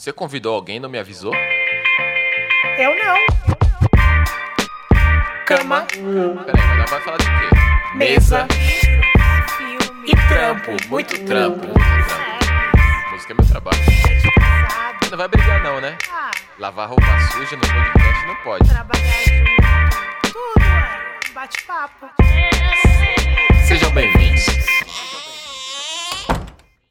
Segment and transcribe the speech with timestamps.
[0.00, 1.34] Você convidou alguém e não me avisou?
[2.78, 3.16] Eu não.
[5.44, 7.96] Cama, Peraí, mas ela vai falar de quê?
[7.96, 8.48] mesa
[9.58, 10.88] Filme, e trampo.
[10.88, 11.66] Muito trampo.
[13.12, 13.78] Música é meu trabalho.
[15.10, 15.98] Não vai brigar não, né?
[16.10, 18.70] ah, Lavar roupa suja no podcast não pode.
[18.70, 22.06] trabalhar junto, tudo é bate-papo.
[23.68, 24.46] Sejam bem-vindos.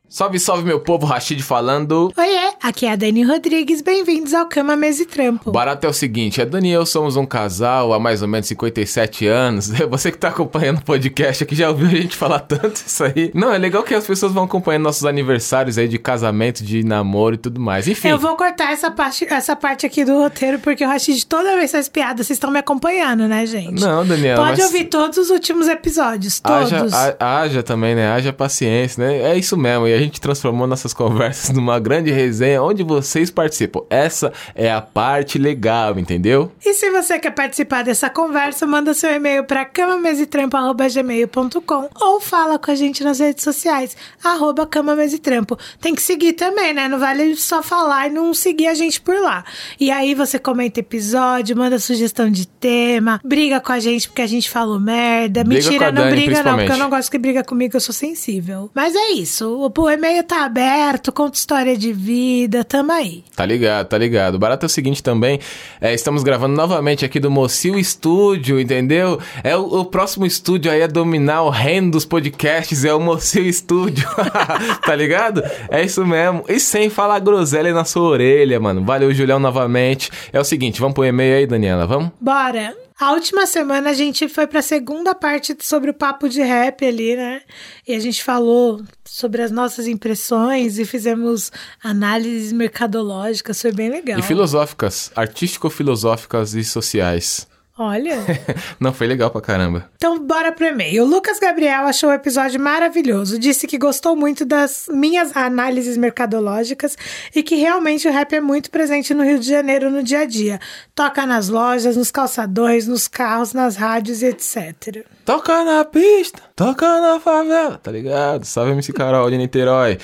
[0.07, 2.11] Salve, salve, meu povo, Rashid falando.
[2.17, 5.49] Oiê, aqui é a Dani Rodrigues, bem-vindos ao Cama, Mesa e Trampo.
[5.49, 8.27] O barato é o seguinte, a Dani e eu somos um casal há mais ou
[8.27, 9.69] menos 57 anos.
[9.89, 13.31] Você que tá acompanhando o podcast aqui já ouviu a gente falar tanto isso aí.
[13.33, 17.35] Não, é legal que as pessoas vão acompanhando nossos aniversários aí de casamento, de namoro
[17.35, 17.87] e tudo mais.
[17.87, 18.09] Enfim.
[18.09, 21.55] Eu vou cortar essa parte, essa parte aqui do roteiro, porque eu acho que toda
[21.55, 23.79] vez essas piadas vocês estão me acompanhando, né, gente?
[23.81, 26.73] Não, Daniela, Pode mas- ouvir todos os últimos episódios, todos.
[26.73, 28.11] Haja, ha- haja também, né?
[28.11, 29.31] Haja paciência, né?
[29.31, 29.87] É isso mesmo.
[29.87, 33.81] E a gente transformou nossas conversas numa grande resenha onde vocês participam.
[33.89, 36.53] Essa é a parte legal, entendeu?
[36.63, 42.71] E se você quer participar dessa conversa, manda seu e-mail para camamesetrampo.gmail.com ou fala com
[42.71, 45.59] a gente nas redes sociais, arroba camamesetrampo.
[45.81, 46.87] Tem que seguir também, né?
[46.87, 49.43] Não vale só falar e não seguir a gente por lá.
[49.79, 54.27] E aí você comenta episódio, manda sugestão de tema, briga com a gente porque a
[54.27, 55.43] gente falou merda.
[55.43, 57.93] Briga Mentira, não Dani, briga não, porque eu não gosto que briga comigo, eu sou
[57.93, 58.69] sensível.
[58.73, 63.23] Mas é isso, o, o e-mail tá aberto, conta história de vida, tamo aí.
[63.35, 64.35] Tá ligado, tá ligado.
[64.35, 65.39] O barato é o seguinte também,
[65.81, 69.19] é, estamos gravando novamente aqui do Mocil Studio, entendeu?
[69.43, 73.51] É o, o próximo estúdio aí a dominar o reino dos podcasts, é o Mocil
[73.51, 74.07] Studio,
[74.85, 75.43] tá ligado?
[75.69, 76.43] É isso mesmo.
[76.47, 78.83] E sem falar groselha na sua orelha, mano.
[78.83, 80.11] Valeu, Julião, novamente.
[80.31, 82.11] É o seguinte, vamos pro e-mail aí, Daniela, vamos?
[82.19, 82.75] Bora!
[82.99, 87.15] A última semana a gente foi pra segunda parte sobre o papo de rap ali,
[87.15, 87.41] né?
[87.87, 88.81] E a gente falou
[89.19, 91.51] sobre as nossas impressões e fizemos
[91.83, 94.17] análises mercadológicas, foi bem legal.
[94.17, 97.48] E filosóficas, artístico-filosóficas e sociais.
[97.81, 98.17] Olha.
[98.77, 99.89] Não, foi legal pra caramba.
[99.95, 101.03] Então, bora pro e-mail.
[101.03, 103.39] O Lucas Gabriel achou o episódio maravilhoso.
[103.39, 106.97] Disse que gostou muito das minhas análises mercadológicas
[107.33, 110.25] e que realmente o rap é muito presente no Rio de Janeiro no dia a
[110.25, 110.59] dia.
[110.93, 115.05] Toca nas lojas, nos calçadões, nos carros, nas rádios e etc.
[115.23, 118.43] Toca na pista, toca na favela, tá ligado?
[118.43, 119.99] Salve MC Carol de Niterói.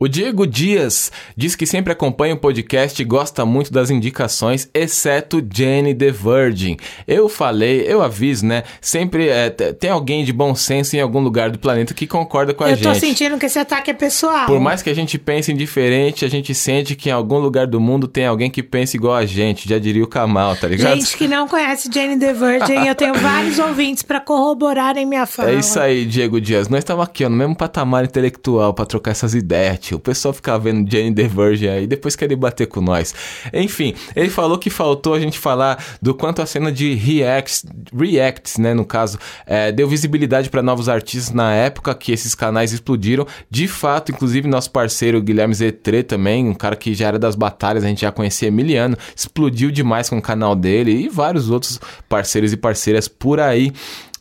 [0.00, 5.46] O Diego Dias diz que sempre acompanha o podcast e gosta muito das indicações, exceto
[5.52, 6.78] Jenny the Virgin.
[7.06, 8.62] Eu falei, eu aviso, né?
[8.80, 12.64] Sempre é, tem alguém de bom senso em algum lugar do planeta que concorda com
[12.64, 12.84] a Eu gente.
[12.84, 14.46] tô sentindo que esse ataque é pessoal.
[14.46, 17.66] Por mais que a gente pense em diferente, a gente sente que em algum lugar
[17.66, 20.94] do mundo tem alguém que pensa igual a gente, já diria o Kamal, tá ligado?
[20.94, 25.50] Gente que não conhece Jane the Virgin, eu tenho vários ouvintes pra corroborarem minha fala.
[25.50, 26.68] É isso aí, Diego Dias.
[26.68, 29.96] Nós estamos aqui, ó, no mesmo patamar intelectual pra trocar essas ideias, tio.
[29.96, 33.14] O pessoal fica vendo Jane the Virgin aí, depois quer debater com nós.
[33.52, 38.58] Enfim, ele falou que faltou a gente falar do quanto a cena de reacts, reacts,
[38.58, 43.26] né, no caso, é, deu visibilidade pra novos artistas na época que esses canais explodiram.
[43.50, 47.84] De fato, inclusive nosso parceiro Guilherme Zetre também, um cara que já era das batalhas,
[47.84, 52.52] a gente já conhecia Emiliano, explodiu demais com o canal dele e vários outros parceiros
[52.52, 53.72] e parceiras por aí.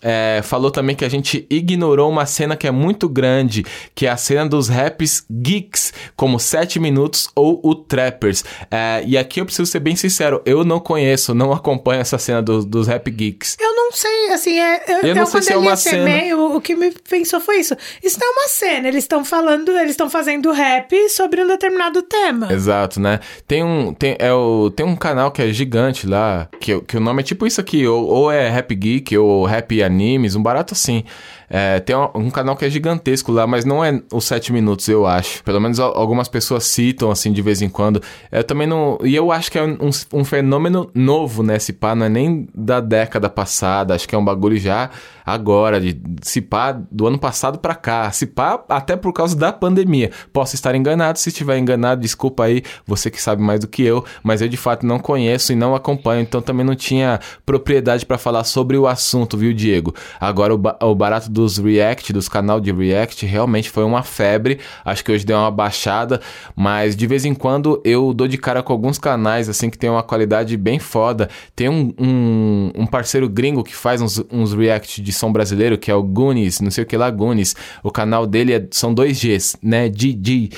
[0.02, 4.10] É, falou também que a gente ignorou uma cena que é muito grande, que é
[4.10, 8.44] a cena dos raps geeks, como 7 Minutos ou o Trappers.
[8.72, 12.42] É, e aqui eu preciso ser bem sincero, eu não conheço, não acompanho essa cena
[12.42, 13.58] do- dos rap geeks.
[13.59, 15.98] Eu não sei, assim, é, eu, Eu não sei quando se é uma cena.
[16.09, 17.76] e-mail, o que me pensou foi isso.
[18.04, 22.02] Isso não é uma cena, eles estão falando, eles estão fazendo rap sobre um determinado
[22.04, 22.52] tema.
[22.54, 23.20] Exato, né?
[23.48, 27.00] Tem um, tem, é o, tem um canal que é gigante lá, que, que o
[27.00, 30.74] nome é tipo isso aqui, ou, ou é Rap Geek, ou Rap Animes, um barato
[30.74, 31.04] assim.
[31.50, 34.88] É, tem um, um canal que é gigantesco lá, mas não é os 7 minutos,
[34.88, 35.44] eu acho.
[35.44, 38.02] Pelo menos al- algumas pessoas citam, assim, de vez em quando.
[38.32, 38.98] Eu também não...
[39.04, 41.58] E eu acho que é um, um fenômeno novo, né?
[41.59, 44.90] Se pá, não é nem da década passada, acho que é um bagulho já
[45.26, 48.12] agora, de se pá do ano passado pra cá.
[48.12, 50.12] Se pá, até por causa da pandemia.
[50.34, 54.03] Posso estar enganado, se estiver enganado, desculpa aí, você que sabe mais do que eu,
[54.23, 58.18] mas eu de fato não conheço e não acompanho, então também não tinha propriedade pra
[58.18, 59.94] falar sobre o assunto, viu, Diego?
[60.20, 64.59] Agora o, ba- o barato dos React, dos canal de React, realmente foi uma febre.
[64.84, 66.20] Acho que hoje deu uma baixada,
[66.56, 69.90] mas de vez em quando eu dou de cara com alguns canais assim que tem
[69.90, 71.30] uma qualidade bem foda.
[71.56, 75.90] Tem um, um, um parceiro gringo que faz uns, uns React de som brasileiro, que
[75.90, 77.56] é o Goonies, não sei o que lá, Goonies.
[77.82, 79.88] O canal dele é- são dois Gs, né?
[79.90, 80.50] GG.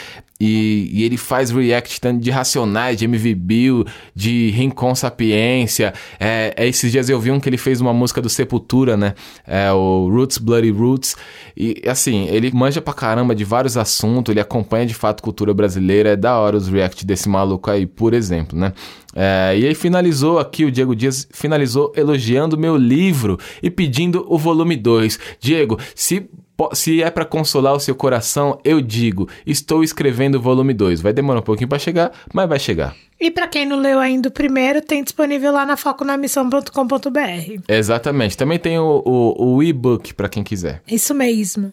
[0.44, 3.86] E, e ele faz react tanto de Racionais, de MV Bill,
[4.16, 5.94] de Rincon Sapiência.
[6.20, 9.14] É, é, esses dias eu vi um que ele fez uma música do Sepultura, né?
[9.46, 11.16] É o Roots Bloody Roots.
[11.56, 16.10] E assim, ele manja pra caramba de vários assuntos, ele acompanha de fato cultura brasileira.
[16.10, 18.74] É da hora os react desse maluco aí, por exemplo, né?
[19.16, 24.40] É, e aí finalizou aqui, o Diego Dias finalizou elogiando meu livro e pedindo o
[24.40, 25.20] volume 2.
[25.40, 26.28] Diego, se
[26.74, 31.02] se é para consolar o seu coração, eu digo, estou escrevendo o volume 2.
[31.02, 32.96] Vai demorar um pouquinho para chegar, mas vai chegar.
[33.22, 37.62] E para quem não leu ainda o primeiro, tem disponível lá na foconamissão.com.br.
[37.68, 38.36] Exatamente.
[38.36, 40.82] Também tem o, o, o e-book para quem quiser.
[40.88, 41.72] Isso mesmo.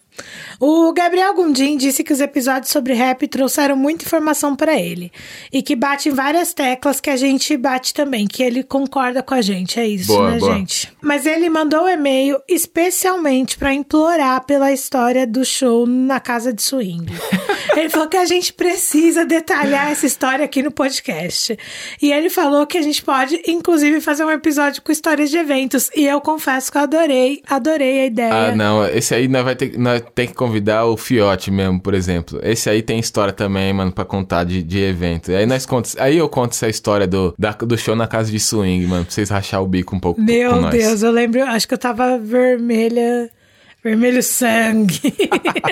[0.60, 5.12] O Gabriel Gundim disse que os episódios sobre rap trouxeram muita informação para ele
[5.52, 9.34] e que bate em várias teclas que a gente bate também, que ele concorda com
[9.34, 10.54] a gente, é isso, Boa, né, boa.
[10.54, 10.92] gente?
[11.00, 16.62] Mas ele mandou o e-mail especialmente para implorar pela história do show na casa de
[16.62, 17.06] swing.
[17.76, 21.37] ele falou que a gente precisa detalhar essa história aqui no podcast.
[22.02, 25.90] E ele falou que a gente pode, inclusive, fazer um episódio com histórias de eventos.
[25.94, 28.34] E eu confesso que eu adorei, adorei a ideia.
[28.34, 31.94] Ah, não, esse aí nós vai ter, nós tem que convidar o Fiote mesmo, por
[31.94, 32.38] exemplo.
[32.42, 35.30] Esse aí tem história também, mano, pra contar de, de evento.
[35.32, 35.66] Aí nós
[35.98, 39.12] aí eu conto essa história do, da- do show na casa de swing, mano, pra
[39.14, 40.68] vocês rachar o bico um pouco Meu.
[40.70, 43.30] Deus, eu lembro, acho que eu tava vermelha.
[43.88, 45.00] Vermelho sangue.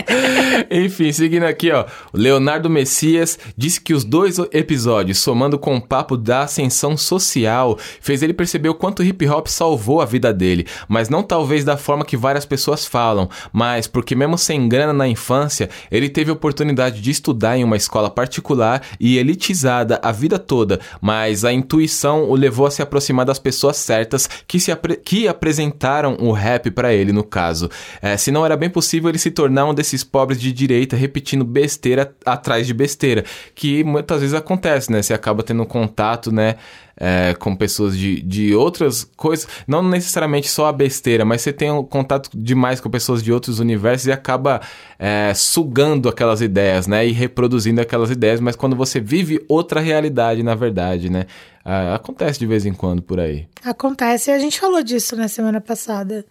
[0.71, 1.85] Enfim, seguindo aqui, ó.
[2.15, 8.23] Leonardo Messias disse que os dois episódios, somando com o papo da ascensão social, fez
[8.23, 10.67] ele perceber o quanto o hip hop salvou a vida dele.
[10.89, 15.07] Mas não talvez da forma que várias pessoas falam, mas porque mesmo sem grana na
[15.07, 20.39] infância, ele teve a oportunidade de estudar em uma escola particular e elitizada a vida
[20.39, 20.81] toda.
[21.03, 25.29] Mas a intuição o levou a se aproximar das pessoas certas que, se apre- que
[25.29, 27.69] apresentaram o rap pra ele, no caso.
[28.07, 31.45] É, se não era bem possível ele se tornar um desses pobres de direita repetindo
[31.45, 33.25] besteira atrás de besteira,
[33.55, 35.03] que muitas vezes acontece, né?
[35.03, 36.55] Você acaba tendo contato, né?
[36.99, 41.71] É, com pessoas de, de outras coisas, não necessariamente só a besteira, mas você tem
[41.71, 44.61] um contato demais com pessoas de outros universos e acaba
[44.99, 47.07] é, sugando aquelas ideias, né?
[47.07, 51.27] E reproduzindo aquelas ideias, mas quando você vive outra realidade, na verdade, né?
[51.69, 53.49] Ah, acontece de vez em quando por aí.
[53.65, 56.25] Acontece, a gente falou disso na semana passada.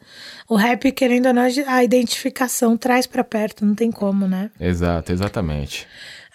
[0.47, 4.49] O rap, querendo ou não, a identificação traz pra perto, não tem como, né?
[4.57, 5.85] Exato, exatamente.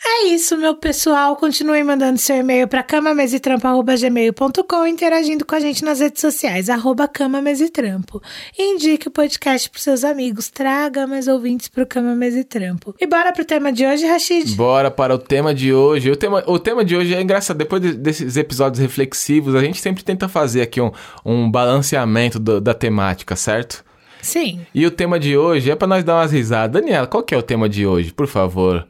[0.03, 1.37] É isso, meu pessoal.
[1.37, 8.21] Continuem mandando seu e-mail para camamesetrampo.gmail.com interagindo com a gente nas redes sociais, arroba camamesetrampo.
[8.59, 10.49] E indique o podcast pros seus amigos.
[10.49, 12.95] Traga mais ouvintes pro Cama Mesa e Trampo.
[12.99, 14.55] E bora pro tema de hoje, Rashid?
[14.55, 16.11] Bora para o tema de hoje.
[16.11, 17.59] O tema, o tema de hoje é engraçado.
[17.59, 20.91] Depois de- desses episódios reflexivos, a gente sempre tenta fazer aqui um,
[21.25, 23.85] um balanceamento do- da temática, certo?
[24.23, 24.61] Sim.
[24.75, 26.73] E o tema de hoje é para nós dar umas risadas.
[26.81, 28.87] Daniela, qual que é o tema de hoje, por favor?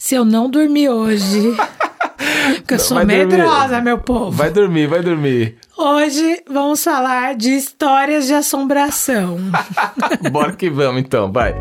[0.00, 1.54] Se eu não dormir hoje.
[2.56, 3.36] Porque eu sou vai dormir.
[3.36, 4.30] medrosa, meu povo.
[4.30, 5.58] Vai dormir, vai dormir.
[5.76, 9.36] Hoje vamos falar de histórias de assombração.
[10.32, 11.54] Bora que vamos então, vai.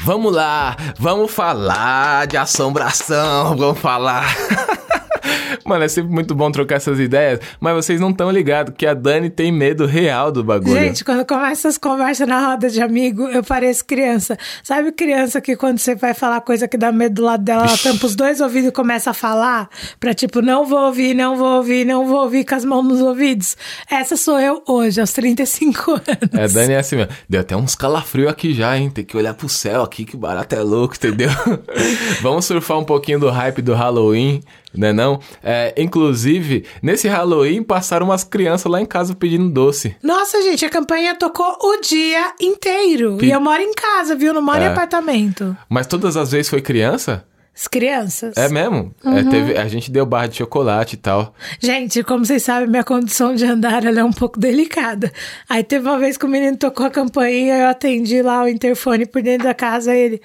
[0.00, 4.24] Vamos lá, vamos falar de assombração, vamos falar.
[5.64, 8.94] Mano, é sempre muito bom trocar essas ideias, mas vocês não estão ligados que a
[8.94, 10.74] Dani tem medo real do bagulho.
[10.74, 14.36] Gente, quando começa essas conversas na roda de amigo, eu pareço criança.
[14.62, 17.78] Sabe criança que quando você vai falar coisa que dá medo do lado dela, ela
[17.78, 19.68] tampa os dois ouvidos e começa a falar?
[20.00, 23.00] Pra tipo, não vou ouvir, não vou ouvir, não vou ouvir com as mãos nos
[23.00, 23.56] ouvidos?
[23.90, 25.90] Essa sou eu hoje, aos 35
[26.32, 26.32] anos.
[26.32, 27.12] É, Dani é assim mesmo.
[27.28, 28.90] Deu até uns calafrios aqui já, hein?
[28.90, 31.30] Tem que olhar pro céu aqui, que barato é louco, entendeu?
[32.20, 34.42] Vamos surfar um pouquinho do hype do Halloween,
[34.74, 35.20] né não?
[35.42, 39.96] É, inclusive, nesse Halloween passaram umas crianças lá em casa pedindo doce.
[40.02, 43.16] Nossa, gente, a campanha tocou o dia inteiro.
[43.18, 44.32] Que- E eu moro em casa, viu?
[44.32, 44.66] Não moro em É.
[44.68, 45.56] apartamento.
[45.68, 47.24] Mas todas as vezes foi criança?
[47.54, 48.36] As crianças.
[48.36, 48.94] É mesmo?
[49.04, 49.18] Uhum.
[49.18, 51.34] É, teve, a gente deu barra de chocolate e tal.
[51.60, 55.12] Gente, como vocês sabem, minha condição de andar é um pouco delicada.
[55.48, 59.04] Aí teve uma vez que o menino tocou a campainha, eu atendi lá o interfone
[59.04, 60.20] por dentro da casa, ele...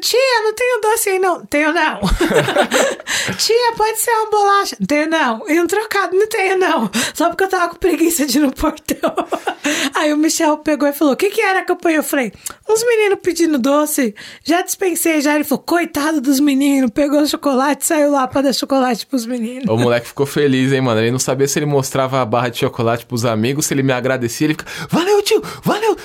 [0.00, 1.46] Tia, não tenho doce aí não.
[1.46, 2.00] Tenho não.
[3.38, 4.76] Tia, pode ser uma bolacha.
[4.86, 5.48] Tenho não.
[5.48, 6.90] E um trocado, não tenho não.
[7.14, 9.14] Só porque eu tava com preguiça de ir no portão.
[9.94, 11.98] Aí o Michel pegou e falou, o que que era a campanha?
[11.98, 12.32] Eu falei,
[12.68, 14.14] uns meninos pedindo doce.
[14.44, 15.34] Já dispensei já.
[15.34, 16.71] Ele falou, coitado dos meninos.
[16.72, 19.68] Menino, pegou chocolate, saiu lá pra dar chocolate pros meninos.
[19.68, 21.00] O moleque ficou feliz, hein, mano?
[21.00, 23.92] Ele não sabia se ele mostrava a barra de chocolate pros amigos, se ele me
[23.92, 25.96] agradecia, ele fica, valeu, tio, valeu,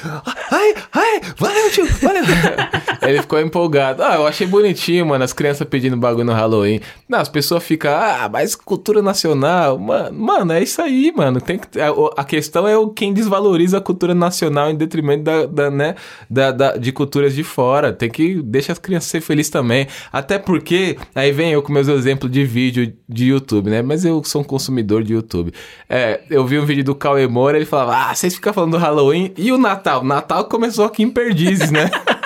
[0.51, 2.23] ai, ai, valeu, tio, valeu.
[3.01, 4.03] ele ficou empolgado.
[4.03, 6.81] Ah, eu achei bonitinho, mano, as crianças pedindo bagulho no Halloween.
[7.07, 11.39] Não, as pessoas ficam, ah, mas cultura nacional, mano, mano é isso aí, mano.
[11.39, 15.45] Tem que, a, a questão é o quem desvaloriza a cultura nacional em detrimento da,
[15.45, 15.95] da né,
[16.29, 17.93] da, da- de culturas de fora.
[17.93, 19.87] Tem que deixar as crianças ser felizes também.
[20.11, 20.56] Até porque,
[21.13, 23.81] aí vem eu com meus exemplos de vídeo de YouTube, né?
[23.81, 25.53] Mas eu sou um consumidor de YouTube.
[25.89, 28.77] É, eu vi um vídeo do Cauê Moura, ele falava, ah, vocês ficam falando do
[28.77, 30.01] Halloween e o Natal.
[30.01, 31.89] O Natal começou aqui em Perdizes, né?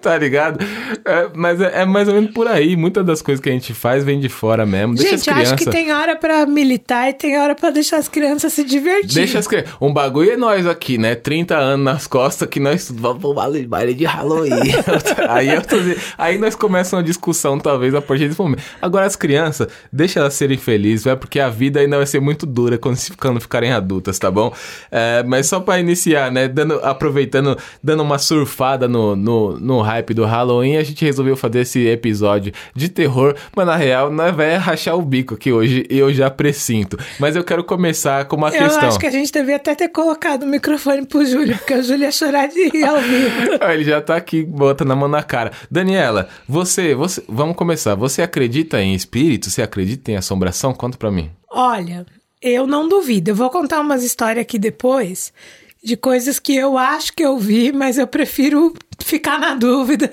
[0.02, 0.58] tá ligado?
[1.04, 2.76] É, mas é, é mais ou menos por aí.
[2.76, 4.94] Muitas das coisas que a gente faz vem de fora mesmo.
[4.94, 5.66] Deixa Gente, as eu acho crianças.
[5.66, 9.14] que tem hora pra militar e tem hora pra deixar as crianças se divertir.
[9.14, 9.70] Deixa as crianças.
[9.80, 11.14] Um bagulho é nós aqui, né?
[11.14, 14.50] 30 anos nas costas que nós vamos pro baile de Halloween.
[15.28, 15.76] aí, eu tô
[16.18, 18.62] aí nós começamos uma discussão, talvez, a partir desse momento.
[18.80, 22.46] Agora, as crianças, deixa elas serem felizes, vai, porque a vida ainda vai ser muito
[22.46, 24.52] dura quando, se- quando ficarem adultas, tá bom?
[24.90, 26.48] É, mas só pra iniciar, né?
[26.48, 31.60] Dando, aproveitando, dando uma surfada no, no, no hype do Halloween, a gente resolveu fazer
[31.60, 36.12] esse episódio de terror, mas na real, nós vai rachar o bico aqui hoje, eu
[36.12, 36.98] já presinto.
[37.18, 38.88] Mas eu quero começar com uma Eu questão.
[38.88, 42.04] acho que a gente devia até ter colocado o microfone pro Júlio, porque o Júlio
[42.04, 43.30] ia chorar de rir ao vivo.
[43.60, 45.50] Ah, Ele já tá aqui, botando a mão na cara.
[45.70, 47.94] Daniela, você, você, vamos começar.
[47.94, 49.50] Você acredita em espírito?
[49.50, 50.72] Você acredita em assombração?
[50.72, 51.30] Conta pra mim.
[51.50, 52.06] Olha,
[52.40, 53.30] eu não duvido.
[53.30, 55.32] Eu vou contar umas histórias aqui depois
[55.82, 58.72] de coisas que eu acho que eu vi, mas eu prefiro
[59.04, 60.10] ficar na dúvida.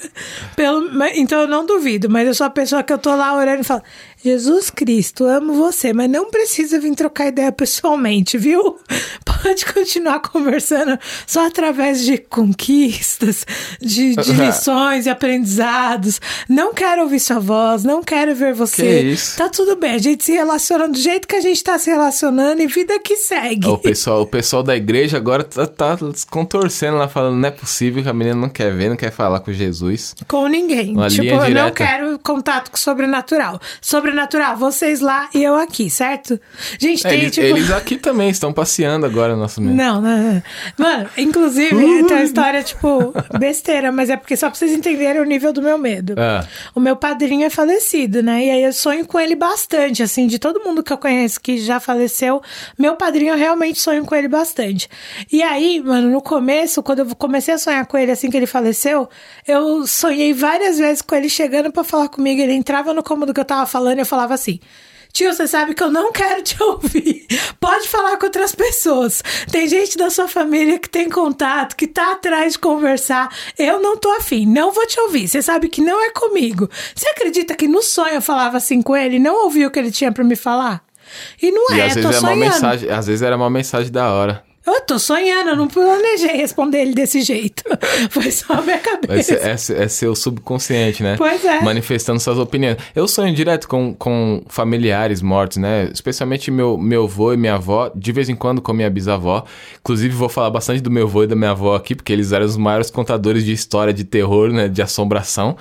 [0.55, 3.61] Pelo, então eu não duvido, mas eu sou a pessoa que eu tô lá orando
[3.61, 3.83] e falo:
[4.23, 8.77] Jesus Cristo, amo você, mas não precisa vir trocar ideia pessoalmente, viu?
[9.43, 10.97] Pode continuar conversando
[11.27, 13.45] só através de conquistas,
[13.79, 16.19] de, de lições e aprendizados.
[16.49, 18.81] Não quero ouvir sua voz, não quero ver você.
[18.81, 19.37] Que isso?
[19.37, 22.61] Tá tudo bem, a gente se relaciona do jeito que a gente tá se relacionando
[22.61, 23.67] e vida que segue.
[23.67, 27.51] O pessoal, o pessoal da igreja agora tá, tá se contorcendo lá, falando: não é
[27.51, 30.15] possível que a menina não quer ver, não quer falar com Jesus.
[30.27, 30.93] Com ninguém.
[30.93, 33.59] Uma tipo, eu não quero contato com o sobrenatural.
[34.11, 36.39] Sobrenatural, vocês lá e eu aqui, certo?
[36.79, 37.45] Gente, É, tem eles, tipo.
[37.45, 39.75] eles aqui também estão passeando agora no nosso meio.
[39.75, 40.41] Não, não.
[40.77, 45.25] Mano, inclusive, tem uma história, tipo, besteira, mas é porque só pra vocês entenderem o
[45.25, 46.15] nível do meu medo.
[46.17, 46.45] Ah.
[46.73, 48.45] O meu padrinho é falecido, né?
[48.45, 51.57] E aí eu sonho com ele bastante, assim, de todo mundo que eu conheço que
[51.57, 52.41] já faleceu,
[52.79, 54.87] meu padrinho eu realmente sonho com ele bastante.
[55.29, 58.47] E aí, mano, no começo, quando eu comecei a sonhar com ele assim que ele
[58.47, 59.09] faleceu,
[59.45, 63.39] eu sonhei várias vezes com ele chegando pra falar comigo, ele entrava no cômodo que
[63.41, 64.59] eu tava falando eu falava assim:
[65.13, 67.25] Tio, você sabe que eu não quero te ouvir.
[67.59, 69.23] Pode falar com outras pessoas.
[69.51, 73.33] Tem gente da sua família que tem contato, que tá atrás de conversar.
[73.57, 75.27] Eu não tô afim, não vou te ouvir.
[75.27, 76.69] Você sabe que não é comigo.
[76.95, 79.79] Você acredita que no sonho eu falava assim com ele e não ouvi o que
[79.79, 80.83] ele tinha pra me falar?
[81.41, 82.39] E não E é, às vezes, tô uma sonhando.
[82.39, 84.43] mensagem, às vezes era uma mensagem da hora.
[84.67, 87.63] Eu tô sonhando, eu não planejei responder ele desse jeito.
[88.11, 89.33] Foi só a minha cabeça.
[89.35, 91.15] é, é seu subconsciente, né?
[91.17, 91.61] Pois é.
[91.61, 92.77] Manifestando suas opiniões.
[92.93, 95.89] Eu sonho direto com, com familiares mortos, né?
[95.93, 99.45] Especialmente meu, meu avô e minha avó, de vez em quando com minha bisavó.
[99.79, 102.45] Inclusive, vou falar bastante do meu avô e da minha avó aqui, porque eles eram
[102.45, 104.67] os maiores contadores de história de terror, né?
[104.67, 105.55] De assombração.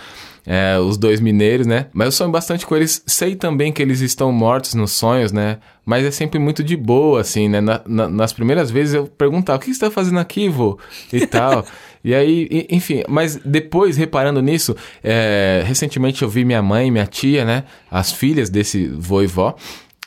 [0.46, 1.86] É, os dois mineiros, né?
[1.92, 3.02] Mas eu sonho bastante com eles.
[3.06, 5.58] Sei também que eles estão mortos nos sonhos, né?
[5.84, 7.60] Mas é sempre muito de boa, assim, né?
[7.60, 10.78] Na- na- nas primeiras vezes eu perguntava: o que você tá fazendo aqui, vô?
[11.12, 11.64] E tal.
[12.04, 17.44] E aí, enfim, mas depois, reparando nisso, é, recentemente eu vi minha mãe, minha tia,
[17.44, 17.64] né?
[17.90, 19.56] As filhas desse vô e vó.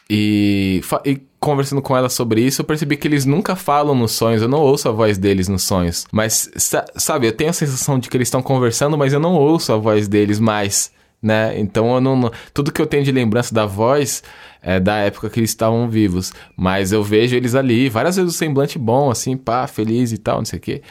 [0.10, 4.42] E, e conversando com ela sobre isso, eu percebi que eles nunca falam nos sonhos.
[4.42, 6.06] Eu não ouço a voz deles nos sonhos.
[6.12, 9.34] Mas, sa- sabe, eu tenho a sensação de que eles estão conversando, mas eu não
[9.36, 10.92] ouço a voz deles mais.
[11.22, 11.60] Né?
[11.60, 14.24] Então eu não- tudo que eu tenho de lembrança da voz
[14.62, 18.38] é da época que eles estavam vivos, mas eu vejo eles ali, várias vezes o
[18.38, 20.82] semblante bom, assim, pá, feliz e tal, não sei o quê.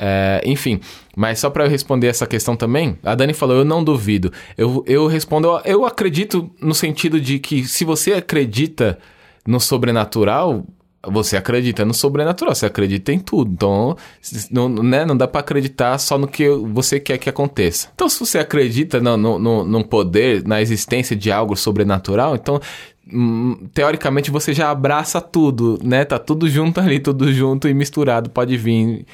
[0.00, 0.80] É, enfim,
[1.16, 4.32] mas só pra eu responder essa questão também, a Dani falou, eu não duvido.
[4.56, 8.96] Eu, eu respondo, eu, eu acredito no sentido de que se você acredita
[9.44, 10.64] no sobrenatural,
[11.04, 13.50] você acredita no sobrenatural, você acredita em tudo.
[13.52, 13.96] Então,
[14.52, 17.88] não, né, não dá pra acreditar só no que você quer que aconteça.
[17.94, 22.60] Então, se você acredita no, no, no, no poder, na existência de algo sobrenatural, então
[23.12, 26.04] hum, teoricamente você já abraça tudo, né?
[26.04, 29.04] Tá tudo junto ali, tudo junto e misturado, pode vir.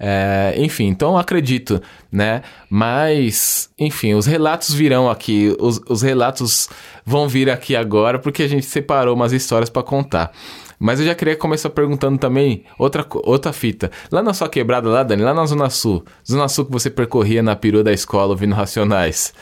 [0.00, 2.42] É, enfim, então acredito, né?
[2.70, 6.68] Mas, enfim, os relatos virão aqui, os, os relatos
[7.04, 10.30] vão vir aqui agora, porque a gente separou umas histórias pra contar.
[10.78, 13.90] Mas eu já queria começar perguntando também outra, outra fita.
[14.10, 17.42] Lá na sua quebrada lá, Dani, lá na Zona Sul, Zona Sul que você percorria
[17.42, 19.32] na perua da escola ouvindo Racionais,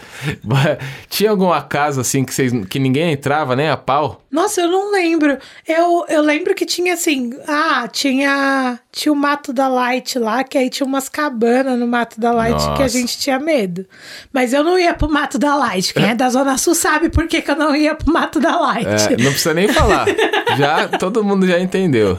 [1.08, 4.22] tinha alguma casa assim que, vocês, que ninguém entrava, nem a pau?
[4.36, 5.38] Nossa, eu não lembro.
[5.66, 7.32] Eu, eu lembro que tinha assim.
[7.48, 8.78] Ah, tinha.
[8.92, 12.58] Tinha o Mato da Light lá, que aí tinha umas cabanas no Mato da Light
[12.58, 12.88] que a Nossa.
[12.90, 13.86] gente tinha medo.
[14.32, 15.94] Mas eu não ia pro Mato da Light.
[15.94, 18.58] Quem é da Zona Sul sabe por que, que eu não ia pro Mato da
[18.60, 18.86] Light.
[18.86, 20.06] É, não precisa nem falar.
[20.58, 22.18] Já, todo mundo já entendeu.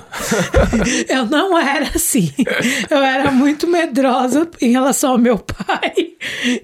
[1.07, 2.31] Eu não era assim.
[2.89, 6.11] Eu era muito medrosa em relação ao meu pai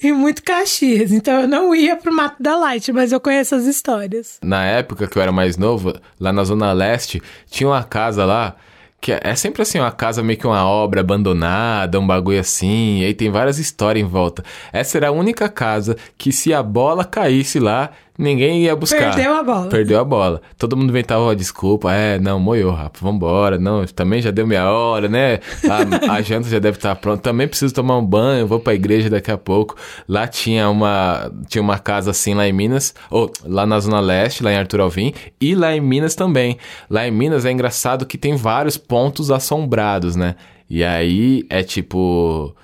[0.01, 1.11] e muito Caxias.
[1.11, 4.37] Então eu não ia pro Mato da Light, mas eu conheço as histórias.
[4.43, 8.55] Na época que eu era mais novo, lá na Zona Leste, tinha uma casa lá.
[8.99, 12.99] Que é é sempre assim, uma casa meio que uma obra abandonada, um bagulho assim,
[13.01, 14.45] e aí tem várias histórias em volta.
[14.71, 19.15] Essa era a única casa que se a bola caísse lá, ninguém ia buscar.
[19.15, 19.69] Perdeu a bola.
[19.69, 20.41] Perdeu a bola.
[20.57, 24.69] Todo mundo inventava, ó, desculpa, é, não, moiou, rapaz, vambora, não, também já deu meia
[24.69, 25.39] hora, né?
[25.69, 29.09] A, a janta já deve estar pronta, também preciso tomar um banho, vou pra igreja
[29.09, 29.75] daqui a pouco.
[30.07, 34.43] Lá tinha uma, tinha uma casa assim lá em Minas, ou lá na Zona Leste,
[34.43, 36.57] lá em Arthur Alvim, e lá em Minas também.
[36.89, 40.35] Lá em Minas é engraçado que tem vários pontos assombrados, né?
[40.69, 42.55] E aí é tipo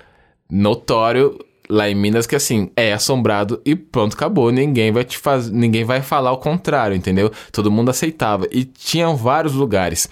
[0.50, 1.38] notório
[1.70, 4.50] lá em Minas que assim, é assombrado e pronto, acabou.
[4.50, 7.30] Ninguém vai te fazer, ninguém vai falar o contrário, entendeu?
[7.52, 10.08] Todo mundo aceitava e tinham vários lugares.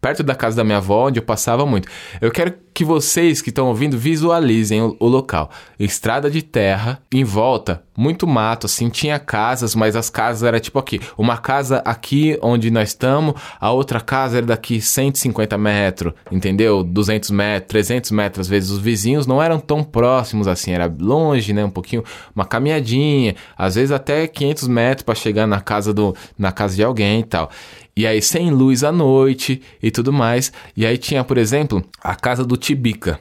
[0.00, 1.88] Perto da casa da minha avó, onde eu passava muito.
[2.20, 5.50] Eu quero que vocês que estão ouvindo visualizem o, o local.
[5.78, 10.78] Estrada de terra, em volta, muito mato, assim, tinha casas, mas as casas era tipo
[10.78, 11.00] aqui.
[11.16, 16.82] Uma casa aqui onde nós estamos, a outra casa era daqui 150 metros, entendeu?
[16.82, 18.46] 200 metros, 300 metros.
[18.46, 21.64] Às vezes os vizinhos não eram tão próximos assim, era longe, né?
[21.64, 22.02] Um pouquinho,
[22.34, 26.82] uma caminhadinha, às vezes até 500 metros para chegar na casa, do, na casa de
[26.82, 27.50] alguém e tal.
[27.94, 30.50] E aí, sem luz à noite e tudo mais.
[30.74, 33.18] E aí tinha, por exemplo, a casa do Tibica.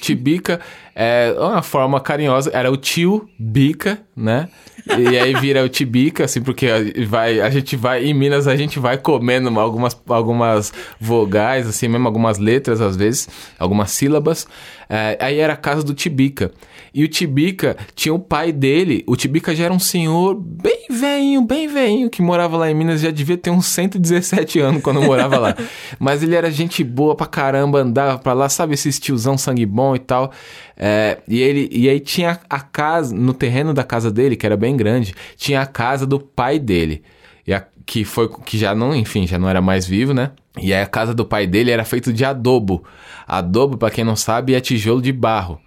[0.00, 0.60] Tibica
[0.94, 4.48] é uma forma carinhosa, era o tio Bica, né?
[4.86, 6.68] E aí vira o Tibica, assim, porque
[7.08, 12.06] vai, a gente vai, em Minas a gente vai comendo algumas, algumas vogais, assim mesmo,
[12.06, 13.28] algumas letras às vezes,
[13.58, 14.46] algumas sílabas.
[14.88, 16.52] É, aí era a casa do Tibica.
[16.94, 21.42] E o Tibica tinha o pai dele, o Tibica já era um senhor bem velhinho,
[21.42, 25.38] bem velhinho, que morava lá em Minas, já devia ter uns 117 anos quando morava
[25.38, 25.54] lá.
[25.98, 29.94] Mas ele era gente boa pra caramba, andava pra lá, sabe, esse tiozão sangue bom
[29.94, 30.32] e tal.
[30.76, 34.56] É, e, ele, e aí tinha a casa, no terreno da casa dele, que era
[34.56, 37.02] bem grande, tinha a casa do pai dele.
[37.46, 40.32] E a, que foi que já não, enfim, já não era mais vivo, né?
[40.60, 42.82] E aí a casa do pai dele era feito de adobo.
[43.28, 45.60] Adobo, pra quem não sabe, é tijolo de barro.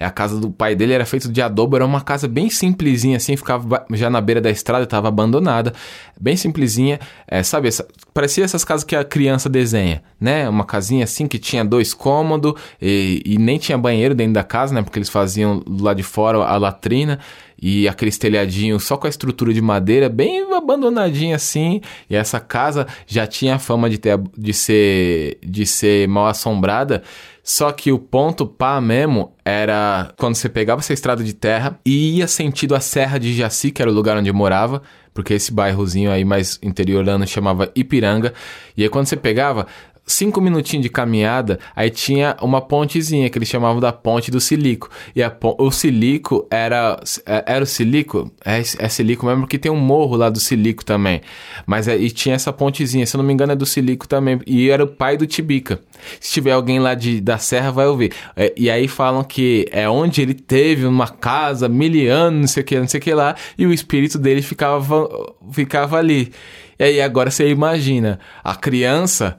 [0.00, 3.18] É a casa do pai dele era feito de adobo, era uma casa bem simplesinha
[3.18, 5.74] assim, ficava já na beira da estrada, estava abandonada,
[6.18, 6.98] bem simplesinha,
[7.28, 10.48] é, sabe, essa- parecia essas casas que a criança desenha, né?
[10.48, 14.74] Uma casinha assim que tinha dois cômodos e, e nem tinha banheiro dentro da casa,
[14.74, 14.80] né?
[14.82, 17.18] Porque eles faziam lá de fora a latrina
[17.60, 21.80] e aqueles telhadinhos só com a estrutura de madeira, bem abandonadinha assim.
[22.08, 27.02] E essa casa já tinha a fama de, ter, de, ser, de ser mal assombrada.
[27.42, 32.18] Só que o ponto pá mesmo era quando você pegava essa estrada de terra e
[32.18, 35.52] ia sentido a Serra de Jaci, que era o lugar onde eu morava, porque esse
[35.52, 38.32] bairrozinho aí mais interiorano chamava Ipiranga.
[38.76, 39.66] E aí quando você pegava,
[40.06, 44.90] cinco minutinhos de caminhada, aí tinha uma pontezinha que eles chamavam da ponte do Silico.
[45.14, 45.20] E
[45.58, 47.00] o Silico era.
[47.26, 48.30] é- Era o Silico?
[48.44, 51.20] É, é Silico mesmo, porque tem um morro lá do Silico também.
[51.66, 54.40] Mas é, e tinha essa pontezinha, se eu não me engano é do Silico também.
[54.46, 55.80] E era o pai do Tibica.
[56.18, 58.12] Se tiver alguém lá de, da Serra, vai ouvir.
[58.36, 62.66] É, e aí falam que é onde ele teve uma casa miliano, não sei o
[62.66, 65.08] que, não sei o que lá, e o espírito dele ficava,
[65.52, 66.32] ficava ali.
[66.78, 69.38] E aí agora você imagina, a criança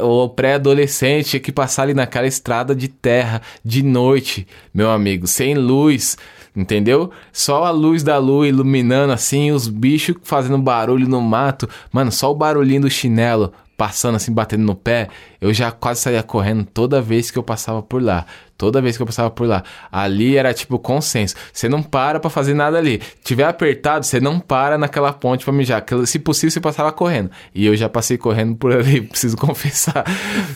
[0.00, 6.16] o pré-adolescente que passar ali naquela estrada de terra de noite, meu amigo, sem luz,
[6.54, 7.10] entendeu?
[7.32, 12.30] Só a luz da lua iluminando assim, os bichos fazendo barulho no mato, mano, só
[12.30, 15.08] o barulhinho do chinelo passando assim, batendo no pé,
[15.40, 18.26] eu já quase saía correndo toda vez que eu passava por lá.
[18.58, 19.62] Toda vez que eu passava por lá.
[19.90, 21.36] Ali era tipo consenso.
[21.52, 23.00] Você não para pra fazer nada ali.
[23.22, 25.84] Tiver apertado, você não para naquela ponte pra mijar.
[26.04, 27.30] Se possível, você passava correndo.
[27.54, 30.04] E eu já passei correndo por ali, preciso confessar.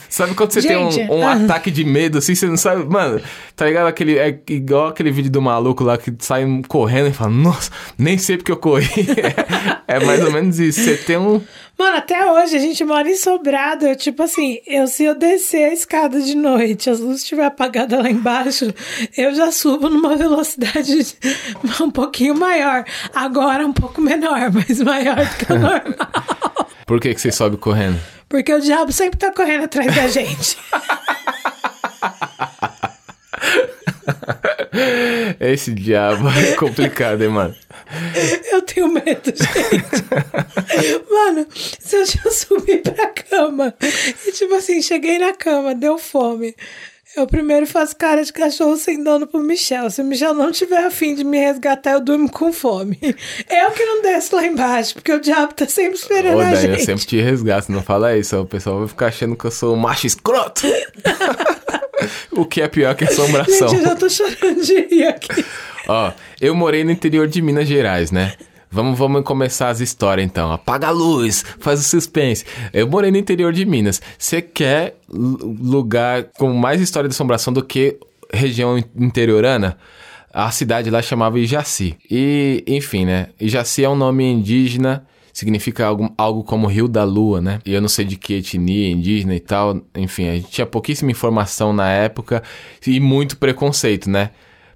[0.09, 1.35] Sabe quando você Gente, tem um, um ah.
[1.45, 2.85] ataque de medo assim, você não sabe.
[2.85, 3.21] Mano,
[3.55, 3.87] tá ligado?
[3.87, 8.19] Aquele, é igual aquele vídeo do maluco lá que sai correndo e fala, nossa, nem
[8.19, 8.89] sei porque eu corri.
[9.87, 10.81] é, é mais ou menos isso.
[10.81, 11.41] Você tem um.
[11.79, 13.87] Mano, até hoje a gente mora em Sobrado.
[13.87, 18.03] Eu, tipo assim, eu se eu descer a escada de noite, as luzes estiver apagadas
[18.03, 18.73] lá embaixo,
[19.15, 21.15] eu já subo numa velocidade
[21.79, 22.83] um pouquinho maior.
[23.15, 26.71] Agora um pouco menor, mas maior do que o normal.
[26.87, 28.01] Por que, que você sobe correndo?
[28.31, 30.57] Porque o diabo sempre tá correndo atrás da gente.
[35.41, 37.55] Esse diabo é complicado, hein, mano?
[38.51, 40.05] Eu tenho medo, gente.
[41.11, 43.75] Mano, se eu já subi pra cama
[44.27, 46.55] e, tipo assim, cheguei na cama, deu fome.
[47.15, 49.91] Eu primeiro faço cara de cachorro sem dono pro Michel.
[49.91, 52.99] Se o Michel não tiver afim de me resgatar, eu durmo com fome.
[53.03, 56.55] Eu que não desço lá embaixo, porque o diabo tá sempre esperando Ô, a Dani,
[56.55, 56.87] eu gente.
[56.87, 58.41] sempre te resgato, não fala isso.
[58.41, 60.63] O pessoal vai ficar achando que eu sou macho escroto.
[62.33, 63.69] o que é pior que assombração.
[63.69, 65.45] Gente, eu já tô chorando de rir aqui.
[65.89, 68.35] Ó, eu morei no interior de Minas Gerais, né?
[68.71, 70.51] Vamos, vamos começar as histórias então.
[70.51, 72.45] Apaga a luz, faz o suspense.
[72.73, 74.01] Eu morei no interior de Minas.
[74.19, 77.99] Você quer lu- lugar com mais história de assombração do que
[78.33, 79.77] região in- interiorana?
[80.33, 81.95] A cidade lá chamava Ijaci.
[82.11, 83.27] E, enfim, né?
[83.39, 87.59] Ijaci é um nome indígena, significa algo, algo como Rio da Lua, né?
[87.65, 89.81] E eu não sei de que etnia indígena e tal.
[89.95, 92.43] Enfim, a gente tinha pouquíssima informação na época
[92.87, 94.31] e muito preconceito, né?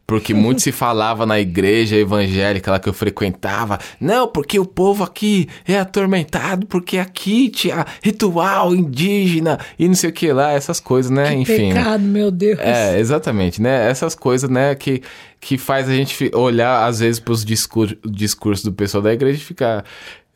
[0.06, 3.76] Porque muito se falava na igreja evangélica lá que eu frequentava.
[4.00, 10.10] Não, porque o povo aqui é atormentado, porque aqui tinha ritual indígena e não sei
[10.10, 11.34] o que lá, essas coisas, né?
[11.34, 11.72] Enfim.
[11.72, 11.74] né?
[11.74, 12.56] Pecado, meu Deus.
[12.60, 13.90] É, exatamente, né?
[13.90, 15.02] Essas coisas, né, que,
[15.40, 19.44] que faz a gente olhar, às vezes, pros discur discursos do pessoal da igreja e
[19.44, 19.84] ficar.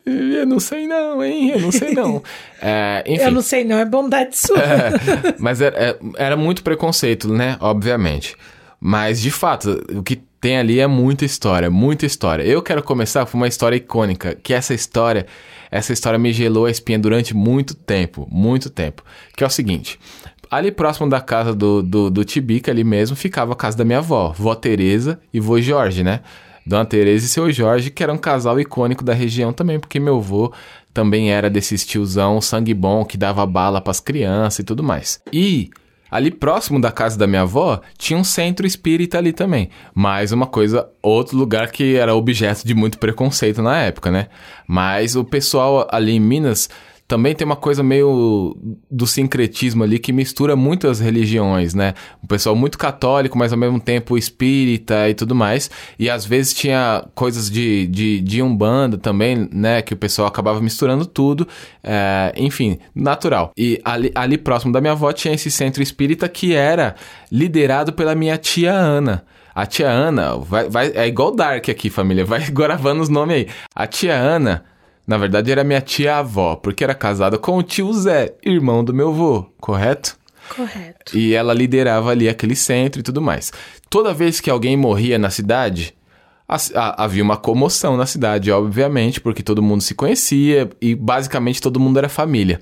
[0.05, 1.51] Eu não sei não, hein?
[1.51, 2.23] Eu não sei não.
[2.63, 3.23] É, enfim.
[3.23, 4.59] Eu não sei, não, é bondade sua.
[4.59, 4.91] É,
[5.39, 7.57] mas era, é- era muito preconceito, né?
[7.59, 8.35] Obviamente.
[8.79, 12.43] Mas, de fato, o que tem ali é muita história, muita história.
[12.43, 15.25] Eu quero começar por uma história icônica, que essa história,
[15.71, 19.03] essa história me gelou a espinha durante muito tempo, muito tempo.
[19.35, 19.99] Que é o seguinte,
[20.49, 23.99] ali próximo da casa do, do, do Tibica, ali mesmo, ficava a casa da minha
[23.99, 26.21] avó, vó Tereza e vô Jorge, né?
[26.71, 30.17] Dona Tereza e seu Jorge, que era um casal icônico da região também, porque meu
[30.17, 30.53] avô
[30.93, 35.21] também era desses tiozão sangue bom que dava bala pras crianças e tudo mais.
[35.33, 35.69] E
[36.09, 39.69] ali próximo da casa da minha avó tinha um centro espírita ali também.
[39.93, 44.27] Mais uma coisa, outro lugar que era objeto de muito preconceito na época, né?
[44.65, 46.69] Mas o pessoal ali em Minas
[47.11, 48.55] também tem uma coisa meio
[48.89, 51.93] do sincretismo ali que mistura muitas religiões, né?
[52.23, 55.69] O pessoal muito católico, mas ao mesmo tempo espírita e tudo mais.
[55.99, 59.81] E às vezes tinha coisas de, de, de umbanda também, né?
[59.81, 61.45] Que o pessoal acabava misturando tudo.
[61.83, 63.51] É, enfim, natural.
[63.57, 66.95] E ali, ali próximo da minha avó tinha esse centro espírita que era
[67.29, 69.25] liderado pela minha tia Ana.
[69.53, 73.47] A tia Ana, vai, vai, é igual Dark aqui, família, vai gravando os nomes aí.
[73.75, 74.63] A tia Ana,
[75.05, 79.09] na verdade, era minha tia-avó, porque era casada com o tio Zé, irmão do meu
[79.09, 80.17] avô, correto?
[80.55, 81.17] Correto.
[81.17, 83.51] E ela liderava ali aquele centro e tudo mais.
[83.89, 85.93] Toda vez que alguém morria na cidade,
[86.47, 91.61] as- a- havia uma comoção na cidade, obviamente, porque todo mundo se conhecia e basicamente
[91.61, 92.59] todo mundo era família.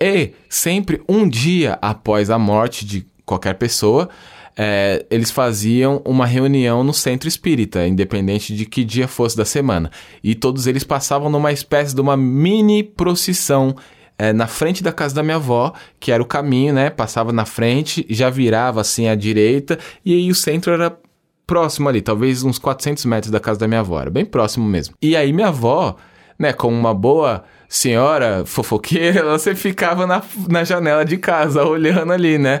[0.00, 4.08] E sempre um dia após a morte de qualquer pessoa,
[4.56, 9.90] é, eles faziam uma reunião no centro espírita, independente de que dia fosse da semana.
[10.22, 13.74] E todos eles passavam numa espécie de uma mini procissão
[14.18, 16.90] é, na frente da casa da minha avó, que era o caminho, né?
[16.90, 20.96] Passava na frente, já virava assim à direita, e aí o centro era
[21.46, 24.94] próximo ali, talvez uns 400 metros da casa da minha avó, era bem próximo mesmo.
[25.02, 25.96] E aí minha avó,
[26.38, 32.36] né, como uma boa senhora fofoqueira, sempre ficava na, na janela de casa, olhando ali,
[32.36, 32.60] né?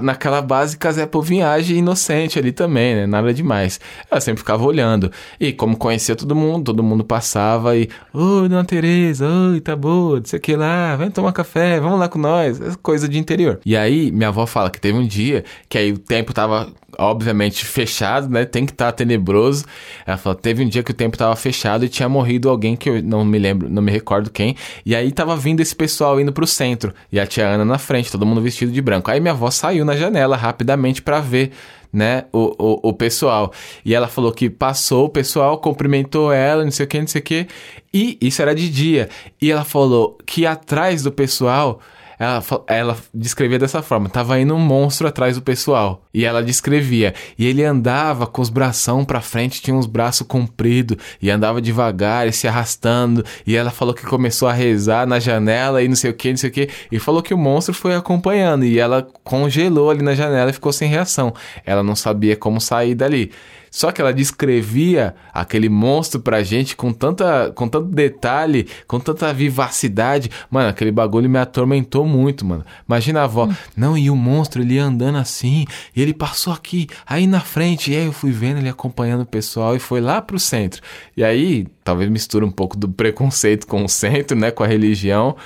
[0.00, 3.06] Naquela básica Zé Povinhagem inocente ali também, né?
[3.06, 3.78] Nada demais.
[4.10, 5.12] Ela sempre ficava olhando.
[5.38, 7.90] E como conhecia todo mundo, todo mundo passava e...
[8.14, 12.00] Oi, dona Tereza, oi, tá boa, não sei o que lá, vem tomar café, vamos
[12.00, 12.58] lá com nós.
[12.82, 13.60] Coisa de interior.
[13.64, 17.64] E aí, minha avó fala que teve um dia que aí o tempo tava obviamente
[17.64, 18.44] fechado, né?
[18.44, 19.64] Tem que estar tenebroso.
[20.06, 22.88] Ela falou, teve um dia que o tempo tava fechado e tinha morrido alguém que
[22.88, 24.56] eu não me lembro, não me recordo quem.
[24.84, 28.10] E aí tava vindo esse pessoal indo pro centro e a tia Ana na frente,
[28.10, 29.10] todo mundo vestido de branco.
[29.10, 31.52] Aí minha avó saiu na janela rapidamente pra ver
[31.92, 33.52] né, o, o, o pessoal.
[33.84, 37.20] E ela falou que passou o pessoal, cumprimentou ela, não sei o que, não sei
[37.20, 37.46] o que.
[37.92, 39.08] E isso era de dia.
[39.40, 41.80] E ela falou que atrás do pessoal
[42.18, 46.02] ela, ela descrevia dessa forma: tava indo um monstro atrás do pessoal.
[46.12, 47.14] E ela descrevia.
[47.38, 52.26] E ele andava com os bração pra frente, tinha uns braços compridos, e andava devagar
[52.26, 53.24] e se arrastando.
[53.46, 56.36] E ela falou que começou a rezar na janela e não sei o que, não
[56.36, 56.68] sei o que.
[56.90, 58.64] E falou que o monstro foi acompanhando.
[58.64, 61.34] E ela congelou ali na janela e ficou sem reação.
[61.64, 63.30] Ela não sabia como sair dali.
[63.76, 69.30] Só que ela descrevia aquele monstro pra gente com, tanta, com tanto detalhe, com tanta
[69.34, 70.30] vivacidade.
[70.50, 72.64] Mano, aquele bagulho me atormentou muito, mano.
[72.88, 73.50] Imagina a avó.
[73.76, 77.92] Não, e o monstro, ele ia andando assim, e ele passou aqui, aí na frente,
[77.92, 80.80] e aí eu fui vendo ele acompanhando o pessoal e foi lá pro centro.
[81.14, 85.36] E aí, talvez mistura um pouco do preconceito com o centro, né, com a religião.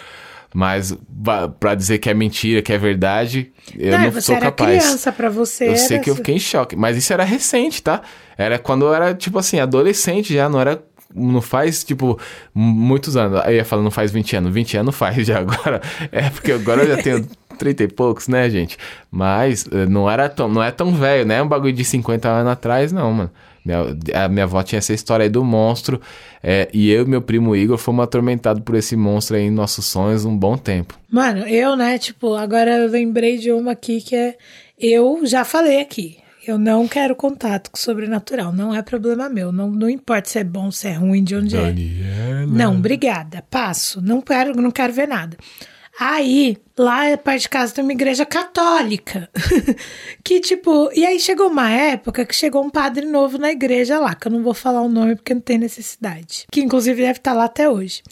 [0.53, 0.97] Mas
[1.61, 4.83] pra dizer que é mentira, que é verdade, eu não, você sou capaz.
[4.83, 6.75] criança, pra você Eu sei que eu fiquei em choque.
[6.75, 8.03] Mas isso era recente, tá?
[8.37, 10.83] Era quando eu era, tipo assim, adolescente já, não era.
[11.13, 12.19] Não faz, tipo,
[12.55, 13.41] muitos anos.
[13.41, 14.53] Aí eu ia falar, não faz 20 anos.
[14.53, 15.81] 20 anos faz já agora.
[16.13, 17.27] É, porque agora eu já tenho
[17.59, 18.77] 30 e poucos, né, gente?
[19.11, 21.43] Mas eh, não era tão, não é tão velho, né?
[21.43, 23.31] Um bagulho de 50 anos atrás, não, mano.
[23.65, 26.01] Minha- A minha avó tinha essa história aí do monstro.
[26.43, 29.85] é, e eu e meu primo Igor fomos atormentados por esse monstro aí em nossos
[29.85, 30.99] sonhos um bom tempo.
[31.11, 34.37] Mano, eu, né, tipo, agora eu lembrei de uma aqui que é.
[34.79, 36.17] Eu já falei aqui.
[36.47, 38.51] Eu não quero contato com o sobrenatural.
[38.51, 39.53] Não é problema meu.
[39.53, 41.61] Não, não importa se é bom, se é ruim, de onde é.
[41.67, 42.47] Daniela.
[42.47, 43.45] Não, obrigada.
[43.51, 44.01] Passo.
[44.01, 45.37] Não quero, não quero ver nada.
[46.03, 49.29] Aí, lá perto de casa tem uma igreja católica.
[50.25, 54.15] que, tipo, e aí chegou uma época que chegou um padre novo na igreja lá,
[54.15, 56.47] que eu não vou falar o nome porque não tem necessidade.
[56.51, 58.03] Que inclusive deve estar lá até hoje.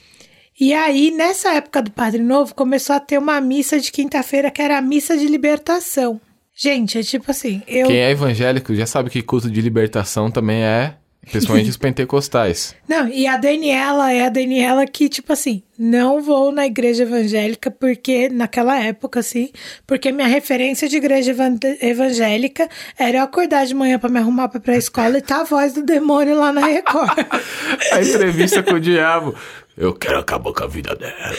[0.61, 4.61] E aí, nessa época do Padre Novo, começou a ter uma missa de quinta-feira que
[4.61, 6.21] era a missa de libertação.
[6.55, 7.87] Gente, é tipo assim, eu.
[7.87, 10.97] Quem é evangélico já sabe que culto de libertação também é,
[11.31, 12.75] principalmente os pentecostais.
[12.89, 17.71] Não, e a Daniela é a Daniela que, tipo assim, não vou na igreja evangélica
[17.71, 19.51] porque, naquela época, assim,
[19.87, 24.49] porque minha referência de igreja evan- evangélica era eu acordar de manhã pra me arrumar
[24.49, 27.19] pra ir pra escola e tá a voz do demônio lá na Record.
[27.93, 29.35] A entrevista com o diabo.
[29.77, 31.37] Eu quero acabar com a vida dela.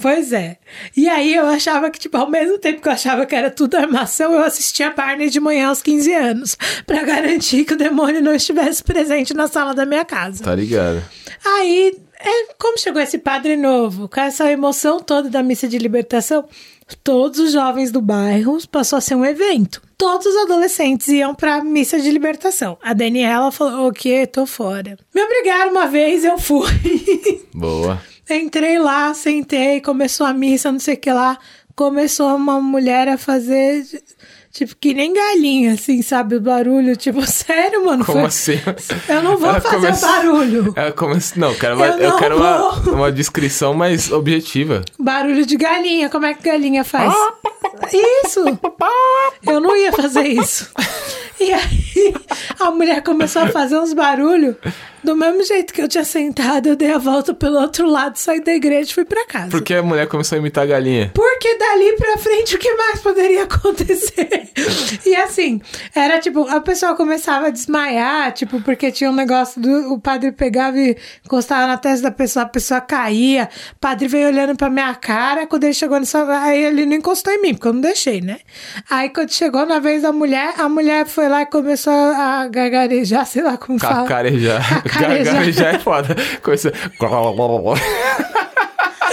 [0.00, 0.58] Pois é.
[0.96, 3.76] E aí eu achava que, tipo, ao mesmo tempo que eu achava que era tudo
[3.76, 8.34] armação, eu assistia Barney de manhã aos 15 anos, pra garantir que o demônio não
[8.34, 10.42] estivesse presente na sala da minha casa.
[10.42, 11.02] Tá ligado?
[11.44, 16.44] Aí, é, como chegou esse padre novo, com essa emoção toda da missa de libertação,
[17.02, 19.82] todos os jovens do bairro passou a ser um evento.
[19.96, 22.76] Todos os adolescentes iam pra missa de libertação.
[22.82, 24.98] A Daniela falou: Ok, tô fora.
[25.14, 26.68] Me obrigaram uma vez, eu fui.
[27.54, 28.02] Boa.
[28.28, 31.38] Entrei lá, sentei, começou a missa, não sei o que lá.
[31.76, 33.84] Começou uma mulher a fazer,
[34.52, 36.36] tipo, que nem galinha, assim, sabe?
[36.36, 38.04] O barulho, tipo, sério, mano.
[38.04, 38.60] Como foi- assim?
[39.08, 40.72] Eu não vou Ela fazer o barulho.
[40.76, 41.38] Ela começa...
[41.38, 44.82] Não, eu quero, uma, Eu eu quero uma, uma descrição mais objetiva.
[44.98, 47.12] Barulho de galinha, como é que galinha faz?
[48.24, 48.44] Isso!
[49.46, 50.70] Eu não ia fazer isso.
[51.40, 52.14] E aí,
[52.60, 54.54] a mulher começou a fazer uns barulhos.
[55.04, 58.40] Do mesmo jeito que eu tinha sentado, eu dei a volta pelo outro lado, saí
[58.40, 59.50] da igreja e fui pra casa.
[59.50, 61.10] Por que a mulher começou a imitar a galinha?
[61.14, 64.48] Porque dali pra frente o que mais poderia acontecer?
[65.04, 65.60] E assim,
[65.94, 70.32] era tipo, a pessoa começava a desmaiar, tipo, porque tinha um negócio do o padre
[70.32, 73.48] pegava e encostava na testa da pessoa, a pessoa caía.
[73.76, 76.24] O padre veio olhando pra minha cara, quando ele chegou nessa.
[76.42, 78.38] Aí ele não encostou em mim, porque eu não deixei, né?
[78.88, 83.26] Aí quando chegou na vez da mulher, a mulher foi lá e começou a gargarejar,
[83.26, 84.02] sei lá como fala.
[84.02, 84.82] Cacarejar.
[84.94, 85.34] Cacarejar.
[85.34, 86.16] Cacarejar é foda.
[86.42, 86.72] Começa...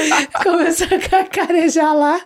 [0.44, 2.20] Começou a cacarejar lá.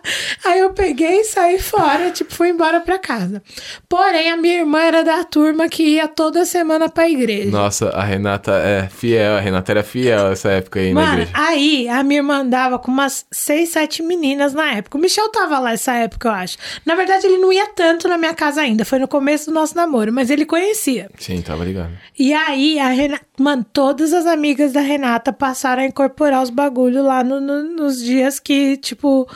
[0.44, 3.42] Aí eu peguei e saí fora, tipo, fui embora pra casa.
[3.88, 7.50] Porém, a minha irmã era da turma que ia toda semana pra igreja.
[7.50, 9.36] Nossa, a Renata é fiel.
[9.36, 11.30] A Renata era fiel essa época aí na Mano, igreja.
[11.34, 14.96] aí a minha irmã andava com umas seis, sete meninas na época.
[14.96, 16.56] O Michel tava lá essa época, eu acho.
[16.84, 18.84] Na verdade, ele não ia tanto na minha casa ainda.
[18.84, 21.10] Foi no começo do nosso namoro, mas ele conhecia.
[21.18, 21.90] Sim, tava ligado.
[22.18, 23.24] E aí, a Renata.
[23.38, 28.00] Mano, todas as amigas da Renata passaram a incorporar os bagulhos lá no- no- nos
[28.02, 29.28] dias que, tipo,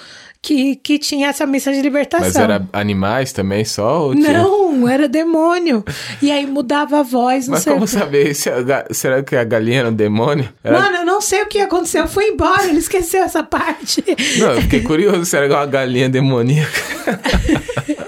[0.43, 2.27] que, que tinha essa missa de libertação.
[2.27, 4.13] Mas era animais também só?
[4.15, 5.85] Tinha- Não, era demônio.
[6.23, 7.95] E aí mudava a voz, não Mas sei como o quê.
[7.99, 10.49] saber se ga- será que a galinha era um demônio?
[10.65, 12.03] Era- Mano, eu não sei o que aconteceu.
[12.05, 14.03] Eu fui embora, ele esqueceu essa parte.
[14.39, 16.81] Não, eu fiquei curioso se era uma galinha demoníaca.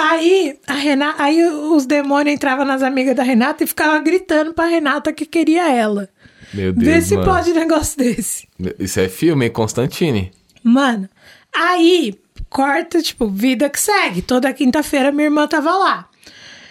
[0.00, 4.66] Aí, a Renata, aí os demônios entravam nas amigas da Renata e ficavam gritando pra
[4.66, 6.08] Renata que queria ela.
[6.52, 7.26] Meu Deus, Vê se mano.
[7.26, 8.48] pode um negócio desse.
[8.78, 9.50] Isso é filme, hein?
[9.52, 10.30] Constantine.
[10.62, 11.08] Mano,
[11.54, 14.22] aí corta, tipo, vida que segue.
[14.22, 16.08] Toda quinta-feira minha irmã tava lá.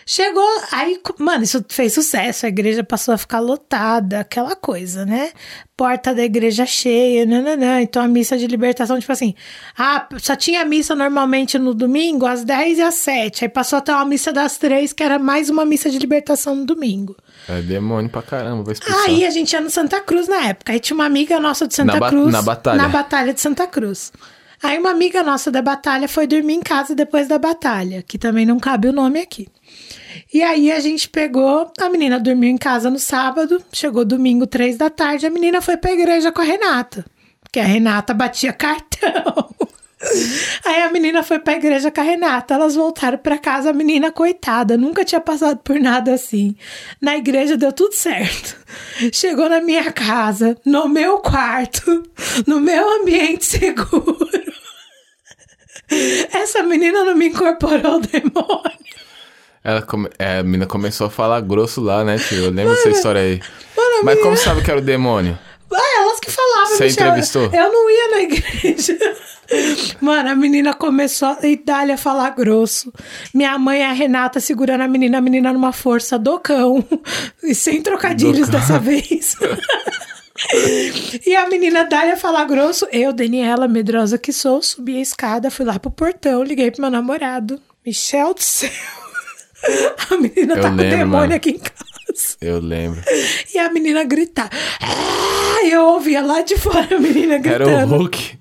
[0.09, 2.45] Chegou, aí, mano, isso fez sucesso.
[2.45, 5.31] A igreja passou a ficar lotada, aquela coisa, né?
[5.75, 7.81] Porta da igreja cheia, nananã.
[7.81, 9.35] Então a missa de libertação, tipo assim,
[9.77, 13.43] ah, só tinha missa normalmente no domingo às 10 e às 7.
[13.43, 16.65] Aí passou até uma missa das 3, que era mais uma missa de libertação no
[16.65, 17.13] domingo.
[17.49, 19.03] É demônio pra caramba, vai expulsar.
[19.07, 20.71] Aí a gente ia no Santa Cruz na época.
[20.71, 22.31] Aí tinha uma amiga nossa de Santa Na ba- Cruz.
[22.31, 22.81] na batalha.
[22.81, 24.13] Na batalha de Santa Cruz.
[24.63, 28.45] Aí uma amiga nossa da batalha foi dormir em casa depois da batalha, que também
[28.45, 29.49] não cabe o nome aqui.
[30.33, 34.77] E aí a gente pegou, a menina dormiu em casa no sábado, chegou domingo, três
[34.77, 37.05] da tarde, a menina foi pra igreja com a Renata.
[37.41, 39.49] Porque a Renata batia cartão.
[40.63, 44.11] Aí a menina foi pra igreja com a Renata, elas voltaram pra casa, a menina,
[44.11, 46.55] coitada, nunca tinha passado por nada assim.
[47.01, 48.55] Na igreja deu tudo certo.
[49.11, 52.03] Chegou na minha casa, no meu quarto,
[52.45, 54.27] no meu ambiente seguro.
[56.33, 58.96] Essa menina não me incorporou demônio.
[59.67, 60.07] Ela come...
[60.17, 62.45] é, a menina começou a falar grosso lá, né, tio?
[62.45, 63.41] Eu lembro dessa história aí.
[63.75, 65.37] Mano, Mas como sabe que era o demônio?
[65.69, 66.77] Ah, elas que falavam.
[66.77, 67.49] Você entrevistou?
[67.51, 68.97] Eu não ia na igreja.
[69.99, 72.93] Mano, a menina começou a dar a falar grosso.
[73.33, 76.81] Minha mãe, a Renata, segurando a menina, a menina numa força do cão.
[77.43, 79.35] E sem trocadilhos dessa vez.
[81.25, 82.87] E a menina Dália falar grosso.
[82.91, 86.91] Eu, Daniela, medrosa que sou, subi a escada, fui lá pro portão, liguei pro meu
[86.91, 87.59] namorado.
[87.83, 88.69] Michel do céu.
[90.11, 91.33] A menina Eu tá com o lembro, demônio mano.
[91.35, 92.37] aqui em casa.
[92.39, 93.01] Eu lembro.
[93.53, 94.49] E a menina gritar.
[94.81, 97.95] Ah, eu ouvia lá de fora a menina Era gritando.
[97.95, 98.37] o Hulk.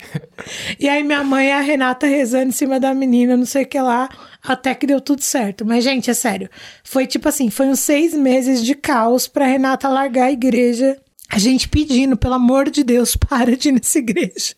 [0.79, 3.67] E aí minha mãe e a Renata rezando em cima da menina, não sei o
[3.67, 4.09] que lá,
[4.43, 5.65] até que deu tudo certo.
[5.65, 6.49] Mas, gente, é sério.
[6.85, 10.97] Foi tipo assim, foi uns seis meses de caos pra Renata largar a igreja.
[11.29, 14.55] A gente pedindo, pelo amor de Deus, para de ir nessa igreja.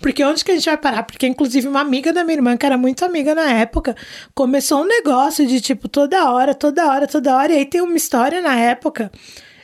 [0.00, 1.02] Porque onde que a gente vai parar?
[1.04, 3.96] Porque, inclusive, uma amiga da minha irmã, que era muito amiga na época,
[4.34, 7.52] começou um negócio de, tipo, toda hora, toda hora, toda hora.
[7.52, 9.10] E aí tem uma história na época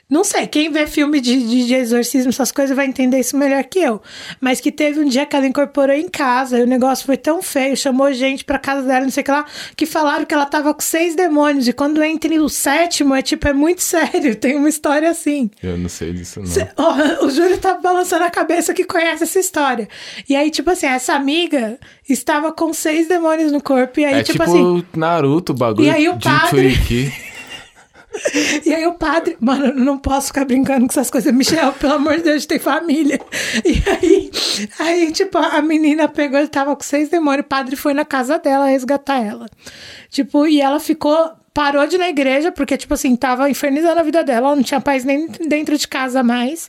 [0.08, 3.64] não sei, quem vê filme de, de, de exorcismo, essas coisas, vai entender isso melhor
[3.64, 4.00] que eu.
[4.40, 7.42] Mas que teve um dia que ela incorporou em casa e o negócio foi tão
[7.42, 9.44] feio, chamou gente pra casa dela, não sei o que lá,
[9.76, 11.66] que falaram que ela tava com seis demônios.
[11.66, 14.36] E quando entra o sétimo, é tipo, é muito sério.
[14.36, 15.50] Tem uma história assim.
[15.60, 16.46] Eu não sei disso, não.
[16.46, 19.88] Cê- ó, o Júlio tá balançando a cabeça que conhece essa história.
[20.28, 23.98] E aí, tipo assim, essa amiga estava com seis demônios no corpo.
[23.98, 24.84] E aí, é tipo, tipo, assim.
[24.96, 26.76] Naruto, o bagulho E aí o padre-.
[28.64, 31.32] E aí o padre, mano, não posso ficar brincando com essas coisas.
[31.32, 33.20] Michel, pelo amor de Deus, tem família.
[33.64, 34.30] E aí,
[34.78, 38.38] aí, tipo, a menina pegou, ele tava com seis demônios, o padre foi na casa
[38.38, 39.46] dela resgatar ela.
[40.10, 44.02] Tipo, e ela ficou, parou de ir na igreja, porque, tipo assim, tava infernizando a
[44.02, 46.68] vida dela, ela não tinha paz nem dentro de casa mais.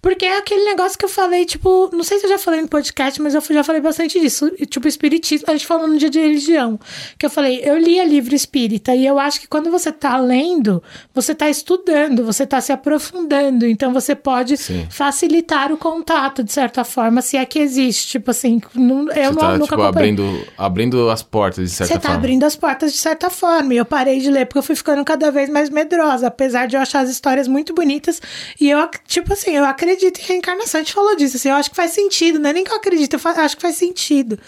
[0.00, 2.68] Porque é aquele negócio que eu falei, tipo, não sei se eu já falei no
[2.68, 4.48] podcast, mas eu já falei bastante disso.
[4.70, 6.78] Tipo, espiritismo, a gente falou no dia de religião.
[7.18, 10.80] Que eu falei, eu lia livro espírita, e eu acho que quando você tá lendo,
[11.12, 13.66] você tá estudando, você tá se aprofundando.
[13.66, 14.86] Então você pode Sim.
[14.88, 18.06] facilitar o contato, de certa forma, se é que existe.
[18.06, 21.94] Tipo assim, não, eu Você não, tá, nunca tipo, abrindo, abrindo as portas, de certa
[21.94, 22.18] Você tá forma.
[22.18, 23.74] abrindo as portas de certa forma.
[23.74, 26.76] E eu parei de ler porque eu fui ficando cada vez mais medrosa, apesar de
[26.76, 28.20] eu achar as histórias muito bonitas.
[28.60, 30.80] E eu, tipo assim, eu acredito em reencarnação.
[30.80, 32.76] A gente falou disso, assim, eu acho que faz sentido, não é nem que eu
[32.76, 34.38] acredito, eu acho que faz sentido.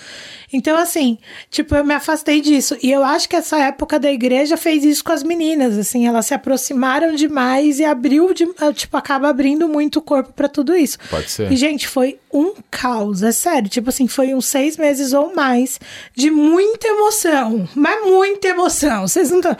[0.52, 1.18] Então, assim,
[1.50, 2.76] tipo, eu me afastei disso.
[2.82, 6.26] E eu acho que essa época da igreja fez isso com as meninas, assim, elas
[6.26, 10.98] se aproximaram demais e abriu, de, tipo, acaba abrindo muito o corpo pra tudo isso.
[11.08, 11.50] Pode ser.
[11.52, 13.68] E, gente, foi um caos, é sério.
[13.68, 15.80] Tipo assim, foi uns seis meses ou mais
[16.14, 17.68] de muita emoção.
[17.74, 19.06] Mas muita emoção.
[19.06, 19.56] Vocês não estão.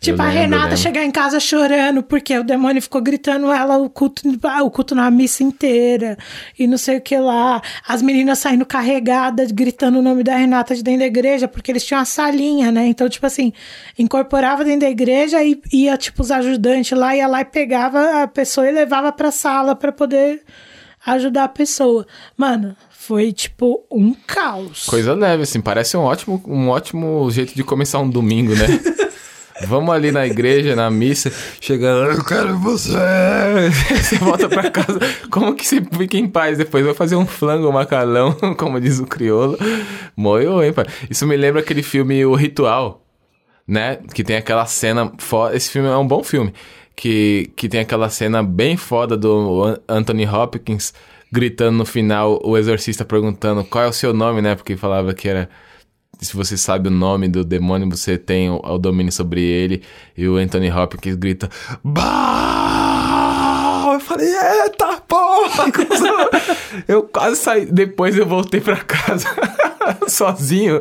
[0.00, 0.76] Tipo, a lembro, Renata lembro.
[0.78, 4.94] chegar em casa chorando porque o demônio ficou gritando ela o culto, ah, o culto
[4.94, 6.16] na missa inteira
[6.58, 7.60] e não sei o que lá.
[7.86, 11.84] As meninas saindo carregadas, gritando o nome da Renata de dentro da igreja, porque eles
[11.84, 12.86] tinham uma salinha, né?
[12.86, 13.52] Então, tipo assim,
[13.98, 18.26] incorporava dentro da igreja e ia, tipo, os ajudantes lá, ia lá e pegava a
[18.26, 20.42] pessoa e levava pra sala pra poder
[21.06, 22.06] ajudar a pessoa.
[22.36, 24.84] Mano, foi tipo um caos.
[24.84, 28.66] Coisa leve, assim, parece um ótimo, um ótimo jeito de começar um domingo, né?
[29.66, 32.90] Vamos ali na igreja, na missa, chegando, eu quero você.
[34.02, 34.98] Você volta pra casa.
[35.30, 36.84] Como que você fica em paz depois?
[36.84, 39.58] Vai fazer um flango, um macalão, como diz o crioulo.
[40.16, 40.86] Moio, hein, pai?
[41.08, 43.04] Isso me lembra aquele filme O Ritual,
[43.66, 43.98] né?
[44.14, 45.56] Que tem aquela cena foda.
[45.56, 46.52] Esse filme é um bom filme.
[46.96, 50.92] Que, que tem aquela cena bem foda do An- Anthony Hopkins
[51.32, 54.54] gritando no final, o exorcista perguntando qual é o seu nome, né?
[54.54, 55.48] Porque falava que era
[56.20, 59.82] se você sabe o nome do demônio, você tem o, o domínio sobre ele.
[60.16, 61.48] E o Anthony Hopkins grita:
[61.82, 63.20] Bah!
[63.94, 65.64] Eu falei: Eita porra!
[66.86, 67.66] eu quase saí.
[67.66, 69.28] Depois eu voltei pra casa
[70.08, 70.80] sozinho.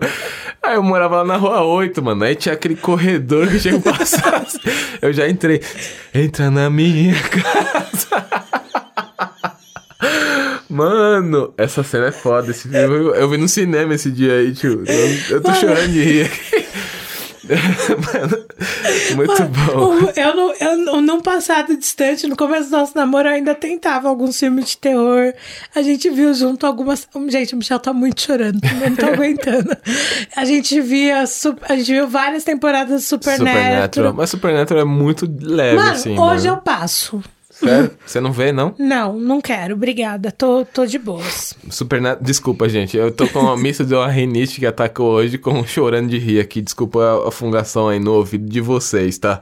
[0.62, 2.24] Aí eu morava lá na rua 8, mano.
[2.24, 4.46] Aí tinha aquele corredor que tinha que passar.
[5.02, 5.62] eu já entrei.
[6.14, 8.28] Entra na minha casa.
[10.70, 12.52] Mano, essa cena é foda.
[12.52, 14.84] Esse filme, eu, eu vi no cinema esse dia aí, tio.
[14.86, 16.70] Eu, eu tô chorando de rir aqui.
[17.50, 18.46] Mano,
[19.16, 19.96] Muito bom.
[20.06, 20.54] O- Eu, no,
[20.94, 24.78] eu num passado distante, no começo do nosso namoro, eu ainda tentava alguns filmes de
[24.78, 25.34] terror.
[25.74, 27.08] A gente viu junto algumas.
[27.30, 29.76] Gente, o Michel tá muito chorando, não tô aguentando.
[30.36, 31.24] A gente via.
[31.68, 33.56] A gente viu várias temporadas de Supernatural.
[33.64, 34.14] Supernatural.
[34.14, 36.20] Mas Supernatural é muito leve, Mano, assim.
[36.20, 36.64] hoje eu mano.
[36.64, 37.24] passo.
[37.60, 37.92] Sério?
[38.06, 38.74] Você não vê, não?
[38.78, 40.32] Não, não quero, obrigada.
[40.32, 41.54] Tô, tô de boas.
[41.70, 42.24] Supernatural.
[42.24, 42.96] Desculpa, gente.
[42.96, 46.40] Eu tô com uma missa de uma rinite que atacou hoje, com chorando de rir
[46.40, 46.62] aqui.
[46.62, 49.42] Desculpa a, a fungação aí no ouvido de vocês, tá?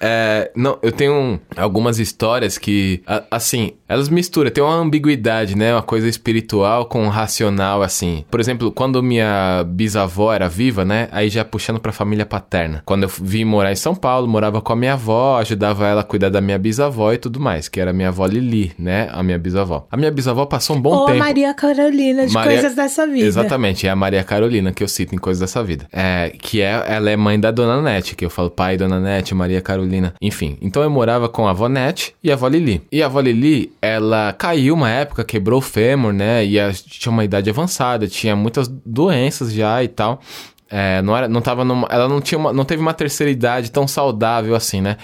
[0.00, 5.56] É, não, eu tenho um- algumas histórias que, a- assim, elas misturam, tem uma ambiguidade,
[5.56, 5.72] né?
[5.74, 8.24] Uma coisa espiritual com racional, assim.
[8.30, 11.08] Por exemplo, quando minha bisavó era viva, né?
[11.12, 12.82] Aí já puxando pra família paterna.
[12.84, 16.04] Quando eu vim morar em São Paulo, morava com a minha avó, ajudava ela a
[16.04, 19.08] cuidar da minha bisavó e tudo mais, que era a minha avó Lili, né?
[19.12, 19.86] A minha bisavó.
[19.90, 21.18] A minha bisavó passou um bom Ou a tempo.
[21.18, 23.26] Maria Carolina de Maria- Coisas dessa Vida.
[23.26, 25.86] Exatamente, é a Maria Carolina que eu cito em Coisas dessa Vida.
[25.92, 29.34] É, que é, ela é mãe da Dona Nete, que eu falo pai, Dona Nete,
[29.34, 29.85] Maria Carolina.
[30.20, 32.82] Enfim, então eu morava com a avó Nete e a avó Lili.
[32.90, 36.44] E a avó Lili, ela caiu uma época, quebrou o fêmur, né?
[36.44, 40.20] E tinha uma idade avançada, tinha muitas doenças já e tal.
[40.68, 43.70] É, não era, não tava numa, ela não tinha uma, não teve uma terceira idade
[43.70, 44.96] tão saudável assim, né?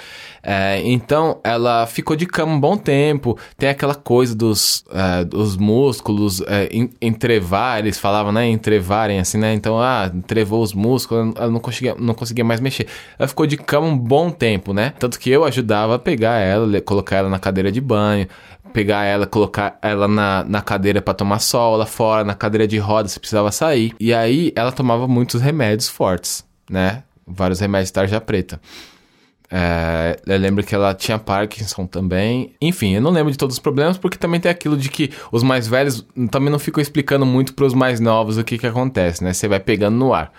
[0.43, 3.39] É, então ela ficou de cama um bom tempo.
[3.57, 8.49] Tem aquela coisa dos, é, dos músculos é, en- entrevar, eles falavam, né?
[8.49, 9.55] Entrevarem assim, né?
[9.55, 12.89] Então, ah, entrevou os músculos, ela não conseguia, não conseguia mais mexer.
[13.17, 14.93] Ela ficou de cama um bom tempo, né?
[14.99, 18.27] Tanto que eu ajudava a pegar ela, colocar ela na cadeira de banho,
[18.73, 22.79] pegar ela, colocar ela na, na cadeira pra tomar sol lá fora, na cadeira de
[22.79, 23.95] roda se precisava sair.
[24.01, 27.05] E aí ela tomava muitos remédios fortes, né?
[27.27, 28.61] Vários remédios de tarja preta.
[29.55, 32.55] É, eu lembro que ela tinha Parkinson também.
[32.59, 35.43] Enfim, eu não lembro de todos os problemas, porque também tem aquilo de que os
[35.43, 39.35] mais velhos também não ficam explicando muito pros mais novos o que que acontece, né?
[39.35, 40.33] Você vai pegando no ar.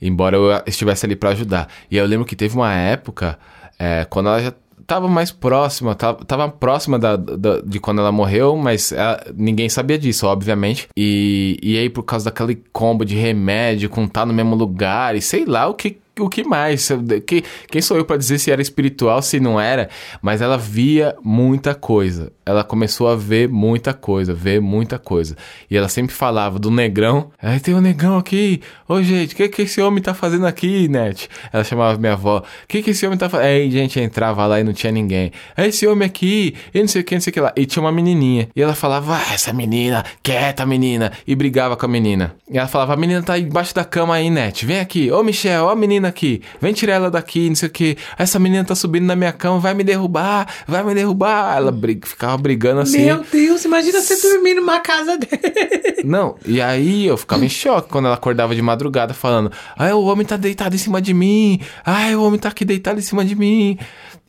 [0.00, 1.68] Embora eu estivesse ali pra ajudar.
[1.90, 3.36] E eu lembro que teve uma época,
[3.76, 4.52] é, quando ela já
[4.86, 9.68] tava mais próxima, tava, tava próxima da, da- de quando ela morreu, mas ela- ninguém
[9.68, 10.88] sabia disso, obviamente.
[10.96, 15.20] E, e aí, por causa daquele combo de remédio, com estar no mesmo lugar, e
[15.20, 16.88] sei lá o que, o que mais.
[17.26, 19.88] Que, quem sou eu pra dizer se era espiritual, se não era?
[20.22, 22.32] Mas ela via muita coisa.
[22.46, 25.36] Ela começou a ver muita coisa, ver muita coisa.
[25.70, 27.30] E ela sempre falava do negrão.
[27.40, 28.60] Aí tem um negrão aqui.
[28.86, 31.28] Ô, gente, o que, que esse homem tá fazendo aqui, Net?
[31.52, 32.38] Ela chamava minha avó.
[32.38, 33.46] O que, que esse homem tá fazendo?
[33.46, 35.32] Aí, gente, entrava lá e não tinha ninguém.
[35.56, 37.52] É esse homem aqui, e não sei o que, não sei o que lá.
[37.56, 38.48] E tinha uma menininha.
[38.54, 41.12] E ela falava, ah, essa menina, quieta, menina.
[41.26, 42.36] E brigava com a menina.
[42.50, 44.66] E ela falava, a menina tá embaixo da cama aí, Net.
[44.66, 45.10] Vem aqui.
[45.10, 46.42] Ô, Michel, ó a menina aqui.
[46.60, 47.96] Vem tirar ela daqui, não sei o que.
[48.18, 51.56] Essa menina tá subindo na minha cama, vai me derrubar, vai me derrubar.
[51.56, 53.04] Ela briga, ficava brigando assim.
[53.06, 56.02] Meu Deus, imagina você dormir numa casa dele.
[56.04, 60.02] Não, e aí eu ficava em choque quando ela acordava de madrugada falando: Ai, o
[60.04, 61.60] homem tá deitado em cima de mim.
[61.84, 63.78] Ai, o homem tá aqui deitado em cima de mim.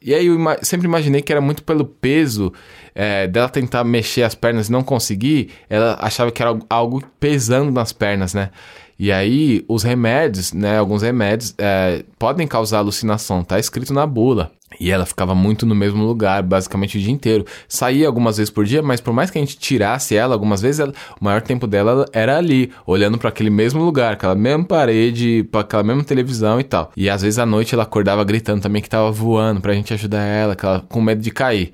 [0.02, 2.54] E aí eu ima- sempre imaginei que era muito pelo peso
[2.94, 5.50] é, dela tentar mexer as pernas e não conseguir.
[5.68, 8.52] Ela achava que era algo pesando nas pernas, né?
[8.98, 10.78] E aí os remédios, né?
[10.78, 14.52] Alguns remédios é, podem causar alucinação, tá escrito na bula.
[14.80, 17.46] E ela ficava muito no mesmo lugar, basicamente o dia inteiro.
[17.68, 20.80] Saía algumas vezes por dia, mas por mais que a gente tirasse ela, algumas vezes
[20.82, 25.48] ela- o maior tempo dela era ali, olhando para aquele mesmo lugar, aquela mesma parede,
[25.50, 26.92] para aquela mesma televisão e tal.
[26.98, 30.24] E às vezes à noite ela acordava gritando também que tava voando pra gente ajudar
[30.24, 31.72] ela, que ela com medo de cair.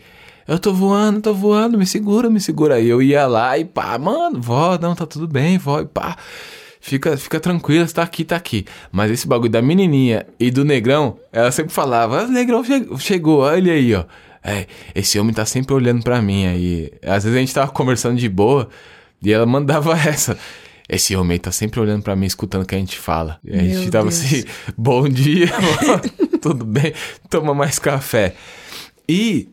[0.47, 2.75] Eu tô voando, tô voando, me segura, me segura.
[2.75, 6.17] Aí eu ia lá e pá, mano, vó, não, tá tudo bem, vó, e pá.
[6.83, 8.65] Fica, fica tranquila, você tá aqui, tá aqui.
[8.91, 12.87] Mas esse bagulho da menininha e do negrão, ela sempre falava, ah, o negrão che-
[12.97, 14.03] chegou, olha aí, ó.
[14.43, 14.65] É,
[14.95, 16.91] esse homem tá sempre olhando pra mim aí.
[17.03, 18.67] Às vezes a gente tava conversando de boa
[19.21, 20.35] e ela mandava essa.
[20.89, 23.39] Esse homem aí tá sempre olhando pra mim, escutando o que a gente fala.
[23.45, 24.19] E a Meu gente tava Deus.
[24.19, 24.43] assim,
[24.75, 25.47] bom dia,
[26.41, 26.93] tudo bem?
[27.29, 28.33] Toma mais café.
[29.07, 29.47] E,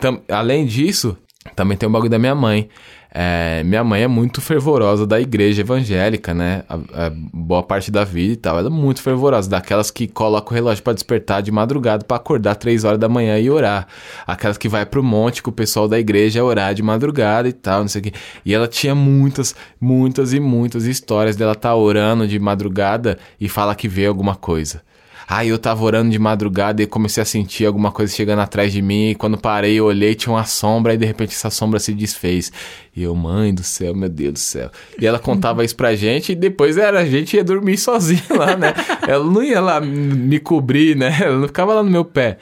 [0.00, 1.16] tam- além disso,
[1.54, 2.68] também tem o bagulho da minha mãe.
[3.14, 6.64] É, minha mãe é muito fervorosa da igreja evangélica, né?
[6.66, 8.58] A, a boa parte da vida e tal.
[8.58, 12.54] Ela é muito fervorosa, daquelas que coloca o relógio pra despertar de madrugada pra acordar
[12.54, 13.86] três horas da manhã e orar.
[14.26, 17.80] Aquelas que vai pro monte com o pessoal da igreja orar de madrugada e tal,
[17.82, 18.12] não sei o quê.
[18.46, 23.74] E ela tinha muitas, muitas e muitas histórias dela tá orando de madrugada e fala
[23.74, 24.80] que vê alguma coisa.
[25.26, 28.82] Aí eu tava orando de madrugada e comecei a sentir alguma coisa chegando atrás de
[28.82, 29.10] mim.
[29.10, 32.52] E quando parei, eu olhei, tinha uma sombra e de repente essa sombra se desfez.
[32.94, 34.70] E eu, mãe do céu, meu Deus do céu.
[35.00, 38.56] E ela contava isso pra gente e depois era a gente ia dormir sozinho lá,
[38.56, 38.74] né?
[39.06, 41.16] Ela não ia lá me cobrir, né?
[41.20, 42.38] Ela não ficava lá no meu pé.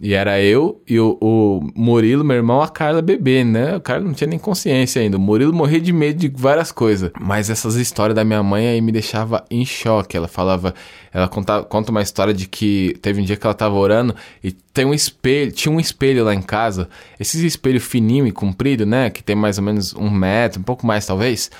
[0.00, 3.76] E era eu e o, o Murilo, meu irmão, a Carla bebê, né?
[3.76, 5.16] O cara não tinha nem consciência ainda.
[5.16, 7.10] O Murilo morria de medo de várias coisas.
[7.20, 10.16] Mas essas histórias da minha mãe aí me deixava em choque.
[10.16, 10.72] Ela falava,
[11.12, 14.52] ela conta, conta uma história de que teve um dia que ela tava orando e
[14.52, 16.88] tem um espelho, tinha um espelho lá em casa.
[17.18, 19.10] Esses espelho fininho e comprido, né?
[19.10, 21.50] Que tem mais ou menos um metro, um pouco mais talvez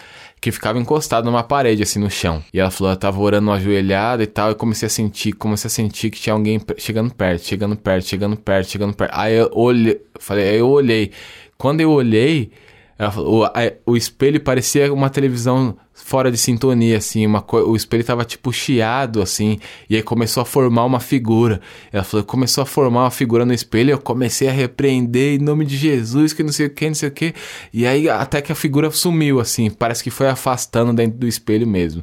[0.40, 2.42] que ficava encostado numa parede, assim, no chão.
[2.52, 5.70] E ela falou, ela tava orando ajoelhada e tal, e comecei a sentir, comecei a
[5.70, 9.12] sentir que tinha alguém chegando perto, chegando perto, chegando perto, chegando perto.
[9.14, 11.10] Aí eu olhei, falei, aí eu olhei.
[11.56, 12.52] Quando eu olhei,
[12.98, 13.52] ela falou, o, a-
[13.86, 19.20] o espelho parecia uma televisão fora de sintonia, assim, uma o espelho tava tipo chiado,
[19.20, 19.58] assim,
[19.90, 21.60] e aí começou a formar uma figura.
[21.92, 25.64] Ela falou, começou a formar uma figura no espelho, eu comecei a repreender em nome
[25.64, 27.34] de Jesus, que não sei o que, não sei o que,
[27.72, 31.66] e aí até que a figura sumiu, assim, parece que foi afastando dentro do espelho
[31.66, 32.02] mesmo.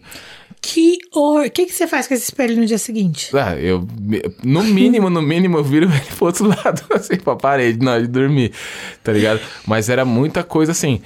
[0.67, 1.45] Que horror.
[1.45, 3.29] O que, que você faz com esse espelho no dia seguinte?
[3.37, 3.87] Ah, eu,
[4.43, 8.01] no mínimo, no mínimo, eu viro ele pro outro lado, assim, pra parede, na hora
[8.01, 8.51] de dormir,
[9.03, 9.39] tá ligado?
[9.67, 11.01] Mas era muita coisa assim,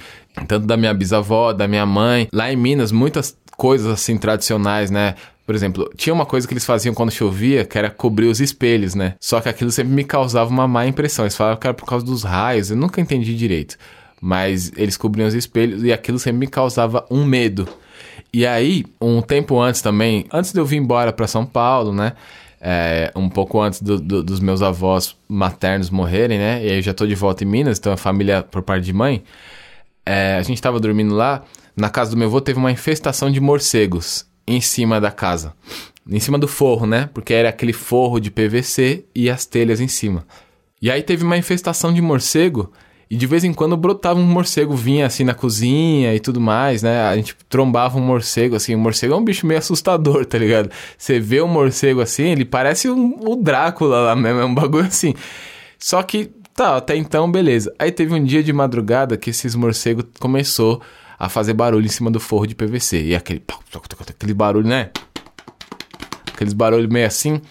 [0.48, 2.26] tanto da minha bisavó, da minha mãe.
[2.32, 5.14] Lá em Minas, muitas coisas assim tradicionais, né?
[5.44, 8.94] Por exemplo, tinha uma coisa que eles faziam quando chovia, que era cobrir os espelhos,
[8.94, 9.14] né?
[9.20, 11.26] Só que aquilo sempre me causava uma má impressão.
[11.26, 13.76] Eles falavam que era por causa dos raios, eu nunca entendi direito.
[14.22, 17.68] Mas eles cobriam os espelhos e aquilo sempre me causava um medo.
[18.32, 22.12] E aí, um tempo antes também, antes de eu vir embora para São Paulo, né?
[22.60, 26.64] É, um pouco antes do- do- dos meus avós maternos morrerem, né?
[26.64, 28.92] E aí eu já tô de volta em Minas, então a família por parte de
[28.92, 29.22] mãe.
[30.04, 31.42] É, a gente tava dormindo lá,
[31.76, 35.54] na casa do meu avô teve uma infestação de morcegos em cima da casa.
[36.08, 37.08] Em cima do forro, né?
[37.14, 40.26] Porque era aquele forro de PVC e as telhas em cima.
[40.82, 42.72] E aí teve uma infestação de morcego
[43.10, 46.84] e de vez em quando brotava um morcego, vinha assim na cozinha e tudo mais,
[46.84, 47.02] né?
[47.02, 48.72] A gente trombava um morcego, assim.
[48.76, 50.70] O morcego é um bicho meio assustador, tá ligado?
[50.96, 54.86] Você vê um morcego assim, ele parece um, o Drácula lá mesmo, é um bagulho
[54.86, 55.12] assim.
[55.76, 57.74] Só que, tá, até então, beleza.
[57.80, 60.80] Aí teve um dia de madrugada que esses morcegos começou
[61.18, 63.02] a fazer barulho em cima do forro de PVC.
[63.06, 63.42] E aquele,
[64.08, 64.90] aquele barulho, né?
[66.32, 67.42] Aqueles barulhos meio assim.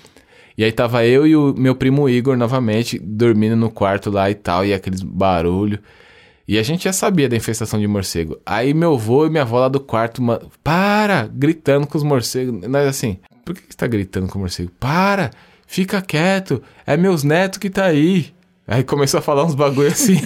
[0.59, 4.35] E aí tava eu e o meu primo Igor novamente dormindo no quarto lá e
[4.35, 5.79] tal, e aqueles barulho.
[6.45, 8.37] E a gente já sabia da infestação de morcego.
[8.45, 11.29] Aí meu avô e minha avó lá do quarto, ma- para!
[11.33, 12.67] Gritando com os morcegos.
[12.67, 14.69] Nós assim, por que que você tá gritando com o morcego?
[14.77, 15.31] Para!
[15.65, 16.61] Fica quieto!
[16.85, 18.33] É meus netos que tá aí!
[18.67, 20.19] Aí começou a falar uns bagulho assim.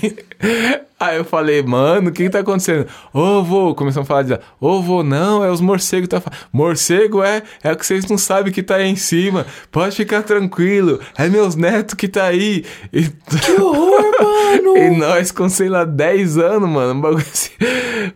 [0.99, 2.87] Aí eu falei, mano, o que que tá acontecendo?
[3.13, 6.39] Ô, vô, começamos a falar de ô, vô, não, é os morcegos que tá falando.
[6.53, 9.45] Morcego é, é o que vocês não sabem que tá aí em cima.
[9.71, 12.63] Pode ficar tranquilo, é meus netos que tá aí.
[12.93, 13.03] E,
[13.43, 14.77] Que horror, mano!
[14.77, 17.49] e nós com, sei lá, 10 anos, mano, um bagulho assim.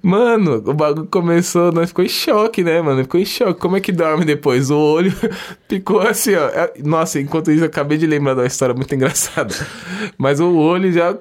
[0.01, 3.01] Mano, o bagulho começou, nós ficou em choque, né, mano?
[3.03, 3.59] Ficou em choque.
[3.59, 4.69] Como é que dorme depois?
[4.69, 5.13] O olho
[5.67, 6.47] ficou assim, ó.
[6.47, 9.53] É- Nossa, enquanto isso, eu acabei de lembrar de uma história muito engraçada.
[10.17, 11.13] Mas o olho já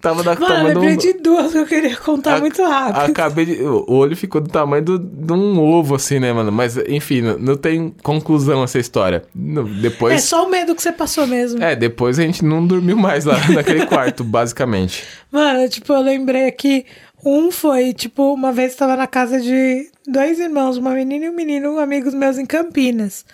[0.00, 3.10] tava da Mano, de um- de duas que eu queria contar a- muito rápido.
[3.10, 3.62] Acabei de.
[3.62, 6.50] O olho ficou do tamanho do- de um ovo, assim, né, mano?
[6.52, 9.22] Mas, enfim, não, não tem conclusão essa história.
[9.34, 10.22] Não, É depois.
[10.24, 11.62] só o medo que você passou mesmo.
[11.62, 15.04] É, depois a gente não dormiu mais lá naquele quarto, basicamente.
[15.30, 16.84] Mano, tipo, eu lembrei aqui.
[17.24, 21.30] Um foi, tipo, uma vez eu tava na casa de dois irmãos, uma menina e
[21.30, 23.24] um menino, amigos meus em Campinas.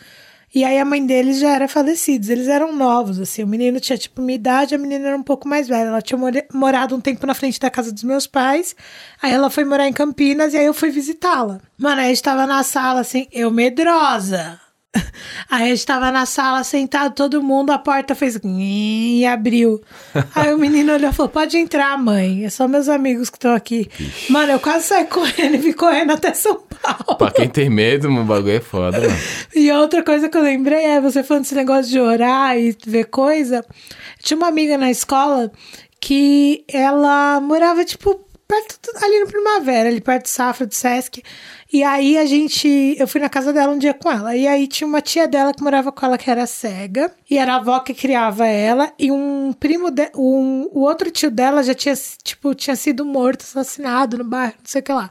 [0.55, 3.43] E aí a mãe deles já era falecida, eles eram novos, assim.
[3.43, 5.89] O menino tinha, tipo, minha idade, a menina era um pouco mais velha.
[5.89, 6.19] Ela tinha
[6.53, 8.75] morado um tempo na frente da casa dos meus pais.
[9.21, 11.61] Aí ela foi morar em Campinas e aí eu fui visitá-la.
[11.77, 14.59] Mano, aí a gente tava na sala, assim, eu medrosa.
[15.51, 19.81] Aí a gente tava na sala sentado, todo mundo, a porta fez e abriu.
[20.35, 22.45] Aí o menino olhou e falou: Pode entrar, mãe.
[22.45, 23.89] É só meus amigos que estão aqui.
[24.31, 26.63] Mano, eu quase saí correndo e fui correndo até São.
[27.19, 29.21] Pra quem tem medo, o bagulho é foda, mano.
[29.55, 33.05] E outra coisa que eu lembrei é você falando desse negócio de orar e ver
[33.05, 33.65] coisa.
[34.23, 35.51] Tinha uma amiga na escola
[36.01, 41.23] que ela morava, tipo, perto ali no Primavera, ali perto do Safra, do Sesc.
[41.71, 42.97] E aí a gente.
[42.99, 44.35] Eu fui na casa dela um dia com ela.
[44.35, 47.13] E aí tinha uma tia dela que morava com ela que era cega.
[47.31, 48.91] E era a avó que criava ela.
[48.99, 51.95] E um primo de, um, o outro tio dela já tinha,
[52.25, 55.11] tipo, tinha sido morto, assassinado no bairro, não sei o que lá.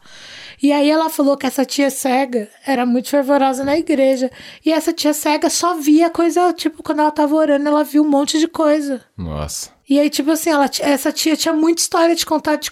[0.61, 4.31] E aí ela falou que essa tia cega era muito fervorosa na igreja.
[4.65, 8.09] E essa tia cega só via coisa, tipo, quando ela tava orando, ela viu um
[8.09, 9.03] monte de coisa.
[9.15, 9.76] Nossa.
[9.89, 12.69] E aí, tipo assim, ela, essa tia tinha muita história de contar de,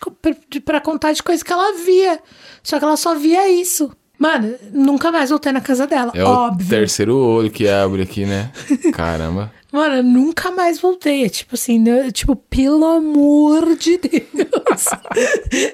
[0.49, 2.19] de, pra contar de coisa que ela via.
[2.61, 3.89] Só que ela só via isso.
[4.17, 6.11] Mano, nunca mais voltei na casa dela.
[6.13, 6.65] É óbvio.
[6.65, 8.51] o terceiro olho que abre aqui, né?
[8.93, 9.51] Caramba.
[9.71, 11.25] Mano, eu nunca mais voltei.
[11.25, 12.11] É tipo assim, né?
[12.11, 14.85] tipo, pelo amor de Deus.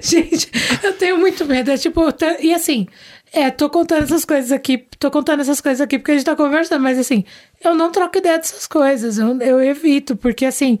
[0.00, 0.50] Gente,
[0.82, 1.70] eu tenho muito medo.
[1.70, 2.02] É tipo,
[2.40, 2.86] e assim,
[3.32, 6.36] É, tô contando essas coisas aqui, tô contando essas coisas aqui porque a gente tá
[6.36, 7.24] conversando, mas assim,
[7.64, 10.78] eu não troco ideia dessas coisas, eu, eu evito, porque assim,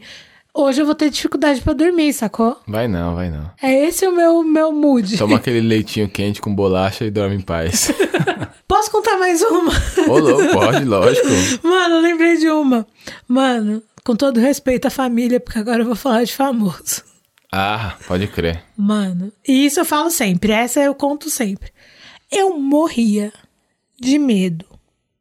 [0.54, 2.58] hoje eu vou ter dificuldade pra dormir, sacou?
[2.66, 3.50] Vai não, vai não.
[3.62, 5.16] É esse o meu, meu mood.
[5.16, 7.90] Toma aquele leitinho quente com bolacha e dorme em paz.
[8.66, 9.72] Posso contar mais uma?
[10.08, 11.28] Ô, louco, pode, lógico.
[11.62, 12.86] Mano, eu lembrei de uma.
[13.28, 17.02] Mano, com todo respeito à família, porque agora eu vou falar de famoso.
[17.52, 18.64] Ah, pode crer.
[18.74, 21.70] Mano, e isso eu falo sempre, essa eu conto sempre.
[22.30, 23.30] Eu morria
[24.00, 24.64] de medo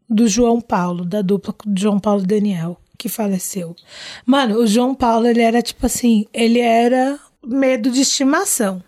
[0.10, 3.76] do João Paulo, da dupla do João Paulo e Daniel, que faleceu.
[4.24, 8.84] Mano, o João Paulo, ele era tipo assim, ele era medo de estimação.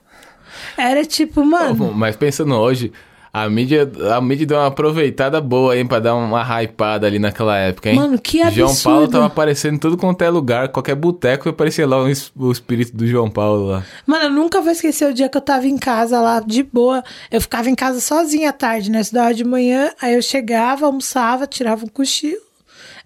[0.77, 1.91] Era tipo, mano.
[1.95, 2.93] Mas pensando hoje,
[3.33, 7.57] a mídia, a mídia deu uma aproveitada boa, hein, pra dar uma hypada ali naquela
[7.57, 7.95] época, hein?
[7.95, 8.83] Mano, que João absurdo.
[8.83, 13.07] Paulo tava aparecendo em tudo quanto é lugar, qualquer boteco aparecia lá o espírito do
[13.07, 13.83] João Paulo lá.
[14.05, 17.03] Mano, eu nunca vou esquecer o dia que eu tava em casa lá, de boa.
[17.31, 19.01] Eu ficava em casa sozinha à tarde, né?
[19.01, 22.52] Estudava de manhã, aí eu chegava, almoçava, tirava um cochilo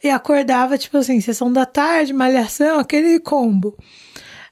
[0.03, 3.77] e acordava, tipo assim, sessão da tarde, malhação, aquele combo.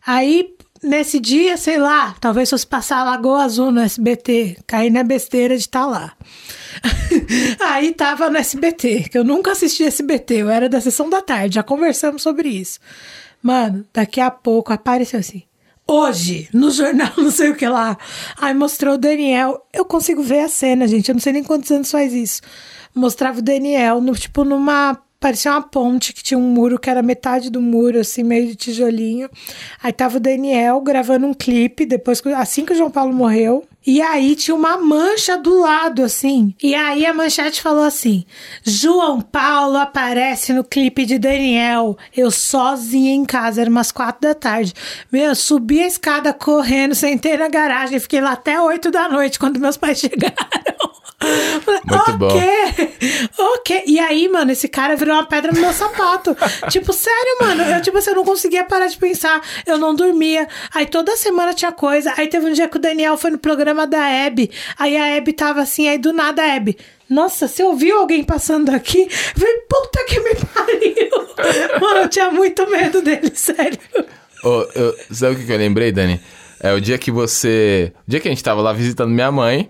[0.06, 5.04] Aí, nesse dia, sei lá, talvez fosse passar a Lagoa Azul no SBT, cair na
[5.04, 6.14] besteira de estar lá.
[7.60, 11.56] Aí tava no SBT, que eu nunca assisti SBT, eu era da sessão da tarde,
[11.56, 12.80] já conversamos sobre isso.
[13.41, 15.43] Mano, daqui a pouco apareceu assim.
[15.88, 17.98] Hoje, no jornal, não sei o que lá.
[18.38, 19.64] Aí mostrou o Daniel.
[19.72, 21.10] Eu consigo ver a cena, gente.
[21.10, 22.41] Eu não sei nem quantos anos faz isso.
[22.93, 25.00] Mostrava o Daniel, no, tipo, numa.
[25.26, 28.53] Parecia uma ponte que tinha um muro que era metade do muro, assim, meio de
[28.53, 29.28] tijolinho.
[29.82, 33.65] Aí tava o Daniel gravando um clipe, depois, assim que o João Paulo morreu.
[33.88, 36.53] E aí tinha uma mancha do lado, assim.
[36.61, 38.23] E aí a manchete falou assim:
[38.63, 41.97] João Paulo aparece no clipe de Daniel.
[42.15, 44.73] Eu sozinha em casa, era umas quatro da tarde.
[45.11, 49.39] Meu, eu subi a escada correndo, sentei na garagem, fiquei lá até oito da noite
[49.39, 50.95] quando meus pais chegaram.
[51.22, 52.28] Muito bom.
[53.55, 53.84] ok.
[53.88, 56.36] E aí, mano, esse cara virou uma pedra no meu sapato.
[56.70, 57.63] tipo, sério, mano.
[57.63, 59.41] Eu, tipo assim, eu não conseguia parar de pensar.
[59.66, 60.47] Eu não dormia.
[60.74, 62.13] Aí toda semana tinha coisa.
[62.18, 64.51] Aí teve um dia que o Daniel foi no programa da Hebe.
[64.78, 66.78] Aí a Hebe tava assim, aí do nada a Hebe.
[67.09, 69.07] Nossa, você ouviu alguém passando aqui?
[69.09, 71.80] Falei, puta que me pariu.
[71.80, 73.78] Mano, eu tinha muito medo dele, sério.
[74.43, 76.20] Ô, eu- sabe o que que eu lembrei, Dani?
[76.59, 77.93] É o dia que você.
[78.07, 79.70] O dia que a gente tava lá visitando minha mãe.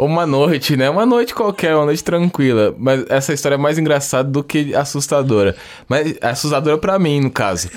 [0.00, 0.88] Uma noite, né?
[0.88, 2.74] Uma noite qualquer, uma noite tranquila.
[2.78, 5.54] Mas essa história é mais engraçada do que assustadora.
[5.86, 7.68] Mas assustadora pra mim, no caso.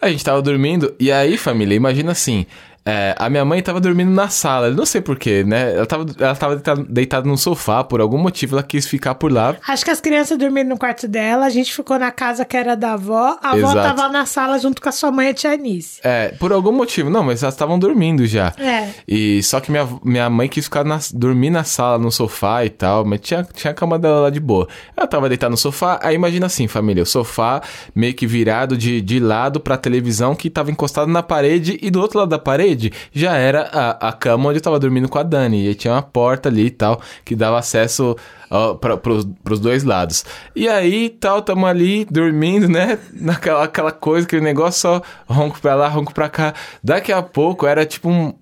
[0.00, 2.46] A gente tava dormindo, e aí, família, imagina assim.
[2.84, 5.76] É, a minha mãe tava dormindo na sala, não sei porquê, né?
[5.76, 9.30] Ela tava, ela tava deitada, deitada no sofá, por algum motivo ela quis ficar por
[9.30, 9.56] lá.
[9.68, 12.74] Acho que as crianças dormiram no quarto dela, a gente ficou na casa que era
[12.74, 13.96] da avó, a avó Exato.
[13.96, 16.00] tava na sala junto com a sua mãe, a tia Anice.
[16.02, 17.08] É, por algum motivo.
[17.08, 18.52] Não, mas elas estavam dormindo já.
[18.58, 18.88] É.
[19.06, 22.70] E só que minha, minha mãe quis ficar na, dormir na sala, no sofá e
[22.70, 24.66] tal, mas tinha, tinha a cama dela lá de boa.
[24.96, 27.62] Ela tava deitada no sofá, aí imagina assim, família, o sofá
[27.94, 32.00] meio que virado de, de lado pra televisão que tava encostado na parede e do
[32.00, 32.71] outro lado da parede
[33.12, 35.68] já era a, a cama onde eu tava dormindo com a Dani.
[35.68, 38.16] E tinha uma porta ali e tal, que dava acesso
[38.50, 40.24] ó, pra, pros, pros dois lados.
[40.54, 42.98] E aí, tal, tamo ali dormindo, né?
[43.12, 46.54] Naquela aquela coisa, aquele negócio só ronco pra lá, ronco pra cá.
[46.82, 48.34] Daqui a pouco era tipo um.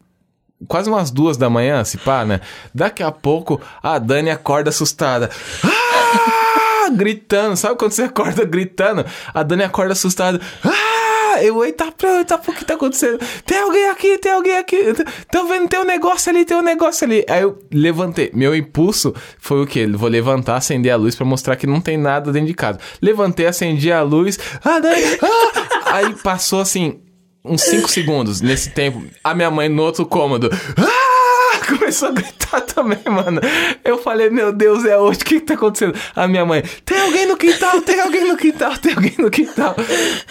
[0.68, 2.40] Quase umas duas da manhã, se pá, né?
[2.74, 5.30] Daqui a pouco a Dani acorda assustada.
[5.64, 6.90] Ah!
[6.92, 9.06] Gritando, sabe quando você acorda gritando?
[9.32, 10.40] A Dani acorda assustada.
[10.64, 10.99] Ah!
[11.42, 13.18] Eu, eita, eita, o que tá acontecendo?
[13.44, 14.76] Tem alguém aqui, tem alguém aqui.
[15.30, 17.24] Tô vendo, tem um negócio ali, tem um negócio ali.
[17.28, 18.30] Aí eu levantei.
[18.32, 19.86] Meu impulso foi o quê?
[19.86, 22.78] Vou levantar, acender a luz pra mostrar que não tem nada dentro de casa.
[23.00, 24.38] Levantei, acendi a luz.
[24.64, 25.94] Ah, Dani, ah!
[25.94, 27.00] Aí passou assim,
[27.44, 28.40] uns 5 segundos.
[28.40, 30.50] Nesse tempo, a minha mãe no outro cômodo.
[30.76, 31.09] Ah!
[31.78, 33.40] Começou a gritar também, mano.
[33.84, 35.94] Eu falei, meu Deus, é hoje, o que que tá acontecendo?
[36.14, 39.74] A minha mãe, tem alguém no quintal, tem alguém no quintal, tem alguém no quintal.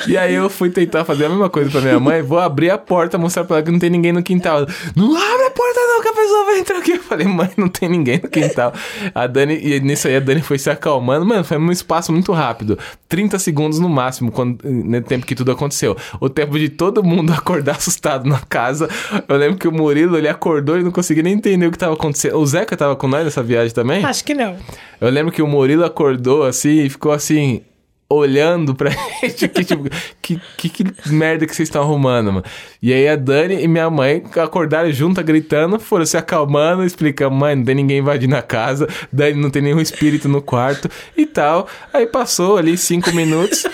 [0.08, 2.78] E aí eu fui tentar fazer a mesma coisa pra minha mãe, vou abrir a
[2.78, 4.66] porta, mostrar pra ela que não tem ninguém no quintal.
[4.96, 6.92] Não abre a porta não, que a pessoa vai entrar aqui.
[6.92, 8.74] Eu falei, mãe, não tem ninguém no quintal.
[9.14, 11.26] A Dani, e nisso aí a Dani foi se acalmando.
[11.26, 12.78] Mano, foi um espaço muito rápido.
[13.08, 15.96] 30 segundos no máximo, quando, no tempo que tudo aconteceu.
[16.20, 18.90] O tempo de todo mundo acordar assustado na casa.
[19.28, 21.94] Eu lembro que o Murilo, ele acordou e não conseguia nem entender o que tava
[21.94, 22.38] acontecendo.
[22.38, 24.04] O Zeca tava com nós nessa viagem também?
[24.04, 24.58] Acho que não.
[25.00, 27.62] Eu lembro que o Murilo acordou assim e ficou assim,
[28.10, 28.90] olhando pra
[29.22, 29.84] gente, que, tipo,
[30.22, 32.46] que, que, que merda que vocês estão arrumando, mano.
[32.82, 37.56] E aí a Dani e minha mãe acordaram juntas, gritando, foram se acalmando, explicando, mãe,
[37.56, 41.68] não tem ninguém invadindo a casa, Dani não tem nenhum espírito no quarto e tal.
[41.94, 43.66] Aí passou ali cinco minutos,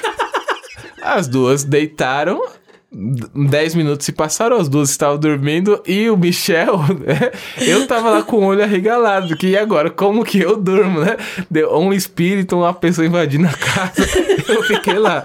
[1.01, 2.41] as duas deitaram.
[2.95, 7.31] 10 minutos se passaram, as duas estavam dormindo e o Michel, né?
[7.59, 9.89] Eu tava lá com o olho arregalado, que e agora?
[9.89, 11.17] Como que eu durmo, né?
[11.51, 14.07] Deu um espírito, uma pessoa invadindo a casa,
[14.47, 15.23] eu fiquei lá.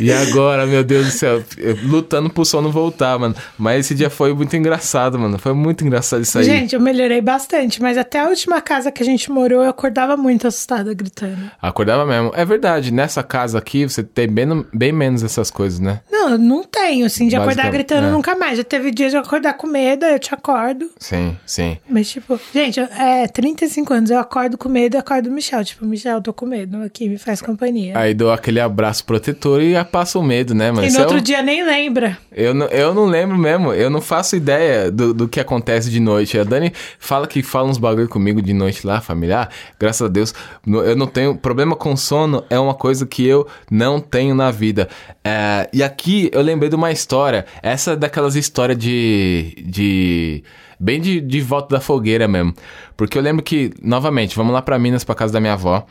[0.00, 1.42] E agora, meu Deus do céu,
[1.84, 3.34] lutando pro sono voltar, mano.
[3.58, 5.38] Mas esse dia foi muito engraçado, mano.
[5.38, 6.44] Foi muito engraçado isso aí.
[6.44, 10.16] Gente, eu melhorei bastante, mas até a última casa que a gente morou, eu acordava
[10.16, 11.50] muito assustada, gritando.
[11.60, 12.32] Acordava mesmo.
[12.34, 16.00] É verdade, nessa casa aqui você tem bem, bem menos essas coisas, né?
[16.10, 18.10] Não, não tenho, assim, de acordar gritando é.
[18.10, 18.58] nunca mais.
[18.58, 20.90] Já teve dias de eu acordar com medo, eu te acordo.
[20.98, 21.78] Sim, sim.
[21.88, 25.64] Mas, tipo, gente, é 35 anos, eu acordo com medo e acordo o Michel.
[25.64, 27.98] Tipo, Michel, tô com medo, aqui me faz companhia.
[27.98, 30.86] Aí dou aquele abraço protetor e passa o medo, né, mano?
[30.86, 32.18] e no é outro um- dia nem lembra.
[32.32, 36.00] Eu não, eu não lembro mesmo, eu não faço ideia do, do que acontece de
[36.00, 36.38] noite.
[36.38, 39.48] A Dani fala que fala uns bagulho comigo de noite lá, familiar.
[39.78, 40.34] Graças a Deus,
[40.66, 41.36] eu não tenho.
[41.36, 44.88] Problema com sono é uma coisa que eu não tenho na vida.
[45.24, 47.46] É, e aqui eu lembrei de uma história.
[47.62, 49.54] Essa é daquelas histórias de.
[49.66, 50.44] de
[50.78, 52.54] bem de, de volta da fogueira mesmo.
[52.96, 55.86] Porque eu lembro que, novamente, vamos lá pra Minas, pra casa da minha avó.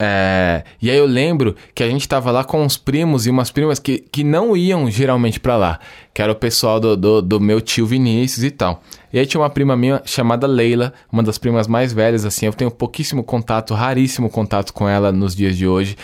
[0.00, 3.50] É, e aí eu lembro que a gente tava lá com uns primos e umas
[3.50, 5.80] primas que, que não iam geralmente pra lá.
[6.14, 8.80] Que era o pessoal do, do, do meu tio Vinícius e tal.
[9.12, 12.46] E aí tinha uma prima minha chamada Leila, uma das primas mais velhas, assim.
[12.46, 15.96] Eu tenho pouquíssimo contato, raríssimo contato com ela nos dias de hoje.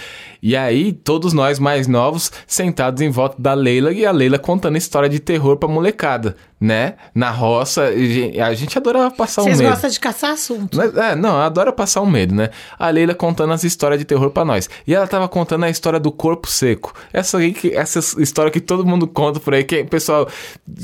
[0.43, 4.77] E aí, todos nós mais novos, sentados em volta da Leila e a Leila contando
[4.77, 6.95] história de terror pra molecada, né?
[7.15, 7.85] Na roça.
[8.45, 9.71] A gente adorava passar um Vocês medo.
[9.71, 10.81] gostam de caçar assunto.
[10.81, 12.49] É, não, adora passar um medo, né?
[12.79, 14.69] A Leila contando as histórias de terror pra nós.
[14.87, 16.95] E ela tava contando a história do corpo seco.
[17.13, 20.27] Essa aí que, essa história que todo mundo conta por aí, que o pessoal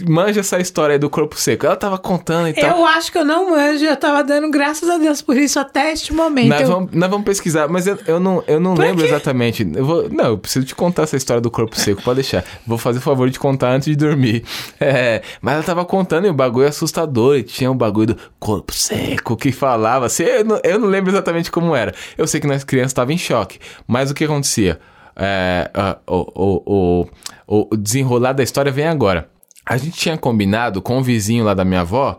[0.07, 1.65] manja essa história aí do corpo seco.
[1.65, 2.79] Ela tava contando e tal.
[2.79, 5.93] Eu acho que eu não manjo, eu tava dando graças a Deus por isso até
[5.93, 6.49] este momento.
[6.51, 9.09] Nós Eu- vamos, nós vamos pesquisar, mas eu, eu não, eu não Por lembro quê?
[9.11, 9.67] exatamente.
[9.75, 12.45] Eu vou, não, eu preciso te contar essa história do corpo seco, pode deixar.
[12.67, 14.45] Vou fazer o favor de contar antes de dormir.
[14.83, 17.37] É, mas ela tava contando e o bagulho assustador.
[17.37, 20.25] E tinha um bagulho do corpo seco que falava assim.
[20.25, 21.95] Eu não, eu não lembro exatamente como era.
[22.19, 23.59] Eu sei que nós crianças estavam em choque.
[23.87, 24.81] Mas o que acontecia?
[25.17, 25.71] É,
[26.07, 27.07] o, o,
[27.47, 29.29] o, o desenrolar da história vem agora.
[29.65, 32.19] A gente tinha combinado com o vizinho lá da minha avó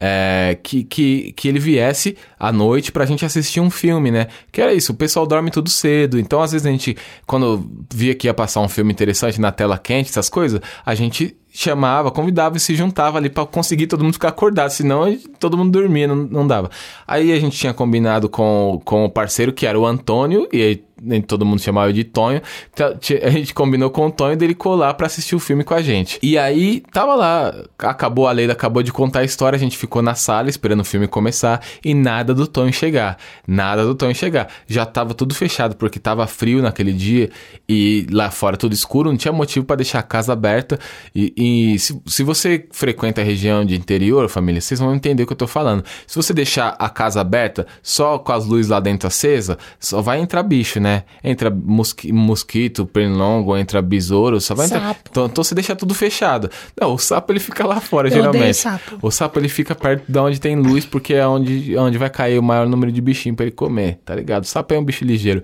[0.00, 4.28] é, que, que, que ele viesse à noite pra gente assistir um filme, né?
[4.50, 6.18] Que era isso, o pessoal dorme tudo cedo.
[6.18, 6.96] Então, às vezes, a gente,
[7.26, 11.36] quando via que ia passar um filme interessante na tela quente, essas coisas, a gente
[11.52, 15.72] chamava, convidava e se juntava ali pra conseguir todo mundo ficar acordado, senão todo mundo
[15.72, 16.70] dormia, não, não dava.
[17.06, 21.20] Aí a gente tinha combinado com, com o parceiro, que era o Antônio, e nem
[21.20, 22.40] todo mundo chamava de Tonho.
[22.72, 25.82] Então, A gente combinou com o Tonho dele colar pra assistir o filme com a
[25.82, 26.18] gente.
[26.22, 30.02] E aí, tava lá, acabou a Leila, acabou de contar a história, a gente ficou
[30.02, 33.16] na sala esperando o filme começar e nada do Tonho chegar.
[33.46, 34.48] Nada do Tonho chegar.
[34.66, 37.30] Já tava tudo fechado porque tava frio naquele dia
[37.68, 40.78] e lá fora tudo escuro, não tinha motivo pra deixar a casa aberta.
[41.14, 45.26] E, e se, se você frequenta a região de interior, família, vocês vão entender o
[45.26, 45.84] que eu tô falando.
[46.06, 50.20] Se você deixar a casa aberta só com as luzes lá dentro acesa, só vai
[50.20, 50.89] entrar bicho, né?
[51.22, 54.96] Entra mosqui- mosquito, pernilongo, entra besouro, só vai entrar.
[55.10, 56.50] Então, então você deixa tudo fechado.
[56.80, 58.54] Não, o sapo ele fica lá fora, Eu geralmente.
[58.56, 58.98] sapo.
[59.02, 62.38] O sapo ele fica perto de onde tem luz, porque é onde, onde vai cair
[62.38, 64.44] o maior número de bichinho pra ele comer, tá ligado?
[64.44, 65.42] O sapo é um bicho ligeiro.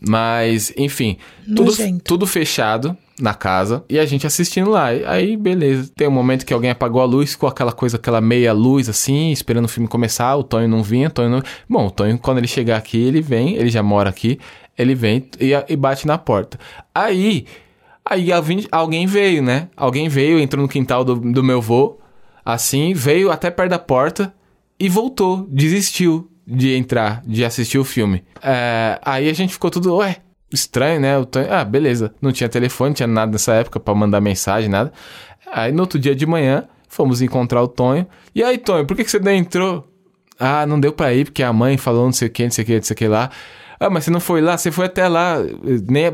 [0.00, 1.16] Mas, enfim,
[1.54, 1.72] tudo,
[2.04, 4.86] tudo fechado na casa e a gente assistindo lá.
[4.88, 5.90] Aí, beleza.
[5.94, 9.30] Tem um momento que alguém apagou a luz com aquela coisa, aquela meia luz assim,
[9.30, 10.36] esperando o filme começar.
[10.36, 11.42] O Tonho não vinha, Tonho não.
[11.68, 14.38] Bom, o Tonho, quando ele chegar aqui, ele vem, ele já mora aqui,
[14.76, 16.58] ele vem e, e bate na porta.
[16.94, 17.46] Aí.
[18.08, 19.68] Aí alguém- alguém veio, né?
[19.76, 21.98] Alguém veio, entrou no quintal do, do meu vô,
[22.44, 24.32] assim, veio até perto da porta
[24.78, 28.22] e voltou, desistiu de entrar, de assistir o filme.
[28.40, 30.18] É, aí a gente ficou tudo, ué,
[30.56, 31.16] estranho, né?
[31.18, 32.12] O Tonho- ah, beleza.
[32.20, 34.92] Não tinha telefone, não tinha nada nessa época pra mandar mensagem, nada.
[35.52, 38.06] Aí no outro dia de manhã, fomos encontrar o Tonho.
[38.34, 39.86] E aí, Tonho, por que, que você não entrou?
[40.38, 42.62] Ah, não deu pra ir, porque a mãe falou não sei o que, não sei
[42.64, 43.30] o que, não sei o que lá.
[43.78, 44.56] Ah, mas você não foi lá?
[44.56, 45.36] Você foi até lá.
[45.88, 46.04] Nem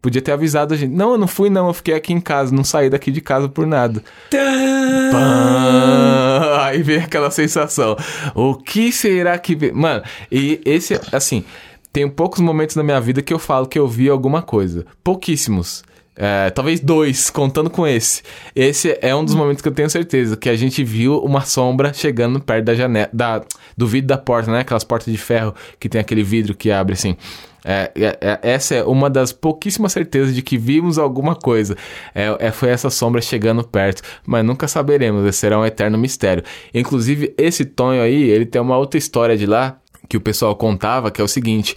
[0.00, 0.92] podia ter avisado a gente.
[0.92, 1.68] Não, eu não fui, não.
[1.68, 4.02] Eu fiquei aqui em casa, não saí daqui de casa por nada.
[5.12, 6.62] Pã!
[6.64, 7.96] Aí vem aquela sensação.
[8.34, 9.72] O que será que.
[9.72, 11.44] Mano, e esse, assim,
[11.92, 14.86] tem poucos momentos na minha vida que eu falo que eu vi alguma coisa.
[15.04, 15.82] Pouquíssimos.
[16.14, 18.22] É, talvez dois, contando com esse.
[18.54, 21.92] Esse é um dos momentos que eu tenho certeza que a gente viu uma sombra
[21.92, 23.42] chegando perto da janela, da,
[23.76, 24.60] do vidro da porta, né?
[24.60, 27.16] Aquelas portas de ferro que tem aquele vidro que abre assim.
[27.64, 31.76] É, é, é- essa é uma das pouquíssimas certezas de que vimos alguma coisa.
[32.14, 35.34] É, é- foi essa sombra chegando perto, mas nunca saberemos.
[35.36, 36.42] Será um eterno mistério.
[36.74, 39.78] Inclusive, esse Tonho aí, ele tem uma outra história de lá
[40.12, 41.74] que o pessoal contava, que é o seguinte.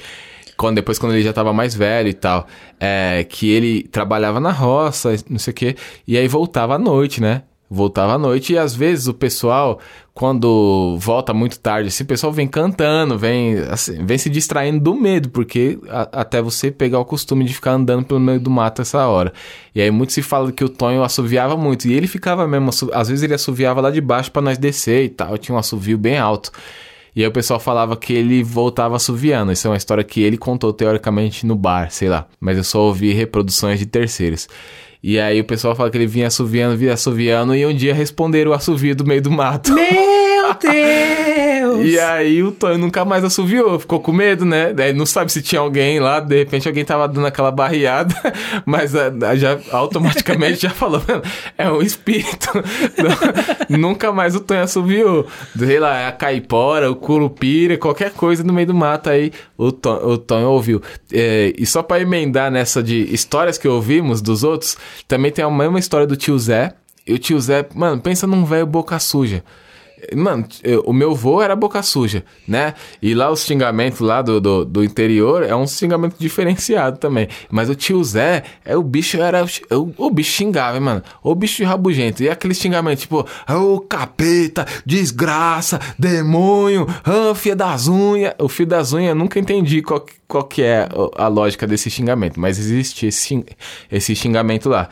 [0.58, 2.48] quando, depois quando ele já tava mais velho e tal,
[2.80, 5.76] é, que ele trabalhava na roça, não sei o quê,
[6.08, 7.44] e aí voltava à noite, né?
[7.70, 9.80] Voltava à noite e às vezes o pessoal,
[10.14, 14.94] quando volta muito tarde, assim, o pessoal vem cantando, vem, assim, vem se distraindo do
[14.96, 18.82] medo, porque a- até você pegar o costume de ficar andando pelo meio do mato
[18.82, 19.34] essa hora.
[19.74, 23.10] E aí muito se fala que o Tonho assoviava muito, e ele ficava mesmo, às
[23.10, 26.18] vezes ele assoviava lá de baixo pra nós descer e tal, tinha um assovio bem
[26.18, 26.52] alto.
[27.16, 29.52] E aí o pessoal falava que ele voltava assoviando.
[29.52, 32.28] Isso é uma história que ele contou teoricamente no bar, sei lá.
[32.40, 34.50] Mas eu só ouvi reproduções de terceiros.
[35.02, 38.52] E aí o pessoal fala que ele vinha assoviando, vinha assoviando, e um dia responderam
[38.52, 39.72] o assovio do meio do mato.
[39.72, 41.86] Meu Deus!
[41.86, 44.74] E aí o Tonho nunca mais assoviou, ficou com medo, né?
[44.74, 48.16] Daí não sabe se tinha alguém lá, de repente alguém tava dando aquela barriada,
[48.66, 51.22] mas ah, já automaticamente já falou, "Mano,
[51.58, 52.50] é um espírito.
[53.70, 55.28] Não- nunca mais o Tonho assoviou.
[55.58, 59.96] Sei lá, a caipora, o curupira, qualquer coisa no meio do mato aí o, Ton,
[60.04, 60.82] o Tonho ouviu.
[61.12, 64.78] É, e só pra emendar nessa de histórias que ouvimos dos outros,
[65.08, 66.74] também tem a mesma história do tio Zé.
[67.08, 69.44] E o tio Zé, mano, pensa num velho boca suja.
[70.16, 72.74] Mano, eu- o meu vô era boca suja, né?
[73.02, 77.28] E lá os xingamentos lá do, do, do interior é um xingamento diferenciado também.
[77.50, 79.44] Mas o tio Zé, é, o bicho era.
[79.72, 81.04] O, o bicho xingava, hein, mano.
[81.24, 82.22] O bicho rabugento.
[82.22, 88.34] E aquele xingamento, tipo, ô capeta, desgraça, demônio, ah, fia das unhas.
[88.40, 92.40] O fio das unhas nunca entendi qual, qual que é a lógica desse xingamento.
[92.40, 93.46] Mas existe esse,
[93.92, 94.90] esse xingamento lá.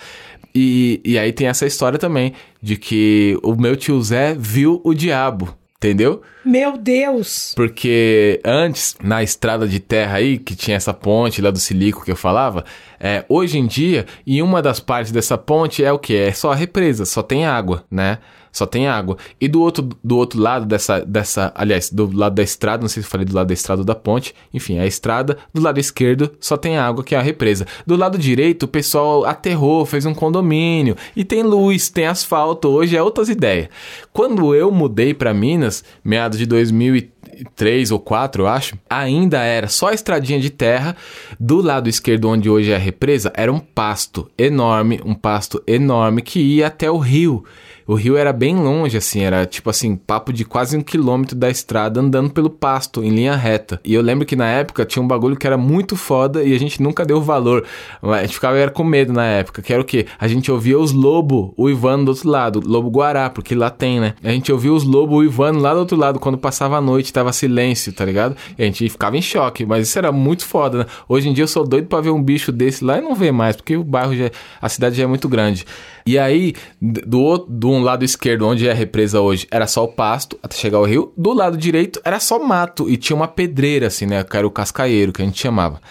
[0.56, 4.94] E, e aí tem essa história também de que o meu tio Zé viu o
[4.94, 6.22] diabo, entendeu?
[6.46, 7.54] Meu Deus!
[7.56, 12.12] Porque antes, na estrada de terra aí, que tinha essa ponte lá do Silico que
[12.12, 12.64] eu falava,
[13.00, 16.16] é, hoje em dia, em uma das partes dessa ponte é o que?
[16.16, 18.20] É só a represa, só tem água, né?
[18.54, 19.18] Só tem água.
[19.42, 21.52] E do outro, do outro lado dessa, dessa.
[21.56, 23.86] Aliás, do lado da estrada, não sei se eu falei do lado da estrada ou
[23.86, 24.36] da ponte.
[24.54, 25.40] Enfim, é a estrada.
[25.52, 27.66] Do lado esquerdo só tem água, que é a represa.
[27.86, 30.96] Do lado direito, o pessoal aterrou, fez um condomínio.
[31.16, 32.68] E tem luz, tem asfalto.
[32.68, 33.70] Hoje é outras ideias.
[34.14, 39.92] Quando eu mudei para Minas, meados de 2003 ou 4, eu acho, ainda era só
[39.92, 40.96] estradinha de terra.
[41.40, 46.22] Do lado esquerdo, onde hoje é a represa, era um pasto enorme, um pasto enorme
[46.22, 47.44] que ia até o rio.
[47.88, 51.50] O rio era bem longe, assim, era tipo assim, papo de quase um quilômetro da
[51.50, 53.80] estrada andando pelo pasto, em linha reta.
[53.84, 56.60] E eu lembro que na época tinha um bagulho que era muito foda e a
[56.60, 57.66] gente nunca deu valor.
[58.02, 60.06] A gente ficava era com medo na época, que era o quê?
[60.20, 64.14] A gente ouvia os lobos uivando do outro lado, lobo guará, porque lá tem, né?
[64.24, 67.34] A gente ouvia os lobos uivando lá do outro lado quando passava a noite, tava
[67.34, 68.36] silêncio, tá ligado?
[68.58, 70.86] E a gente ficava em choque, mas isso era muito foda, né?
[71.08, 73.32] Hoje em dia eu sou doido pra ver um bicho desse lá e não ver
[73.32, 74.32] mais, porque o bairro já,
[74.62, 75.66] a cidade já é muito grande.
[76.06, 79.84] E aí, do, outro, do um lado esquerdo, onde é a represa hoje, era só
[79.84, 81.12] o pasto até chegar ao rio.
[81.18, 84.24] Do lado direito era só mato e tinha uma pedreira, assim, né?
[84.24, 85.82] Que era o cascaeiro, que a gente chamava.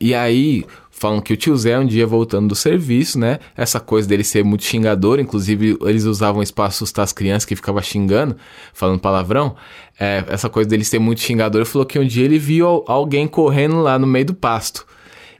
[0.00, 3.38] E aí, falam que o tio Zé, um dia voltando do serviço, né?
[3.56, 7.54] Essa coisa dele ser muito xingador, inclusive eles usavam isso pra assustar as crianças que
[7.56, 8.36] ficavam xingando,
[8.72, 9.54] falando palavrão.
[9.98, 13.26] É, essa coisa dele ser muito xingador, falou que um dia ele viu al- alguém
[13.28, 14.86] correndo lá no meio do pasto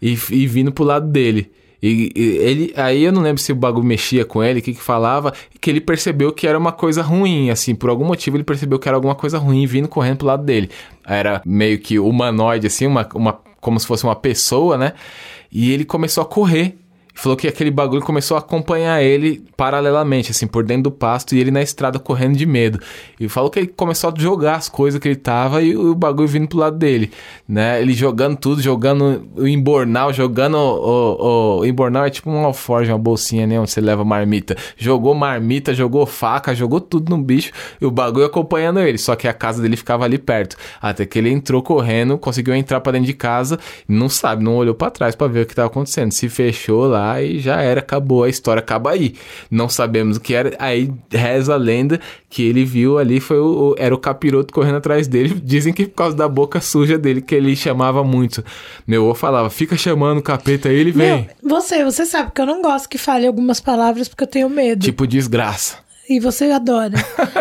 [0.00, 1.50] e, e vindo pro lado dele.
[1.82, 4.74] E, e ele, aí eu não lembro se o bagulho mexia com ele, o que
[4.74, 8.44] que falava, que ele percebeu que era uma coisa ruim, assim, por algum motivo ele
[8.44, 10.70] percebeu que era alguma coisa ruim vindo correndo pro lado dele.
[11.06, 14.92] Era meio que humanoide, assim, uma, uma, como se fosse uma pessoa, né?
[15.50, 16.76] E ele começou a correr.
[17.14, 21.40] Falou que aquele bagulho começou a acompanhar ele paralelamente, assim, por dentro do pasto, e
[21.40, 22.80] ele na estrada correndo de medo.
[23.18, 26.28] E falou que ele começou a jogar as coisas que ele tava e o bagulho
[26.28, 27.10] vindo pro lado dele,
[27.48, 27.80] né?
[27.80, 32.90] Ele jogando tudo, jogando o embornal, jogando o, o, o embornal é tipo um alforje,
[32.90, 33.60] uma bolsinha, né?
[33.60, 34.56] Onde você leva marmita.
[34.76, 38.98] Jogou marmita, jogou faca, jogou tudo no bicho e o bagulho acompanhando ele.
[38.98, 40.56] Só que a casa dele ficava ali perto.
[40.80, 43.58] Até que ele entrou correndo, conseguiu entrar pra dentro de casa,
[43.88, 46.12] não sabe, não olhou pra trás pra ver o que tava acontecendo.
[46.12, 48.24] Se fechou lá e já era, acabou.
[48.24, 49.14] A história acaba aí.
[49.50, 50.54] Não sabemos o que era.
[50.58, 51.98] Aí reza a lenda
[52.28, 55.34] que ele viu ali foi o, o- era o capiroto correndo atrás dele.
[55.42, 58.44] Dizem que por causa da boca suja dele, que ele chamava muito.
[58.86, 61.28] Meu avô falava, fica chamando o capeta aí, ele vem.
[61.42, 64.50] Meu, você, você sabe que eu não gosto que fale algumas palavras porque eu tenho
[64.50, 64.82] medo.
[64.84, 65.76] Tipo desgraça.
[66.10, 66.96] E você adora.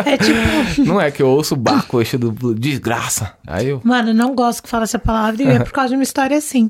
[0.05, 0.37] É tipo.
[0.85, 3.33] Não é que eu ouço o barco eixo do desgraça.
[3.47, 3.81] Aí eu.
[3.83, 5.41] Mano, não gosto que fale essa palavra.
[5.41, 6.69] E é por causa de uma história assim.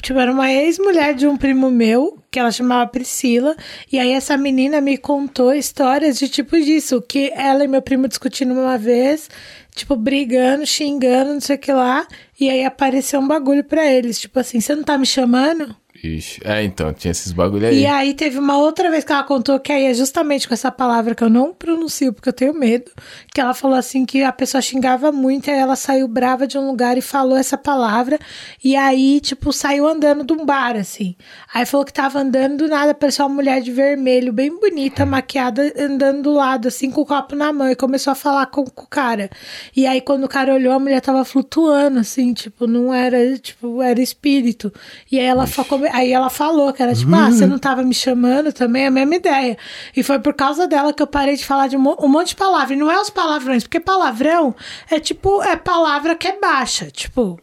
[0.00, 3.54] Tipo, era uma ex-mulher de um primo meu, que ela chamava Priscila.
[3.92, 7.00] E aí essa menina me contou histórias de tipo disso.
[7.00, 9.30] Que ela e meu primo discutindo uma vez,
[9.76, 12.04] tipo, brigando, xingando, não sei o que lá.
[12.40, 14.18] E aí apareceu um bagulho pra eles.
[14.18, 15.72] Tipo assim, você não tá me chamando?
[16.02, 16.40] Ixi.
[16.44, 17.82] É, então, tinha esses bagulho aí.
[17.82, 20.70] E aí teve uma outra vez que ela contou que aí é justamente com essa
[20.70, 22.90] palavra que eu não pronuncio porque eu tenho medo,
[23.32, 26.66] que ela falou assim que a pessoa xingava muito, aí ela saiu brava de um
[26.66, 28.18] lugar e falou essa palavra,
[28.64, 31.14] e aí, tipo, saiu andando de um bar, assim.
[31.54, 35.72] Aí falou que tava andando do nada, apareceu uma mulher de vermelho, bem bonita, maquiada,
[35.78, 38.82] andando do lado, assim, com o copo na mão, e começou a falar com, com
[38.84, 39.30] o cara.
[39.76, 43.80] E aí, quando o cara olhou, a mulher tava flutuando, assim, tipo, não era, tipo,
[43.80, 44.72] era espírito.
[45.10, 47.94] E aí ela, come- aí ela falou que era tipo, ah, você não tava me
[47.94, 49.56] chamando também, é a mesma ideia.
[49.96, 52.36] E foi por causa dela que eu parei de falar de um, mo- monte de
[52.36, 52.74] palavra.
[52.74, 54.54] E não é os palavrões, porque palavrão
[54.90, 57.38] é tipo, é palavra que é baixa, tipo,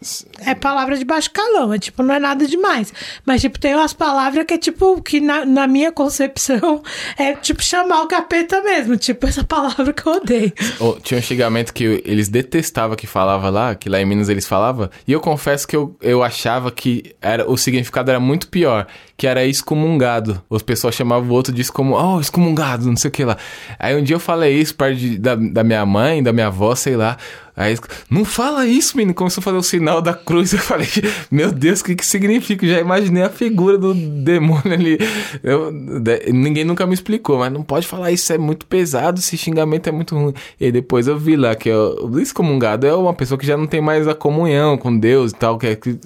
[0.45, 2.91] é palavra de baixo calão, é tipo, não é nada demais.
[3.25, 6.81] Mas, tipo, tem umas palavras que é tipo, que na, na minha concepção
[7.17, 10.51] é tipo chamar o capeta mesmo, tipo, essa palavra que eu odeio.
[10.79, 14.47] Ô, tinha um xingamento que eles detestavam que falava lá, que lá em Minas eles
[14.47, 18.87] falavam, e eu confesso que eu, eu achava que era, o significado era muito pior,
[19.19, 20.41] que era excomungado.
[20.49, 21.93] Os pessoal chamavam o outro de excomung...
[21.95, 23.37] oh, excomungado, não sei o que lá.
[23.77, 26.73] Aí um dia eu falei isso perto de- da, da minha mãe, da minha avó,
[26.73, 27.17] sei lá.
[27.57, 27.77] Aí,
[28.09, 29.13] não fala isso, menino.
[29.13, 30.53] Começou a fazer o sinal da cruz.
[30.53, 30.87] Eu falei,
[31.29, 32.65] meu Deus, o que que significa?
[32.65, 34.97] Já imaginei a figura do demônio ali.
[35.43, 39.35] Eu- de- ninguém nunca me explicou, mas não pode falar isso, é muito pesado, esse
[39.37, 40.33] xingamento é muito ruim.
[40.57, 43.81] E depois eu vi lá que o excomungado é uma pessoa que já não tem
[43.81, 45.99] mais a comunhão com Deus e tal, que é, que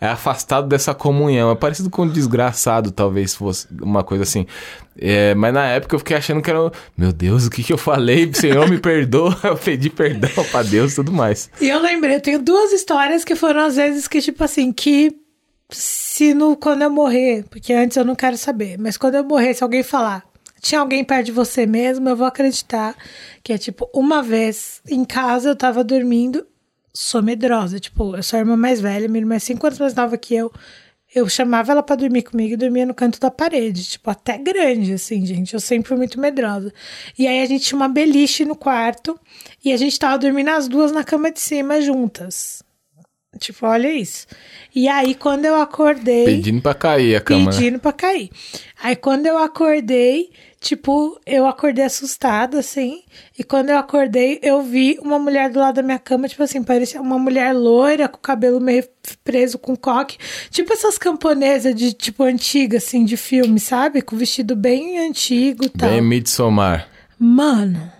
[0.00, 1.50] é afastado dessa comunhão.
[1.50, 2.06] É parecido com
[2.60, 4.46] desgraçado, talvez fosse uma coisa assim.
[4.98, 6.70] É, mas na época eu fiquei achando que era.
[6.96, 8.32] Meu Deus, o que que eu falei?
[8.34, 9.36] Senhor, me perdoa.
[9.42, 11.50] Eu pedi perdão pra Deus e tudo mais.
[11.60, 15.16] E eu lembrei, eu tenho duas histórias que foram às vezes que, tipo assim, que
[15.70, 19.54] se no, quando eu morrer, porque antes eu não quero saber, mas quando eu morrer,
[19.54, 20.24] se alguém falar,
[20.60, 22.94] tinha alguém perto de você mesmo, eu vou acreditar
[23.42, 26.46] que é tipo, uma vez em casa eu tava dormindo,
[26.92, 29.94] sou medrosa, tipo, eu sou a irmã mais velha, minha irmã é cinco anos mais
[29.94, 30.52] nova que eu.
[31.14, 34.92] Eu chamava ela pra dormir comigo e dormia no canto da parede, tipo, até grande,
[34.92, 35.54] assim, gente.
[35.54, 36.72] Eu sempre fui muito medrosa.
[37.18, 39.18] E aí a gente tinha uma beliche no quarto
[39.64, 42.62] e a gente tava dormindo as duas na cama de cima juntas.
[43.38, 44.26] Tipo, olha isso.
[44.74, 47.46] E aí, quando eu acordei Pedindo pra cair a cama.
[47.46, 47.56] né?
[47.56, 48.30] pedindo pra cair.
[48.82, 50.30] Aí quando eu acordei,
[50.60, 53.02] tipo, eu acordei assustada, assim.
[53.38, 56.62] E quando eu acordei, eu vi uma mulher do lado da minha cama, tipo assim,
[56.62, 58.86] parecia uma mulher loira, com o cabelo meio
[59.24, 60.18] preso com coque.
[60.50, 64.02] Tipo essas camponesas de, tipo, antiga, assim, de filme, sabe?
[64.02, 65.88] Com vestido bem antigo e tal.
[65.90, 66.86] Bem Midsommar.
[67.18, 67.90] Mano.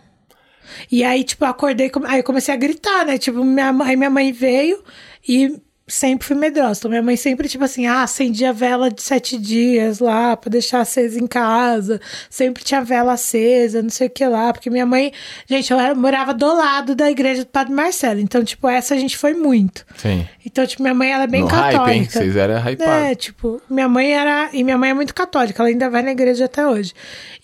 [0.91, 3.19] E aí, tipo, eu acordei, aí eu comecei a gritar, né?
[3.19, 4.83] Tipo, minha, mãe- aí minha mãe veio
[5.27, 5.59] e
[5.91, 6.79] sempre fui medrosa.
[6.79, 10.81] Então, minha mãe sempre, tipo assim, ah, acendia vela de sete dias lá pra deixar
[10.81, 12.01] acesa em casa.
[12.31, 14.53] Sempre tinha vela acesa, não sei o que lá.
[14.53, 15.13] Porque minha mãe,
[15.49, 18.21] gente, eu era- morava do lado da igreja do Padre Marcelo.
[18.21, 19.85] Então, tipo, essa a gente foi muito.
[19.97, 20.27] Sim.
[20.47, 21.79] Então, tipo, minha mãe, ela é bem no católica.
[21.85, 22.05] hype, hein?
[22.09, 22.95] Vocês eram hypados.
[23.11, 24.51] É, tipo, minha mãe era.
[24.53, 26.93] E minha mãe é muito católica, ela ainda vai na igreja até hoje.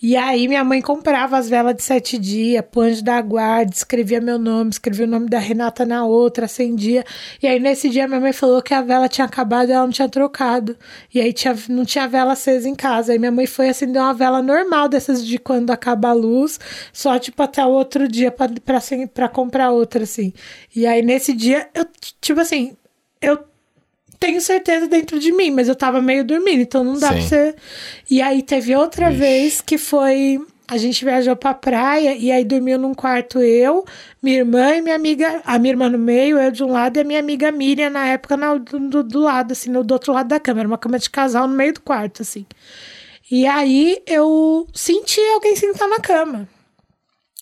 [0.01, 4.21] E aí minha mãe comprava as velas de sete dias, pro anjo da guarda, escrevia
[4.21, 7.03] meu nome, escrevia o nome da Renata na outra, acendia.
[7.41, 9.91] E aí nesse dia minha mãe falou que a vela tinha acabado e ela não
[9.91, 10.77] tinha trocado.
[11.13, 13.11] E aí tinha, não tinha vela acesa em casa.
[13.11, 16.59] Aí minha mãe foi acender uma vela normal dessas de quando acaba a luz,
[16.93, 20.33] só tipo até o outro dia pra, pra, assim, pra comprar outra, assim.
[20.75, 21.85] E aí nesse dia, eu,
[22.21, 22.75] tipo assim,
[23.21, 23.39] eu
[24.19, 27.13] tenho certeza dentro de mim, mas eu tava meio dormindo, então não dá Sim.
[27.13, 27.55] pra você.
[28.09, 29.19] E aí teve outra Vixe.
[29.19, 30.39] vez que foi.
[30.69, 33.85] A gente viajou pra praia e aí dormiu num quarto eu,
[34.21, 36.99] minha irmã e minha amiga, a minha irmã no meio, eu de um lado e
[36.99, 40.11] a minha amiga Miriam na época na- do, do, do lado, assim, no, do outro
[40.11, 40.59] lado da cama.
[40.59, 42.45] Era uma cama de casal no meio do quarto, assim.
[43.31, 46.47] E aí eu senti alguém sentar na cama.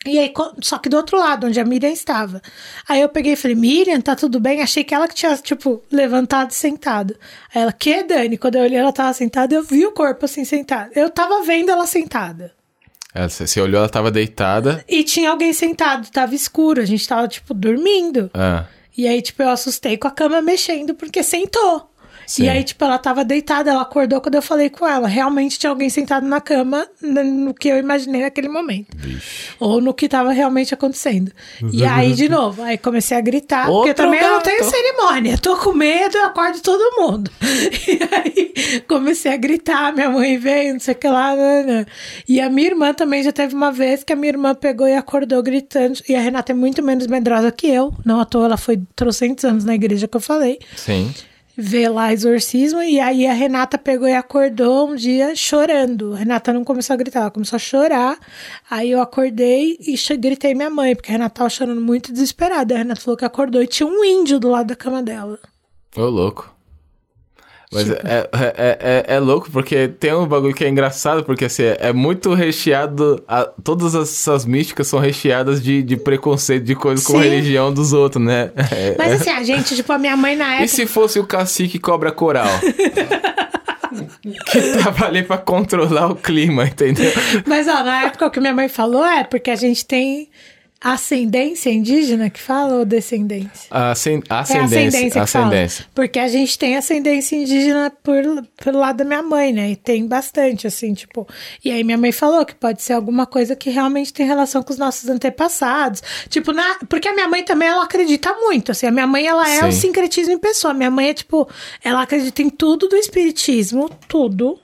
[0.06, 2.40] E aí, só que do outro lado, onde a Miriam estava.
[2.88, 4.62] Aí eu peguei e falei, Miriam, tá tudo bem?
[4.62, 7.16] Achei que ela que tinha, tipo, levantado e sentado.
[7.54, 8.38] Aí ela, que, Dani?
[8.38, 10.92] Quando eu olhei, ela tava sentada, eu vi o corpo assim, sentado.
[10.96, 12.54] Eu tava vendo ela sentada.
[13.16, 14.84] Você você olhou, ela tava deitada.
[14.88, 18.30] E tinha alguém sentado, tava escuro, a gente tava, tipo, dormindo.
[18.34, 18.66] Ah,
[18.98, 21.90] E aí, tipo, eu assustei com a cama mexendo, porque sentou.
[22.28, 22.44] Sim.
[22.46, 25.08] E aí, tipo, ela tava deitada, ela acordou quando eu falei com ela.
[25.08, 28.88] Realmente tinha alguém sentado na cama, n- no que eu imaginei naquele momento.
[28.98, 29.50] vixe.
[29.60, 31.32] Ou no que tava realmente acontecendo.
[31.72, 34.46] E aí, de novo, aí comecei a gritar, porque Outro também eu não gato.
[34.46, 35.38] tenho cerimônia.
[35.38, 37.32] Tô com medo, eu acordo todo mundo.
[37.88, 41.36] E aí comecei a gritar, minha mãe veio, não sei o que lá.
[41.36, 41.86] né, né.
[42.28, 44.96] E a minha irmã também já teve uma vez que a minha irmã pegou e
[44.96, 46.00] acordou gritando.
[46.10, 47.94] E a Renata é muito menos medrosa que eu.
[48.06, 51.14] Não à toa, ela foi trocentos anos na igreja que eu falei Sim.
[51.58, 56.14] Ver lá exorcismo e aí a Renata pegou e acordou um dia chorando.
[56.14, 58.18] A Renata não começou a gritar, ela começou a chorar.
[58.70, 62.76] Aí eu acordei e gritei minha mãe, porque a Renata tava chorando muito desesperada.
[62.76, 65.40] A Renata falou que acordou e tinha um índio do lado da cama dela.
[65.96, 66.55] Ô, louco.
[67.74, 68.00] Mas Tipo.
[68.08, 68.78] é, é,
[69.10, 73.24] é, é louco, porque tem um bagulho que é engraçado, porque assim, é muito recheado.
[73.28, 78.24] a- todas essas místicas são recheadas de, de preconceito, de coisa com religião dos outros,
[78.24, 78.52] né?
[78.72, 80.68] É- Mas assim, a gente, tipo, a minha mãe na E época.
[80.68, 82.48] se fosse o cacique cobra coral?
[84.52, 87.12] que tava ali pra controlar o clima, entendeu?
[87.46, 90.30] Mas ó, na época o que minha mãe falou é porque a gente tem
[90.82, 93.68] ascendência indígena que fala ou descendência?
[93.72, 94.66] Ascen- É ascendência.
[94.88, 95.46] ascendência que fala.
[95.48, 95.86] ascendência.
[95.96, 98.16] Porque a gente tem ascendência indígena por,
[98.64, 99.72] pelo lado da minha mãe, né?
[99.72, 101.28] E tem bastante, assim, tipo.
[101.64, 104.72] E aí minha mãe falou que pode ser alguma coisa que realmente tem relação com
[104.72, 106.02] os nossos antepassados.
[106.30, 108.86] Tipo, na, porque a minha mãe também, ela acredita muito, assim.
[108.86, 109.68] A minha mãe, ela é Sim.
[109.68, 110.74] o sincretismo em pessoa.
[110.74, 111.48] Minha mãe é, tipo,
[111.84, 114.60] ela acredita em tudo do espiritismo, tudo.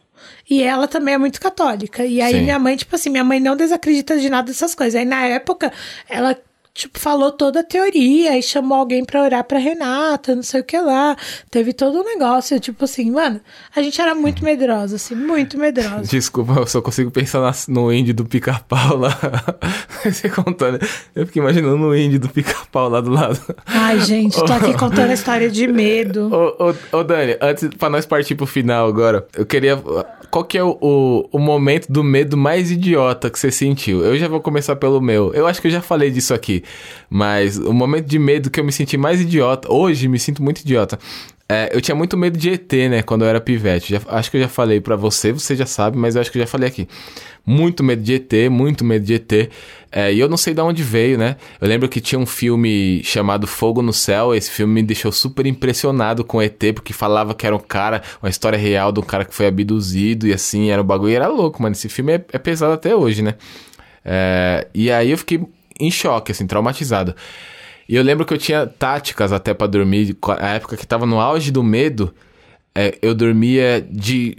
[0.52, 2.06] E ela também é muito católica.
[2.06, 2.42] E aí Sim.
[2.42, 5.00] minha mãe, tipo assim, minha mãe não desacredita de nada dessas coisas.
[5.00, 5.72] Aí na época,
[6.10, 6.38] ela,
[6.74, 10.64] tipo, falou toda a teoria e chamou alguém pra orar pra Renata, não sei o
[10.64, 11.16] que lá.
[11.50, 13.42] Teve todo um negócio, tipo assim, mano,
[13.76, 16.04] a gente era muito medrosa, assim, muito medrosa.
[16.04, 19.18] Desculpa, eu só consigo pensar no índio do pica-pau lá.
[20.04, 20.80] Você contando.
[21.16, 23.40] Eu fiquei imaginando o índio do pica-pau lá do lado.
[23.66, 26.30] Ai, gente, tô aqui contando a história de medo.
[26.34, 29.78] Ô, ô, ô, Dani, antes pra nós partir pro final agora, eu queria.
[30.30, 34.04] Qual que é o, o, o momento do medo mais idiota que você sentiu?
[34.04, 35.34] Eu já vou começar pelo meu.
[35.34, 36.61] Eu acho que eu já falei disso aqui.
[37.10, 40.60] Mas o momento de medo que eu me senti mais idiota, hoje me sinto muito
[40.62, 40.98] idiota.
[41.54, 43.92] É, eu tinha muito medo de ET, né, quando eu era pivete.
[43.92, 46.38] Já- acho que eu já falei pra você, você já sabe, mas eu acho que
[46.38, 46.88] eu já falei aqui.
[47.46, 49.50] Muito medo de ET, muito medo de ET.
[49.92, 51.36] É, e eu não sei de onde veio, né?
[51.60, 54.34] Eu lembro que tinha um filme chamado Fogo no Céu.
[54.34, 58.30] Esse filme me deixou super impressionado com ET, porque falava que era um cara, uma
[58.30, 61.12] história real de um cara que foi abduzido e assim, era um bagulho.
[61.12, 61.74] E era louco, mano.
[61.74, 63.34] Esse filme é, é pesado até hoje, né?
[64.06, 65.42] É, e aí eu fiquei
[65.86, 67.16] em choque, assim, traumatizado.
[67.88, 71.20] E eu lembro que eu tinha táticas até pra dormir, a época que tava no
[71.20, 72.14] auge do medo,
[72.74, 74.38] é, eu dormia de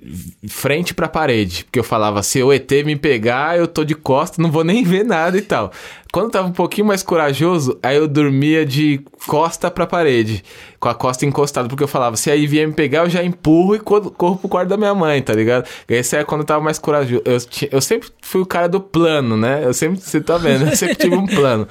[0.49, 4.41] frente pra parede, porque eu falava, se o ET me pegar, eu tô de costa,
[4.41, 5.71] não vou nem ver nada e tal.
[6.11, 10.43] Quando eu tava um pouquinho mais corajoso, aí eu dormia de costa pra parede,
[10.81, 13.75] com a costa encostada, porque eu falava, se aí vier me pegar, eu já empurro
[13.77, 15.67] e co- corro pro quarto da minha mãe, tá ligado?
[15.89, 17.23] Esse é quando eu tava mais corajoso.
[17.25, 17.39] Eu,
[17.71, 19.63] eu sempre fui o cara do plano, né?
[19.65, 21.67] Eu sempre, você tá vendo, eu sempre tive um plano.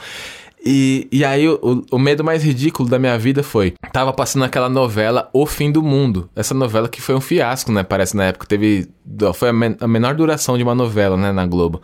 [0.64, 3.74] E, e aí, o, o medo mais ridículo da minha vida foi...
[3.92, 6.30] Tava passando aquela novela O Fim do Mundo.
[6.36, 7.82] Essa novela que foi um fiasco, né?
[7.82, 8.46] Parece, na época.
[8.46, 8.88] Teve...
[9.34, 11.32] Foi a, men- a menor duração de uma novela, né?
[11.32, 11.82] Na Globo.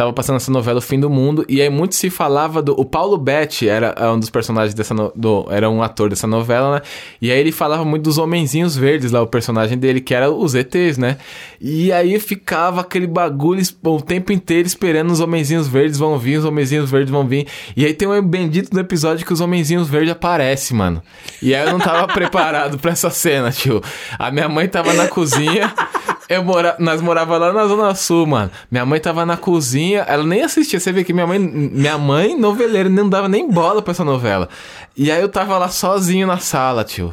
[0.00, 1.44] Tava passando essa novela O Fim do Mundo.
[1.46, 2.72] E aí, muito se falava do...
[2.72, 4.94] O Paulo Betti era é, um dos personagens dessa...
[4.94, 6.82] No, do, era um ator dessa novela, né?
[7.20, 9.20] E aí, ele falava muito dos Homenzinhos Verdes lá.
[9.20, 11.18] O personagem dele, que era os ETs, né?
[11.60, 16.38] E aí, ficava aquele bagulho o tempo inteiro esperando os Homenzinhos Verdes vão vir.
[16.38, 17.46] Os Homenzinhos Verdes vão vir.
[17.76, 21.02] E aí, tem um bendito no episódio que os Homenzinhos Verdes aparecem, mano.
[21.42, 23.82] E aí, eu não tava preparado pra essa cena, tio.
[24.18, 25.70] A minha mãe tava na cozinha...
[26.30, 26.76] Eu mora...
[26.78, 28.52] Nós morava lá na Zona Sul, mano.
[28.70, 30.78] Minha mãe tava na cozinha, ela nem assistia.
[30.80, 34.48] Você vê que minha mãe, minha mãe, noveleira, não dava nem bola pra essa novela.
[34.96, 37.12] E aí eu tava lá sozinho na sala, tio.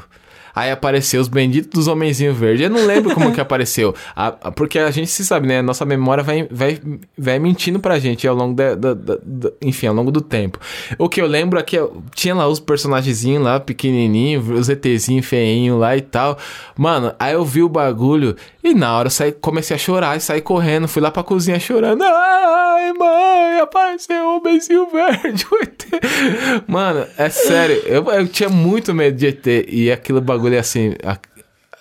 [0.55, 2.63] Aí apareceu os benditos dos homenzinhos verdes.
[2.63, 3.93] Eu não lembro como que apareceu.
[4.15, 5.61] A- a- porque a gente se sabe, né?
[5.61, 6.79] Nossa memória vai, vai,
[7.15, 10.57] vai mentindo pra gente ao longo da, da- da- da- Enfim, ao longo do tempo.
[10.97, 15.27] O que eu lembro é que eu- tinha lá os personagenzinhos lá, pequenininho, os ETzinhos
[15.27, 16.39] feinho lá e tal.
[16.75, 20.19] Mano, aí eu vi o bagulho e na hora eu saí, comecei a chorar e
[20.21, 20.87] saí correndo.
[20.87, 22.03] Fui lá pra cozinha chorando.
[22.77, 25.45] Ai, mãe, apareceu o homenzinho verde.
[26.67, 27.75] Mano, é sério.
[27.85, 30.93] Eu, eu tinha muito medo de ET e aquilo bagulho é assim.
[31.03, 31.17] a-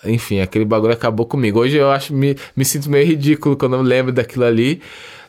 [0.04, 1.58] enfim, aquele bagulho acabou comigo.
[1.60, 4.80] Hoje eu acho me, me sinto meio ridículo quando eu lembro daquilo ali.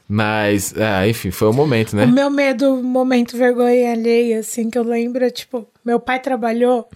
[0.10, 2.06] Mas, ah, enfim, foi o momento, né?
[2.06, 6.88] O meu medo, momento vergonha alheia, assim, que eu lembro, é, tipo, meu pai trabalhou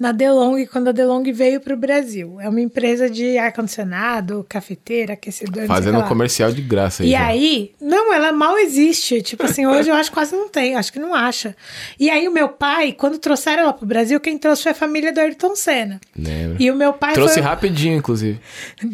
[0.00, 2.40] na DeLong quando a DeLong veio pro Brasil.
[2.40, 7.10] É uma empresa de ar-condicionado, cafeteira, aquecedor, o Fazendo um comercial de graça aí.
[7.10, 7.26] E já.
[7.26, 9.20] aí, não, ela mal existe.
[9.20, 11.54] Tipo assim, hoje eu acho que quase não tem, acho que não acha.
[11.98, 15.12] E aí, o meu pai, quando trouxeram ela pro Brasil, quem trouxe foi a família
[15.12, 16.00] do Ayrton Senna.
[16.16, 16.56] Lembro.
[16.58, 17.42] E o meu pai Trouxe foi.
[17.42, 18.40] rapidinho, inclusive.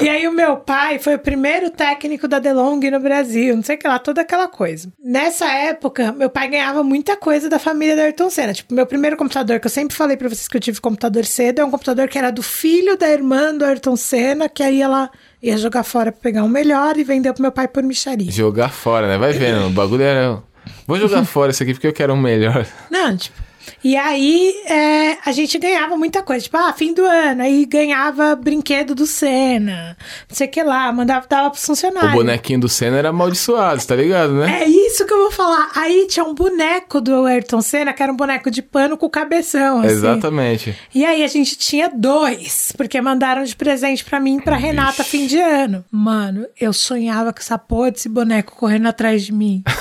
[0.00, 3.76] E aí o meu pai foi o primeiro técnico da DeLong no Brasil, não sei
[3.76, 4.92] o que lá, toda aquela coisa.
[5.02, 8.52] Nessa época, meu pai ganhava muita coisa da família da Ayrton Senna.
[8.52, 11.60] Tipo, meu primeiro computador, que eu sempre falei pra vocês que eu tive computador cedo,
[11.60, 15.10] é um computador que era do filho da irmã do Ayrton Senna, que aí ela
[15.42, 18.30] ia jogar fora pra pegar um melhor e vendeu pro meu pai por micharia.
[18.30, 19.18] Jogar fora, né?
[19.18, 19.66] Vai vendo.
[19.66, 20.42] O bagulho era.
[20.86, 22.66] Vou jogar fora isso aqui porque eu quero um melhor.
[22.90, 23.36] Não, tipo,
[23.82, 26.42] E aí é, a gente ganhava muita coisa.
[26.44, 27.42] Tipo, ah, fim do ano.
[27.42, 29.96] Aí ganhava brinquedo do Senna.
[30.28, 30.92] Não sei o que lá.
[30.92, 32.12] Mandava, dava pros O funcionários.
[32.12, 34.62] bonequinho do Senna era amaldiçoado, tá ligado, né?
[34.62, 35.70] É isso que eu vou falar.
[35.74, 39.80] Aí tinha um boneco do Ayrton Senna, que era um boneco de pano com cabeção,
[39.80, 39.88] assim.
[39.90, 40.76] Exatamente.
[40.94, 45.02] E aí a gente tinha dois, porque mandaram de presente pra mim e pra Renata
[45.04, 45.84] fim de ano.
[45.90, 49.62] Mano, eu sonhava com essa porra desse boneco correndo atrás de mim.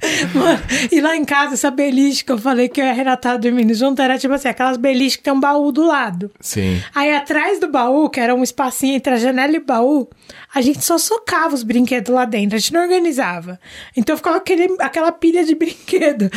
[0.34, 0.60] Mano,
[0.92, 3.38] e lá em casa, essa beliche que eu falei que eu e a Renata tava
[3.38, 6.30] dormindo junto, era tipo assim, aquelas beliches que tem um baú do lado.
[6.40, 6.80] Sim.
[6.94, 10.08] Aí atrás do baú, que era um espacinho entre a janela e o baú,
[10.54, 13.58] a gente só socava os brinquedos lá dentro, a gente não organizava.
[13.96, 16.30] Então ficava aquele, aquela pilha de brinquedo.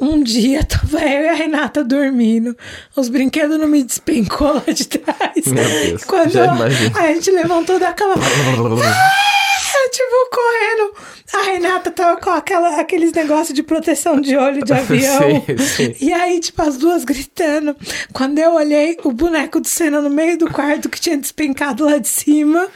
[0.00, 2.56] Um dia tava eu e a Renata dormindo,
[2.96, 5.46] os brinquedos não me despencou lá de trás.
[5.46, 8.14] Meu Deus, Quando já eu- a gente levantou da cama.
[9.76, 10.94] Ah, tipo, correndo.
[11.34, 15.44] A Renata tava com aquela, aqueles negócios de proteção de olho de avião.
[15.44, 15.96] Sim, sim.
[16.00, 17.76] E aí, tipo, as duas gritando.
[18.12, 21.98] Quando eu olhei, o boneco do Senna no meio do quarto que tinha despencado lá
[21.98, 22.68] de cima.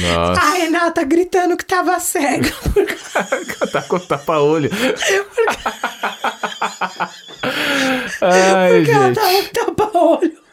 [0.00, 0.40] Nossa.
[0.40, 2.50] A Renata gritando que tava cega.
[2.72, 4.70] Porque tá com tapa-olho.
[8.20, 9.14] Ai, ela gente.
[9.14, 10.45] tava com tapa-olho.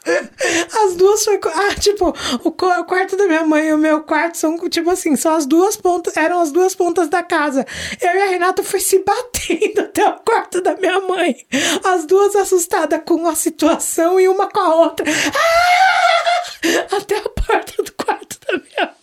[0.84, 1.40] As duas foi.
[1.46, 2.14] Ah, tipo,
[2.44, 5.76] o quarto da minha mãe e o meu quarto são, tipo assim, são as duas
[5.76, 6.16] pontas.
[6.18, 7.66] Eram as duas pontas da casa.
[8.02, 11.36] Eu e a Renata foi se batendo até o quarto da minha mãe.
[11.84, 15.06] As duas assustadas com a situação e uma com a outra.
[15.10, 16.96] Ah!
[16.96, 19.03] Até a porta do quarto da minha mãe.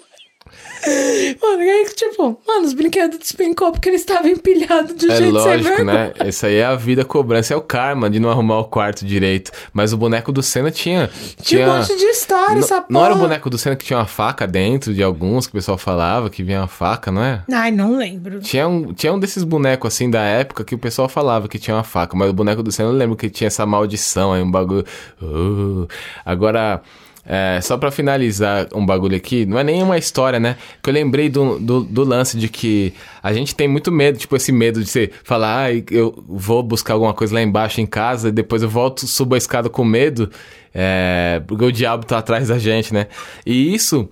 [1.43, 5.17] Mano, e aí, tipo, mano, os brinquedos despencou porque eles estavam empilhados de um É
[5.17, 6.15] jeito sem lógico, vergonha.
[6.19, 6.29] né?
[6.29, 9.51] Isso aí é a vida cobrança, é o karma de não arrumar o quarto direito.
[9.73, 11.11] Mas o boneco do Senna tinha.
[11.43, 13.29] Tinha um monte de história, Não- essa Não era o porra.
[13.29, 16.43] boneco do Senna que tinha uma faca dentro de alguns que o pessoal falava que
[16.43, 17.43] vinha uma faca, não é?
[17.53, 18.41] Ai, não lembro.
[18.41, 21.77] Tinha um, tinha um desses bonecos assim da época que o pessoal falava que tinha
[21.77, 24.51] uma faca, mas o boneco do Senna eu lembro que tinha essa maldição aí, um
[24.51, 24.85] bagulho.
[25.23, 25.87] Uh.
[26.25, 26.81] Agora,
[27.25, 30.57] é, só pra finalizar um bagulho aqui, não é nenhuma história, né?
[30.83, 34.35] Que eu lembrei do, do, do lance de que a gente tem muito medo, tipo
[34.37, 38.29] esse medo de você falar, ah, eu vou buscar alguma coisa lá embaixo em casa
[38.29, 40.31] e depois eu volto, subo a escada com medo,
[40.75, 43.07] é, porque o diabo tá atrás da gente, né?
[43.45, 44.09] E isso.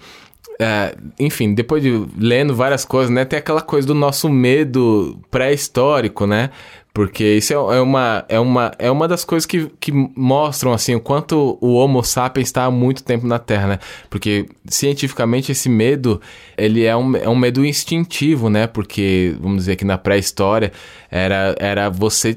[0.60, 3.24] É, enfim, depois de lendo várias coisas, né?
[3.24, 6.50] Tem aquela coisa do nosso medo pré-histórico, né?
[6.98, 10.96] Porque isso é, é uma, é, uma, é uma das coisas que, que mostram, assim,
[10.96, 13.78] o quanto o Homo sapiens está há muito tempo na Terra, né?
[14.10, 16.20] Porque, cientificamente, esse medo,
[16.56, 18.66] ele é um, é um medo instintivo, né?
[18.66, 20.72] Porque, vamos dizer que na pré-história,
[21.08, 22.36] era, era você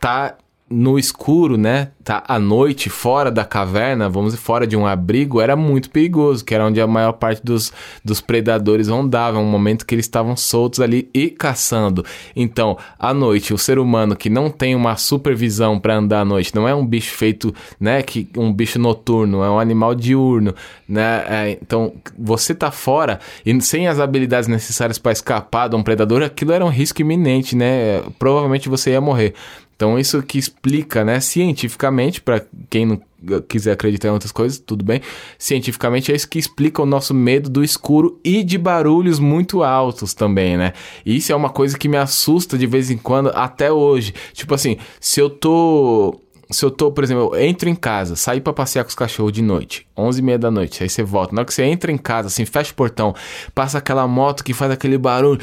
[0.00, 0.38] tá
[0.70, 1.88] no escuro, né?
[2.04, 6.54] Tá à noite, fora da caverna, vamos fora de um abrigo, era muito perigoso, que
[6.54, 7.72] era onde a maior parte dos,
[8.04, 12.04] dos predadores rondavam, um momento que eles estavam soltos ali e caçando.
[12.36, 16.54] Então, à noite, o ser humano que não tem uma supervisão para andar à noite,
[16.54, 20.54] não é um bicho feito, né, que um bicho noturno, é um animal diurno,
[20.88, 21.24] né?
[21.28, 26.22] É, então, você tá fora e sem as habilidades necessárias para escapar de um predador,
[26.22, 28.02] aquilo era um risco iminente, né?
[28.18, 29.34] Provavelmente você ia morrer.
[29.80, 33.00] Então, isso que explica, né, cientificamente, para quem não
[33.48, 35.00] quiser acreditar em outras coisas, tudo bem.
[35.38, 40.12] Cientificamente é isso que explica o nosso medo do escuro e de barulhos muito altos
[40.12, 40.74] também, né?
[41.04, 44.12] E isso é uma coisa que me assusta de vez em quando, até hoje.
[44.34, 46.20] Tipo assim, se eu tô
[46.50, 49.32] se eu tô, por exemplo, eu entro em casa, saí pra passear com os cachorros
[49.32, 51.34] de noite, 11 e meia da noite, aí você volta.
[51.34, 53.14] Na hora que você entra em casa, assim, fecha o portão,
[53.54, 55.40] passa aquela moto que faz aquele barulho.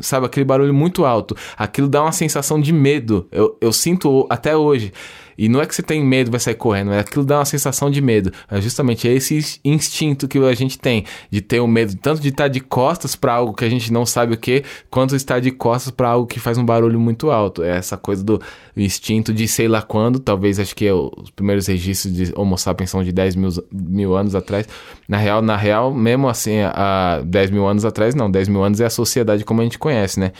[0.00, 1.36] Sabe, aquele barulho muito alto.
[1.56, 3.26] Aquilo dá uma sensação de medo.
[3.30, 4.92] Eu, eu sinto até hoje.
[5.36, 7.90] E não é que você tem medo vai sair correndo, é aquilo dá uma sensação
[7.90, 8.32] de medo.
[8.50, 12.48] É justamente esse instinto que a gente tem de ter o medo tanto de estar
[12.48, 15.90] de costas para algo que a gente não sabe o que, quanto estar de costas
[15.90, 17.62] para algo que faz um barulho muito alto.
[17.62, 18.40] É essa coisa do
[18.76, 22.90] instinto de sei lá quando, talvez acho que é os primeiros registros de Homo sapiens
[22.90, 24.66] são de 10 mil, mil anos atrás.
[25.08, 28.80] Na real, na real, mesmo assim, há 10 mil anos atrás, não, 10 mil anos
[28.80, 30.32] é a sociedade como a gente conhece, né?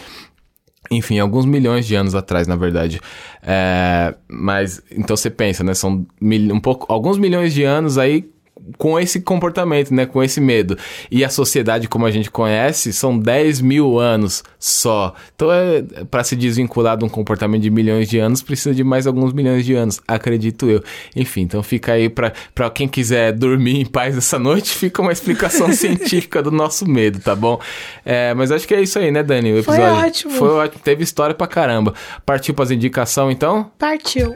[0.91, 3.01] Enfim, alguns milhões de anos atrás, na verdade.
[3.43, 5.75] É, mas, então você pensa, né?
[5.75, 8.29] São mil, um pouco, alguns milhões de anos aí
[8.79, 10.07] com esse comportamento, né?
[10.07, 10.77] Com esse medo.
[11.11, 15.15] E a sociedade, como a gente conhece, são 10 mil anos só.
[15.35, 19.07] Então, é, para se desvincular de um comportamento de milhões de anos, precisa de mais
[19.07, 20.83] alguns milhões de anos, acredito eu.
[21.15, 25.71] Enfim, então fica aí para quem quiser dormir em paz essa noite, fica uma explicação
[25.73, 27.61] científica do nosso medo, tá bom?
[28.05, 29.59] É, mas acho que é isso aí, né, Dani?
[29.59, 30.33] O Foi episódio ótimo.
[30.33, 30.83] Foi ótimo.
[30.83, 31.95] Teve história pra caramba.
[32.25, 33.71] Partiu pras indicação, então?
[33.79, 34.35] Partiu.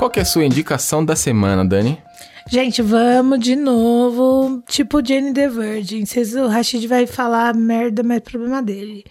[0.00, 2.02] Qual que é a sua indicação da semana, Dani?
[2.48, 4.62] Gente, vamos de novo.
[4.66, 6.06] Tipo Jane the Virgin.
[6.06, 9.04] Vocês, o Rashid vai falar merda, mas é problema dele.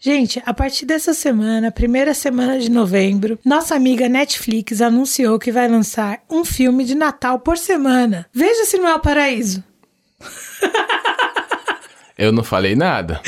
[0.00, 5.68] Gente, a partir dessa semana, primeira semana de novembro, nossa amiga Netflix anunciou que vai
[5.68, 8.24] lançar um filme de Natal por semana.
[8.32, 9.62] Veja se não é o paraíso.
[12.16, 13.20] Eu não falei nada.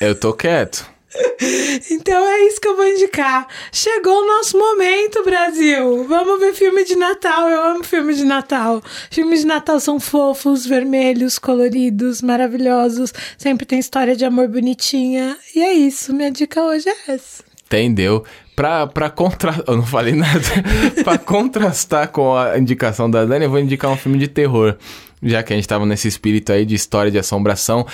[0.00, 0.91] Eu tô quieto.
[1.90, 3.46] Então é isso que eu vou indicar.
[3.72, 6.04] Chegou o nosso momento, Brasil.
[6.04, 7.48] Vamos ver filme de Natal.
[7.48, 8.82] Eu amo filme de Natal.
[9.10, 13.12] Filmes de Natal são fofos, vermelhos, coloridos, maravilhosos.
[13.36, 15.36] Sempre tem história de amor bonitinha.
[15.54, 16.14] E é isso.
[16.14, 17.42] Minha dica hoje é essa.
[17.66, 18.24] Entendeu?
[18.54, 19.62] Pra, pra contra...
[19.66, 20.40] Eu não falei nada.
[21.02, 24.76] pra contrastar com a indicação da Dani, eu vou indicar um filme de terror.
[25.22, 27.86] Já que a gente tava nesse espírito aí de história de assombração.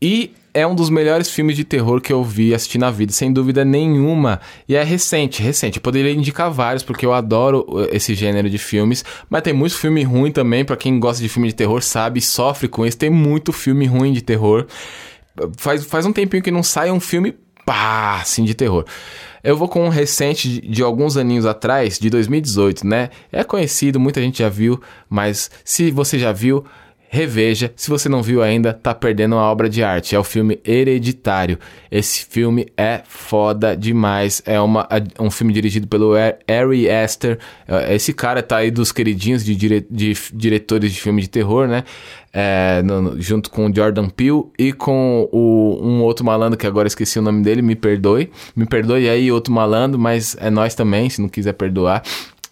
[0.00, 3.32] E é um dos melhores filmes de terror que eu vi assistir na vida, sem
[3.32, 4.40] dúvida nenhuma.
[4.68, 5.78] E é recente, recente.
[5.78, 9.04] Eu poderia indicar vários, porque eu adoro uh, esse gênero de filmes.
[9.28, 12.68] Mas tem muito filme ruim também, pra quem gosta de filme de terror, sabe, sofre
[12.68, 12.98] com isso.
[12.98, 14.66] Tem muito filme ruim de terror.
[15.56, 17.34] Faz, faz um tempinho que não sai um filme
[17.64, 18.84] pá, assim, de terror.
[19.44, 23.10] Eu vou com um recente de, de alguns aninhos atrás, de 2018, né?
[23.30, 26.64] É conhecido, muita gente já viu, mas se você já viu,
[27.08, 27.72] reveja.
[27.74, 30.14] Se você não viu ainda, tá perdendo uma obra de arte.
[30.14, 31.58] É o filme Hereditário.
[31.90, 34.42] Esse filme é foda demais.
[34.44, 34.86] É uma,
[35.18, 37.38] um filme dirigido pelo Ari Aster.
[37.66, 41.66] É, Esse cara tá aí dos queridinhos de, dire, de diretores de filme de terror,
[41.66, 41.84] né?
[42.30, 46.86] É, no, junto com o Jordan Peele e com o, um outro malandro que agora
[46.86, 48.30] esqueci o nome dele, me perdoe.
[48.54, 52.02] Me perdoe aí, outro malandro, mas é nós também, se não quiser perdoar.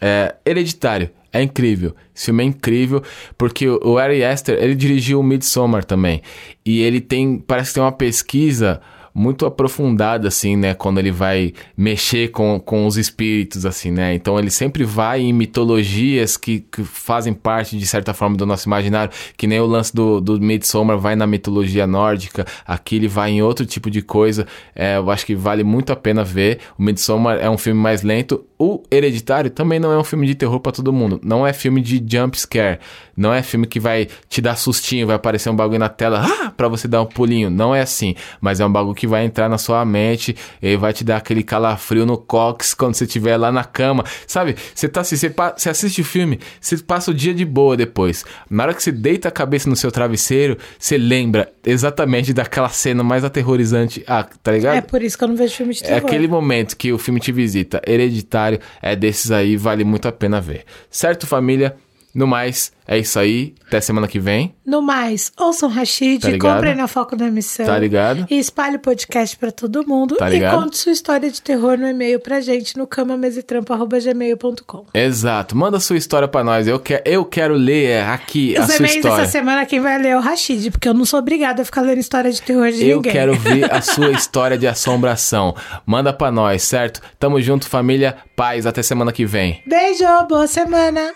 [0.01, 1.11] É, Hereditário.
[1.33, 1.95] É incrível.
[2.15, 3.03] Esse filme é incrível,
[3.37, 6.23] porque o Ari Aster, ele dirigiu o Midsommar também.
[6.65, 8.81] E ele tem, parece que tem uma pesquisa
[9.17, 10.75] muito aprofundada, assim, né?
[10.75, 14.13] Quando ele vai mexer com, com os espíritos, assim, né?
[14.13, 18.69] Então ele sempre vai em mitologias que, que fazem parte, de certa forma, do nosso
[18.69, 23.31] imaginário, que nem o lance do, do Midsommar vai na mitologia nórdica, aqui ele vai
[23.31, 24.47] em outro tipo de coisa.
[24.75, 26.59] É, eu acho que vale muito a pena ver.
[26.79, 28.45] O Midsommar é um filme mais lento.
[28.59, 31.19] O Hereditário também não é um filme de terror para todo mundo.
[31.23, 32.81] Não é filme de jump scare.
[33.17, 36.51] Não é filme que vai te dar sustinho, vai aparecer um bagulho na tela, ah,
[36.51, 37.49] pra você dar um pulinho.
[37.49, 38.15] Não é assim.
[38.41, 41.43] Mas é um bagulho que vai entrar na sua mente e vai te dar aquele
[41.43, 44.05] calafrio no cox quando você estiver lá na cama.
[44.27, 44.57] Sabe?
[44.75, 48.25] Você tá assim, você, você assiste o filme, você passa o dia de boa depois.
[48.51, 53.03] Na hora que você deita a cabeça no seu travesseiro, você lembra exatamente daquela cena
[53.03, 54.05] mais aterrorizante.
[54.07, 54.77] Ah, tá ligado?
[54.77, 56.07] É por isso que eu não vejo filme de É terror.
[56.07, 57.81] aquele momento que o filme te visita.
[57.87, 60.65] Hereditário é desses aí, vale muito a pena ver.
[60.91, 61.77] Certo, família?
[62.17, 63.55] No mais, é isso aí.
[63.67, 64.55] Até semana que vem.
[64.65, 67.67] No mais, ouçam Rashid, Tá comprem na Foco da Missão.
[67.67, 68.27] Tá ligado?
[68.31, 70.17] E espalhe o podcast pra todo mundo.
[70.17, 70.63] Tá e ligado?
[70.63, 74.87] conte sua história de terror no e-mail pra gente no camamesetrampo.gmail.com.
[74.95, 75.57] Exato.
[75.57, 76.67] Manda sua história pra nós.
[76.67, 79.17] Eu, que, eu quero ler aqui a Os sua e-mails história.
[79.19, 81.83] dessa semana quem vai ler é o Rashid, porque eu não sou obrigada a ficar
[81.83, 83.13] lendo história de terror de Eu ninguém.
[83.13, 85.55] quero ver a sua história de assombração.
[85.85, 87.01] Manda pra nós, certo?
[87.19, 88.17] Tamo junto, família.
[88.35, 88.67] Paz.
[88.67, 89.63] Até semana que vem.
[89.67, 91.13] Beijo, boa semana.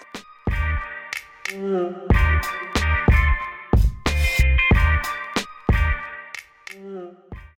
[1.52, 2.69] Mm.